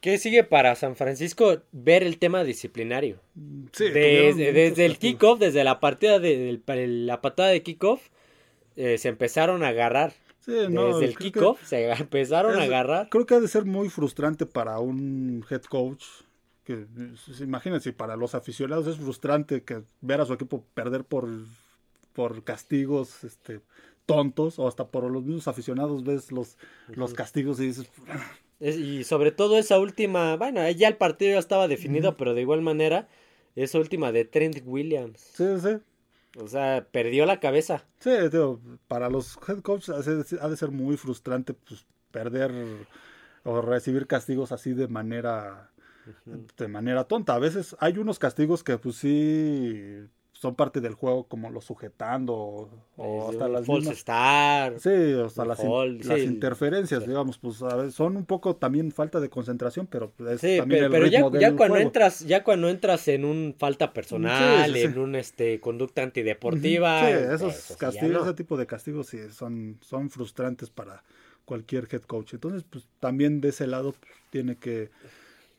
¿qué 0.00 0.18
sigue 0.18 0.44
para 0.44 0.74
San 0.74 0.96
Francisco? 0.96 1.62
Ver 1.72 2.02
el 2.02 2.18
tema 2.18 2.44
disciplinario. 2.44 3.18
Sí, 3.72 3.90
desde, 3.90 4.86
el 4.86 4.98
kickoff, 4.98 5.38
desde 5.38 5.64
la 5.64 5.80
partida 5.80 6.18
de, 6.18 6.60
la 6.66 7.20
patada 7.20 7.50
de 7.50 7.62
kickoff, 7.62 8.08
eh, 8.76 8.98
se 8.98 9.08
empezaron 9.08 9.62
a 9.62 9.68
agarrar. 9.68 10.12
desde 10.46 11.04
el 11.04 11.16
kickoff 11.16 11.62
se 11.64 11.90
empezaron 11.92 12.58
a 12.58 12.62
agarrar. 12.62 13.08
Creo 13.08 13.26
que 13.26 13.34
ha 13.34 13.40
de 13.40 13.48
ser 13.48 13.64
muy 13.64 13.88
frustrante 13.88 14.46
para 14.46 14.78
un 14.78 15.44
head 15.50 15.62
coach 15.62 16.04
que 16.70 17.42
imagínense, 17.42 17.92
para 17.92 18.16
los 18.16 18.34
aficionados 18.34 18.86
es 18.86 18.96
frustrante 18.96 19.62
que 19.62 19.82
ver 20.00 20.20
a 20.20 20.26
su 20.26 20.32
equipo 20.32 20.64
perder 20.74 21.04
por, 21.04 21.28
por 22.12 22.44
castigos 22.44 23.24
este, 23.24 23.60
tontos 24.06 24.58
o 24.58 24.68
hasta 24.68 24.86
por 24.88 25.10
los 25.10 25.24
mismos 25.24 25.48
aficionados 25.48 26.04
ves 26.04 26.30
los, 26.30 26.56
los 26.88 27.14
castigos 27.14 27.58
y 27.60 27.66
dices... 27.66 27.90
y 28.60 29.04
sobre 29.04 29.32
todo 29.32 29.58
esa 29.58 29.78
última, 29.78 30.36
bueno, 30.36 30.68
ya 30.70 30.88
el 30.88 30.96
partido 30.96 31.32
ya 31.32 31.38
estaba 31.38 31.66
definido, 31.66 32.16
pero 32.16 32.34
de 32.34 32.42
igual 32.42 32.62
manera, 32.62 33.08
esa 33.56 33.78
última 33.78 34.12
de 34.12 34.24
Trent 34.24 34.62
Williams. 34.64 35.20
Sí, 35.20 35.46
sí. 35.60 35.78
O 36.38 36.46
sea, 36.46 36.86
perdió 36.92 37.26
la 37.26 37.40
cabeza. 37.40 37.84
Sí, 37.98 38.10
para 38.86 39.10
los 39.10 39.36
head 39.48 39.60
coaches 39.62 39.90
ha 40.40 40.48
de 40.48 40.56
ser 40.56 40.70
muy 40.70 40.96
frustrante 40.96 41.54
pues, 41.54 41.84
perder 42.12 42.52
o 43.42 43.60
recibir 43.60 44.06
castigos 44.06 44.52
así 44.52 44.72
de 44.72 44.86
manera 44.86 45.70
de 46.56 46.68
manera 46.68 47.04
tonta. 47.04 47.34
A 47.34 47.38
veces 47.38 47.76
hay 47.80 47.98
unos 47.98 48.18
castigos 48.18 48.64
que 48.64 48.78
pues 48.78 48.96
sí 48.96 50.08
son 50.40 50.54
parte 50.54 50.80
del 50.80 50.94
juego 50.94 51.24
como 51.24 51.50
los 51.50 51.66
sujetando 51.66 52.70
o, 52.96 53.28
hasta 53.28 53.46
las 53.46 53.66
false 53.66 53.92
star. 53.92 54.80
Sí, 54.80 54.88
hasta 55.22 55.44
las, 55.44 55.60
interferencias, 56.18 57.06
digamos, 57.06 57.36
pues 57.36 57.62
a 57.62 57.90
son 57.90 58.16
un 58.16 58.24
poco 58.24 58.56
también 58.56 58.90
falta 58.90 59.20
de 59.20 59.28
concentración, 59.28 59.86
pero 59.86 60.14
es 60.30 60.40
también 60.40 60.90
pero, 60.90 60.96
el 60.96 61.10
ritmo 61.10 61.30
ya, 61.32 61.50
ya 61.50 61.56
cuando 61.56 61.76
entras, 61.76 62.20
ya 62.20 62.42
cuando 62.42 62.70
entras 62.70 63.06
en 63.08 63.26
un 63.26 63.54
falta 63.58 63.92
personal, 63.92 64.74
en 64.74 64.98
un 64.98 65.14
este 65.14 65.60
conducta 65.60 66.02
antideportiva, 66.02 67.02
sí, 67.02 67.12
esos 67.34 67.64
pues, 67.66 67.76
castigos, 67.76 68.22
ese 68.26 68.34
tipo 68.34 68.56
de 68.56 68.66
castigos 68.66 69.08
sí 69.08 69.18
son 69.32 69.76
son 69.82 70.08
frustrantes 70.08 70.70
para 70.70 71.04
cualquier 71.44 71.86
head 71.92 72.02
coach. 72.02 72.32
Entonces, 72.32 72.64
pues 72.70 72.86
también 72.98 73.42
de 73.42 73.50
ese 73.50 73.66
lado 73.66 73.92
pues, 73.92 74.12
tiene 74.30 74.56
que 74.56 74.88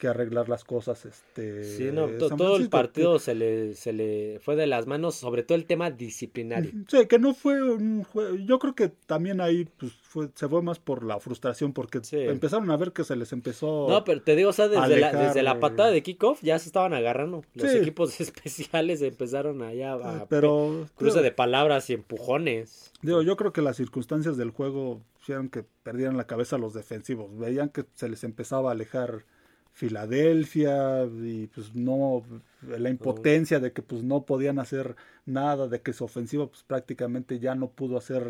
que 0.01 0.07
arreglar 0.07 0.49
las 0.49 0.63
cosas. 0.63 1.05
Este, 1.05 1.63
sí, 1.63 1.91
no, 1.93 2.07
todo 2.07 2.57
el 2.57 2.69
partido 2.69 3.19
se 3.19 3.35
le, 3.35 3.75
se 3.75 3.93
le 3.93 4.39
fue 4.39 4.55
de 4.55 4.65
las 4.65 4.87
manos, 4.87 5.13
sobre 5.13 5.43
todo 5.43 5.55
el 5.55 5.67
tema 5.67 5.91
disciplinario. 5.91 6.71
Sí, 6.87 7.05
que 7.05 7.19
no 7.19 7.35
fue 7.35 7.61
un 7.61 8.03
juego. 8.03 8.35
Yo 8.37 8.57
creo 8.57 8.73
que 8.73 8.89
también 8.89 9.41
ahí 9.41 9.65
pues, 9.77 9.93
fue, 10.01 10.29
se 10.33 10.49
fue 10.49 10.63
más 10.63 10.79
por 10.79 11.03
la 11.03 11.19
frustración, 11.19 11.71
porque 11.71 12.01
empezaron 12.13 12.71
a 12.71 12.77
ver 12.77 12.93
que 12.93 13.03
se 13.03 13.15
les 13.15 13.31
empezó. 13.31 13.85
No, 13.87 14.03
pero 14.03 14.23
te 14.23 14.35
digo, 14.35 14.49
o 14.49 14.53
sea, 14.53 14.67
desde, 14.67 14.99
la, 14.99 15.13
desde 15.13 15.43
la 15.43 15.59
patada 15.59 15.91
de 15.91 16.01
kickoff 16.01 16.41
ya 16.41 16.57
se 16.57 16.69
estaban 16.69 16.95
agarrando. 16.95 17.43
Los 17.53 17.71
equipos 17.71 18.19
especiales 18.19 19.03
empezaron 19.03 19.61
allá 19.61 19.93
a 19.93 20.25
pero, 20.25 20.87
cruce 20.95 21.21
de 21.21 21.31
palabras 21.31 21.91
y 21.91 21.93
empujones. 21.93 22.91
Digo, 23.03 23.21
yo 23.21 23.37
creo 23.37 23.53
que 23.53 23.61
las 23.61 23.77
circunstancias 23.77 24.35
del 24.35 24.49
juego 24.49 25.03
hicieron 25.21 25.49
que 25.49 25.63
perdieran 25.83 26.17
la 26.17 26.25
cabeza 26.25 26.57
los 26.57 26.73
defensivos. 26.73 27.37
Veían 27.37 27.69
que 27.69 27.85
se 27.93 28.09
les 28.09 28.23
empezaba 28.23 28.69
a 28.69 28.71
alejar 28.71 29.25
Filadelfia 29.73 31.05
y 31.05 31.47
pues 31.47 31.73
no 31.73 32.23
la 32.61 32.89
impotencia 32.89 33.59
de 33.59 33.71
que 33.71 33.81
pues 33.81 34.03
no 34.03 34.25
podían 34.25 34.59
hacer 34.59 34.95
nada 35.25 35.67
de 35.67 35.81
que 35.81 35.93
su 35.93 36.03
ofensiva 36.03 36.47
pues 36.47 36.63
prácticamente 36.63 37.39
ya 37.39 37.55
no 37.55 37.69
pudo 37.69 37.97
hacer 37.97 38.25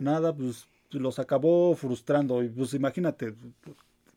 nada, 0.00 0.34
pues 0.34 0.66
los 0.90 1.18
acabó 1.18 1.74
frustrando. 1.74 2.42
Y 2.42 2.48
pues 2.48 2.74
imagínate 2.74 3.34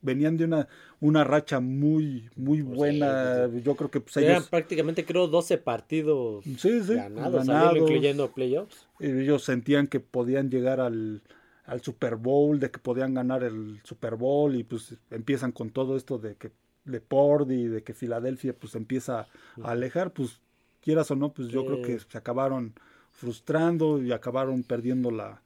venían 0.02 0.36
de 0.36 0.44
una 0.44 0.68
una 1.00 1.24
racha 1.24 1.58
muy 1.60 2.28
muy 2.36 2.62
pues 2.62 2.76
buena. 2.76 3.48
yo 3.62 3.74
creo 3.74 3.90
que 3.90 4.00
pues 4.00 4.16
ellos 4.18 4.48
prácticamente 4.48 5.04
creo 5.04 5.26
12 5.26 5.58
partidos 5.58 6.44
ganados, 6.88 7.46
ganados. 7.46 7.78
incluyendo 7.78 8.30
playoffs. 8.30 8.86
Ellos 9.00 9.44
sentían 9.44 9.86
que 9.86 10.00
podían 10.00 10.50
llegar 10.50 10.80
al 10.80 11.22
al 11.66 11.82
Super 11.82 12.16
Bowl, 12.16 12.58
de 12.60 12.70
que 12.70 12.78
podían 12.78 13.14
ganar 13.14 13.42
el 13.42 13.80
Super 13.84 14.16
Bowl 14.16 14.54
y 14.54 14.64
pues 14.64 14.94
empiezan 15.10 15.52
con 15.52 15.70
todo 15.70 15.96
esto 15.96 16.18
de 16.18 16.36
que 16.36 16.50
de 16.84 17.02
y 17.48 17.66
de 17.66 17.82
que 17.82 17.94
Filadelfia 17.94 18.54
pues 18.54 18.76
empieza 18.76 19.26
a 19.62 19.70
alejar, 19.72 20.12
pues 20.12 20.40
quieras 20.80 21.10
o 21.10 21.16
no, 21.16 21.32
pues 21.32 21.48
yo 21.48 21.66
creo 21.66 21.82
que 21.82 21.98
se 21.98 22.16
acabaron 22.16 22.74
frustrando 23.10 24.00
y 24.00 24.12
acabaron 24.12 24.62
perdiendo 24.62 25.10
la, 25.10 25.42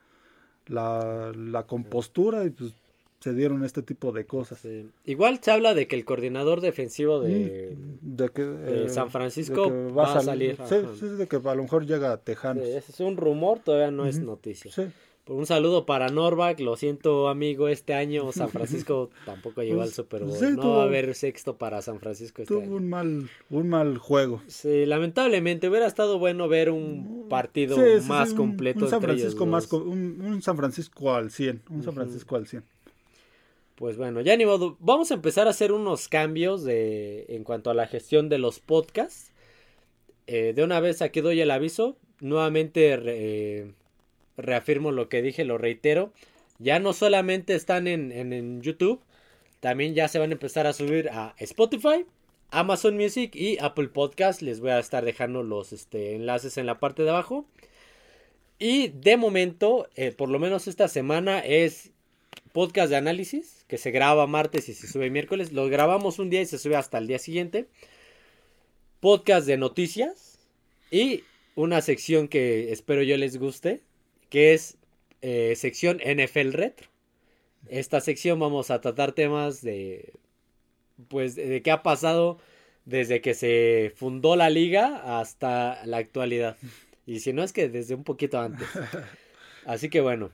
la, 0.67 1.33
la 1.35 1.67
compostura 1.67 2.45
y 2.45 2.51
pues 2.51 2.75
se 3.21 3.35
dieron 3.35 3.65
este 3.65 3.83
tipo 3.83 4.13
de 4.13 4.27
cosas. 4.27 4.67
Igual 5.05 5.41
se 5.43 5.51
habla 5.51 5.75
de 5.75 5.87
que 5.87 5.97
el 5.97 6.05
coordinador 6.05 6.61
defensivo 6.61 7.21
de, 7.21 7.77
mm, 7.77 8.17
de, 8.17 8.29
que, 8.31 8.43
eh, 8.43 8.89
San 8.89 9.11
Francisco 9.11 9.71
va, 9.95 10.15
a 10.15 10.21
salir. 10.21 10.57
Sí, 10.67 10.77
sí, 10.99 11.07
de 11.07 11.27
que 11.27 11.37
a 11.37 11.55
lo 11.55 11.63
mejor 11.63 11.87
llega 11.87 12.13
a 12.13 12.17
Tejanos. 12.19 12.65
es 12.65 13.01
un 13.01 13.17
rumor, 13.17 13.61
todavía 13.61 13.91
no 13.91 14.07
es 14.07 14.21
noticia. 14.21 14.73
Sí. 14.73 14.85
Un 15.31 15.47
saludo 15.47 15.87
para 15.87 16.09
Norback, 16.09 16.59
lo 16.59 16.77
siento 16.77 17.29
amigo, 17.29 17.69
este 17.69 17.95
año 17.95 18.33
San 18.33 18.49
Francisco 18.51 19.11
tampoco 19.25 19.63
llegó 19.63 19.83
al 19.83 19.91
Super 19.91 20.25
Bowl. 20.25 20.57
no 20.57 20.77
va 20.77 20.83
a 20.83 20.87
haber 20.87 21.15
sexto 21.15 21.57
para 21.57 21.81
San 21.83 22.01
Francisco 22.01 22.43
este 22.43 22.53
tuvo 22.53 22.77
un 22.77 22.89
mal, 22.89 23.31
un 23.49 23.69
mal 23.69 23.97
juego. 23.99 24.43
Sí, 24.49 24.87
lamentablemente 24.87 25.69
hubiera 25.69 25.87
estado 25.87 26.19
bueno 26.19 26.49
ver 26.49 26.71
un 26.71 27.27
partido 27.29 27.79
más 28.09 28.35
completo. 28.35 28.87
Un, 28.87 28.91
San 28.91 29.01
Francisco 29.01 29.47
más, 29.47 29.73
un, 29.73 30.41
San 30.43 30.57
Francisco 30.57 31.15
al 31.15 31.31
100, 31.31 31.63
un 31.71 31.85
San 31.85 31.95
Francisco 31.95 32.35
al 32.35 32.49
100. 32.49 32.65
Pues 33.77 33.97
bueno, 33.97 34.23
ya 34.23 34.37
ni 34.37 34.45
modo. 34.45 34.77
Vamos 34.81 35.13
a 35.13 35.15
empezar 35.15 35.47
a 35.47 35.51
hacer 35.51 35.71
unos 35.71 36.09
cambios 36.09 36.65
de, 36.65 37.27
en 37.29 37.45
cuanto 37.45 37.71
a 37.71 37.75
la 37.75 37.87
gestión 37.87 38.29
de 38.29 38.39
los 38.39 38.59
podcasts. 38.59 39.31
Eh, 40.27 40.55
de 40.57 40.65
una 40.65 40.81
vez 40.81 41.03
aquí 41.03 41.21
doy 41.21 41.41
el 41.41 41.53
aviso. 41.53 41.97
Nuevamente 42.21 42.99
eh, 43.03 43.73
reafirmo 44.43 44.93
lo 44.93 45.09
que 45.09 45.23
dije, 45.23 45.45
lo 45.45 45.59
reitero. 45.59 46.13
Ya 46.59 46.79
no 46.79 46.93
solamente 46.93 47.55
están 47.55 47.87
en, 47.87 48.13
en, 48.13 48.61
YouTube, 48.61 49.01
también 49.61 49.95
ya 49.95 50.09
se 50.09 50.19
van 50.19 50.31
a 50.31 50.35
empezar 50.35 50.67
a 50.67 50.73
subir 50.73 51.09
a 51.11 51.35
Spotify, 51.39 52.05
Amazon 52.51 52.97
Music 52.97 53.35
y 53.35 53.59
Apple 53.61 53.89
Podcast. 53.89 54.43
Les 54.43 54.61
voy 54.61 54.71
a 54.71 54.79
estar 54.79 55.05
dejando 55.05 55.43
los 55.43 55.73
este, 55.73 56.15
enlaces 56.15 56.59
en 56.59 56.67
la 56.67 56.79
parte 56.79 57.03
de 57.03 57.11
abajo. 57.11 57.47
Y 58.59 58.89
de 58.89 59.17
momento, 59.17 59.89
eh, 59.97 60.13
por 60.13 60.29
lo 60.29 60.39
menos 60.39 60.69
esta 60.69 60.87
semana, 60.89 61.39
es 61.41 61.93
podcast 62.53 62.91
de 62.91 62.97
análisis 62.97 63.65
que 63.69 63.79
se 63.79 63.91
graba 63.91 64.27
martes 64.27 64.69
y 64.69 64.75
se 64.75 64.87
sube 64.87 65.09
miércoles. 65.11 65.53
Lo 65.53 65.69
grabamos 65.69 66.19
un 66.19 66.29
día 66.29 66.43
y 66.43 66.47
se 66.47 66.59
sube 66.59 66.77
hasta 66.77 66.99
el 66.99 67.07
día 67.07 67.19
siguiente. 67.19 67.67
Podcast 69.01 69.47
de 69.47 69.57
noticias 69.57 70.39
y 70.91 71.25
una 71.55 71.81
sección 71.81 72.29
que 72.29 72.73
espero 72.73 73.03
yo 73.03 73.17
les 73.17 73.39
guste, 73.39 73.81
que 74.31 74.55
es 74.55 74.79
eh, 75.21 75.55
sección 75.57 75.99
NFL 75.99 76.53
Retro. 76.53 76.89
Esta 77.69 78.01
sección 78.01 78.41
vamos 78.41 78.71
a 78.71 78.81
tratar 78.81 79.13
temas 79.13 79.61
de, 79.61 80.15
pues, 81.09 81.37
de 81.37 81.61
qué 81.63 81.71
ha 81.71 81.83
pasado 81.83 82.39
desde 82.87 83.21
que 83.21 83.35
se 83.35 83.93
fundó 83.95 84.35
la 84.37 84.49
liga 84.49 85.21
hasta 85.21 85.85
la 85.85 85.99
actualidad. 85.99 86.57
Y 87.07 87.21
si 87.21 87.33
no 87.33 87.43
es 87.43 87.53
que 87.53 87.69
desde 87.69 87.95
un 87.95 88.05
poquito 88.05 88.41
antes. 88.41 88.67
Así 89.67 89.91
que 89.91 90.01
bueno, 90.01 90.31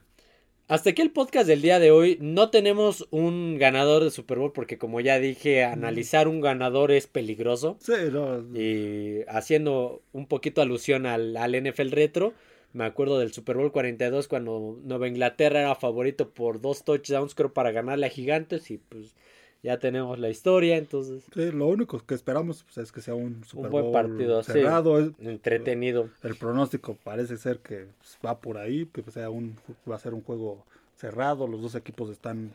hasta 0.67 0.89
aquí 0.89 1.01
el 1.01 1.11
podcast 1.11 1.47
del 1.47 1.61
día 1.61 1.79
de 1.79 1.91
hoy. 1.91 2.17
No 2.19 2.49
tenemos 2.49 3.07
un 3.09 3.57
ganador 3.57 4.03
de 4.03 4.11
Super 4.11 4.37
Bowl 4.37 4.51
porque 4.51 4.77
como 4.77 4.99
ya 4.99 5.17
dije, 5.17 5.63
analizar 5.63 6.27
un 6.27 6.41
ganador 6.41 6.91
es 6.91 7.07
peligroso. 7.07 7.77
Sí, 7.79 7.93
no. 8.11 8.43
Y 8.53 9.21
haciendo 9.29 10.01
un 10.11 10.27
poquito 10.27 10.61
alusión 10.61 11.05
al, 11.05 11.37
al, 11.37 11.63
NFL 11.63 11.91
retro, 11.91 12.33
me 12.77 12.85
acuerdo 12.85 13.17
del 13.17 13.33
Super 13.33 13.57
Bowl 13.57 13.71
42 13.71 14.27
cuando 14.27 14.77
Nueva 14.83 15.07
Inglaterra 15.07 15.61
era 15.61 15.73
favorito 15.73 16.29
por 16.29 16.61
dos 16.61 16.83
touchdowns 16.83 17.33
creo 17.33 17.51
para 17.51 17.71
ganarle 17.71 18.05
a 18.05 18.09
Gigantes 18.09 18.69
y 18.69 18.77
pues 18.77 19.15
ya 19.63 19.79
tenemos 19.79 20.19
la 20.19 20.29
historia, 20.29 20.77
entonces. 20.77 21.23
Sí, 21.33 21.51
lo 21.51 21.65
único 21.65 21.99
que 22.05 22.13
esperamos 22.13 22.63
pues, 22.63 22.77
es 22.77 22.91
que 22.91 23.01
sea 23.01 23.15
un 23.15 23.43
Super 23.43 23.71
buen 23.71 23.91
partido, 23.91 24.43
cerrado, 24.43 24.99
entretenido. 25.19 26.09
El 26.21 26.35
pronóstico 26.35 26.95
parece 27.03 27.37
ser 27.37 27.59
que 27.59 27.87
pues, 27.97 28.19
va 28.23 28.39
por 28.39 28.59
ahí, 28.59 28.85
que 28.85 29.01
sea 29.09 29.31
un 29.31 29.55
va 29.89 29.95
a 29.95 29.99
ser 29.99 30.13
un 30.13 30.21
juego 30.21 30.63
cerrado, 30.95 31.47
los 31.47 31.63
dos 31.63 31.73
equipos 31.73 32.11
están 32.11 32.51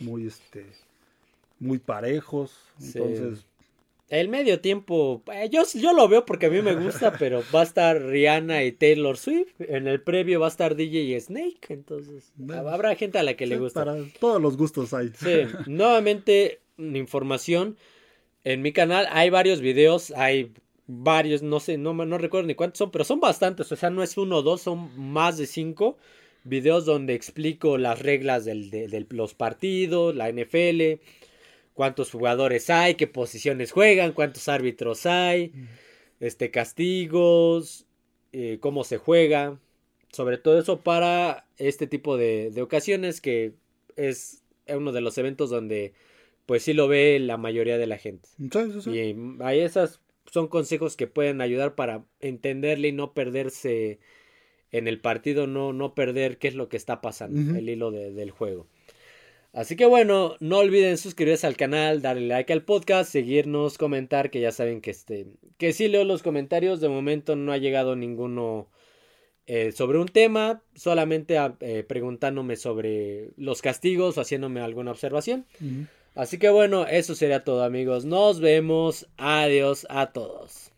muy 0.00 0.26
este 0.26 0.66
muy 1.60 1.78
parejos, 1.78 2.58
entonces 2.80 3.46
el 4.08 4.28
medio 4.28 4.60
tiempo, 4.60 5.22
eh, 5.32 5.48
yo, 5.50 5.62
yo 5.74 5.92
lo 5.92 6.08
veo 6.08 6.26
porque 6.26 6.46
a 6.46 6.50
mí 6.50 6.60
me 6.60 6.74
gusta, 6.74 7.12
pero 7.18 7.42
va 7.54 7.60
a 7.60 7.64
estar 7.64 8.00
Rihanna 8.00 8.64
y 8.64 8.72
Taylor 8.72 9.16
Swift. 9.16 9.52
En 9.60 9.86
el 9.88 10.02
previo 10.02 10.40
va 10.40 10.46
a 10.46 10.50
estar 10.50 10.76
DJ 10.76 11.00
y 11.02 11.20
Snake. 11.20 11.60
Entonces, 11.70 12.32
habrá 12.50 12.94
gente 12.96 13.18
a 13.18 13.22
la 13.22 13.34
que 13.34 13.46
le 13.46 13.58
gusta. 13.58 13.84
Para 13.84 13.98
todos 14.20 14.40
los 14.40 14.56
gustos 14.56 14.92
hay. 14.92 15.10
Sí, 15.16 15.42
nuevamente, 15.66 16.60
información. 16.78 17.76
En 18.44 18.60
mi 18.60 18.72
canal 18.72 19.06
hay 19.10 19.30
varios 19.30 19.60
videos, 19.60 20.10
hay 20.10 20.52
varios, 20.86 21.42
no 21.42 21.60
sé, 21.60 21.78
no, 21.78 21.94
no 21.94 22.18
recuerdo 22.18 22.46
ni 22.46 22.54
cuántos 22.54 22.78
son, 22.78 22.90
pero 22.90 23.04
son 23.04 23.20
bastantes. 23.20 23.72
O 23.72 23.76
sea, 23.76 23.88
no 23.88 24.02
es 24.02 24.18
uno 24.18 24.38
o 24.38 24.42
dos, 24.42 24.60
son 24.60 24.90
más 25.00 25.38
de 25.38 25.46
cinco 25.46 25.96
videos 26.44 26.84
donde 26.84 27.14
explico 27.14 27.78
las 27.78 28.00
reglas 28.00 28.44
de 28.44 29.06
los 29.08 29.32
partidos, 29.32 30.14
la 30.14 30.30
NFL 30.30 31.00
cuántos 31.74 32.10
jugadores 32.10 32.70
hay, 32.70 32.94
qué 32.94 33.06
posiciones 33.06 33.72
juegan, 33.72 34.12
cuántos 34.12 34.48
árbitros 34.48 35.04
hay, 35.06 35.52
este 36.20 36.50
castigos, 36.50 37.86
eh, 38.32 38.58
cómo 38.60 38.84
se 38.84 38.96
juega, 38.96 39.60
sobre 40.10 40.38
todo 40.38 40.58
eso 40.58 40.80
para 40.80 41.46
este 41.58 41.86
tipo 41.86 42.16
de, 42.16 42.52
ocasiones 42.62 43.20
que 43.20 43.52
es 43.96 44.42
uno 44.68 44.92
de 44.92 45.00
los 45.00 45.18
eventos 45.18 45.50
donde 45.50 45.92
pues 46.46 46.62
sí 46.62 46.72
lo 46.72 46.88
ve 46.88 47.18
la 47.20 47.36
mayoría 47.36 47.78
de 47.78 47.86
la 47.86 47.98
gente. 47.98 48.28
Y 48.94 49.16
ahí 49.40 49.60
esas 49.60 50.00
son 50.30 50.48
consejos 50.48 50.96
que 50.96 51.06
pueden 51.06 51.40
ayudar 51.40 51.74
para 51.74 52.04
entenderle 52.20 52.88
y 52.88 52.92
no 52.92 53.12
perderse 53.12 53.98
en 54.70 54.88
el 54.88 55.00
partido, 55.00 55.46
no, 55.46 55.72
no 55.72 55.94
perder 55.94 56.38
qué 56.38 56.48
es 56.48 56.54
lo 56.54 56.68
que 56.68 56.76
está 56.76 57.00
pasando, 57.00 57.56
el 57.56 57.68
hilo 57.68 57.90
del 57.90 58.30
juego. 58.30 58.66
Así 59.54 59.76
que 59.76 59.86
bueno, 59.86 60.34
no 60.40 60.58
olviden 60.58 60.98
suscribirse 60.98 61.46
al 61.46 61.56
canal, 61.56 62.02
darle 62.02 62.26
like 62.26 62.52
al 62.52 62.64
podcast, 62.64 63.10
seguirnos, 63.10 63.78
comentar, 63.78 64.30
que 64.30 64.40
ya 64.40 64.50
saben 64.50 64.80
que 64.80 64.90
este, 64.90 65.28
que 65.58 65.72
sí 65.72 65.86
leo 65.86 66.02
los 66.02 66.24
comentarios, 66.24 66.80
de 66.80 66.88
momento 66.88 67.36
no 67.36 67.52
ha 67.52 67.58
llegado 67.58 67.94
ninguno 67.94 68.68
eh, 69.46 69.70
sobre 69.70 69.98
un 69.98 70.08
tema, 70.08 70.64
solamente 70.74 71.36
eh, 71.60 71.84
preguntándome 71.86 72.56
sobre 72.56 73.30
los 73.36 73.62
castigos 73.62 74.18
o 74.18 74.22
haciéndome 74.22 74.60
alguna 74.60 74.90
observación. 74.90 75.46
Así 76.16 76.38
que 76.38 76.48
bueno, 76.48 76.84
eso 76.88 77.14
sería 77.14 77.44
todo 77.44 77.62
amigos, 77.62 78.04
nos 78.04 78.40
vemos, 78.40 79.06
adiós 79.18 79.86
a 79.88 80.12
todos. 80.12 80.73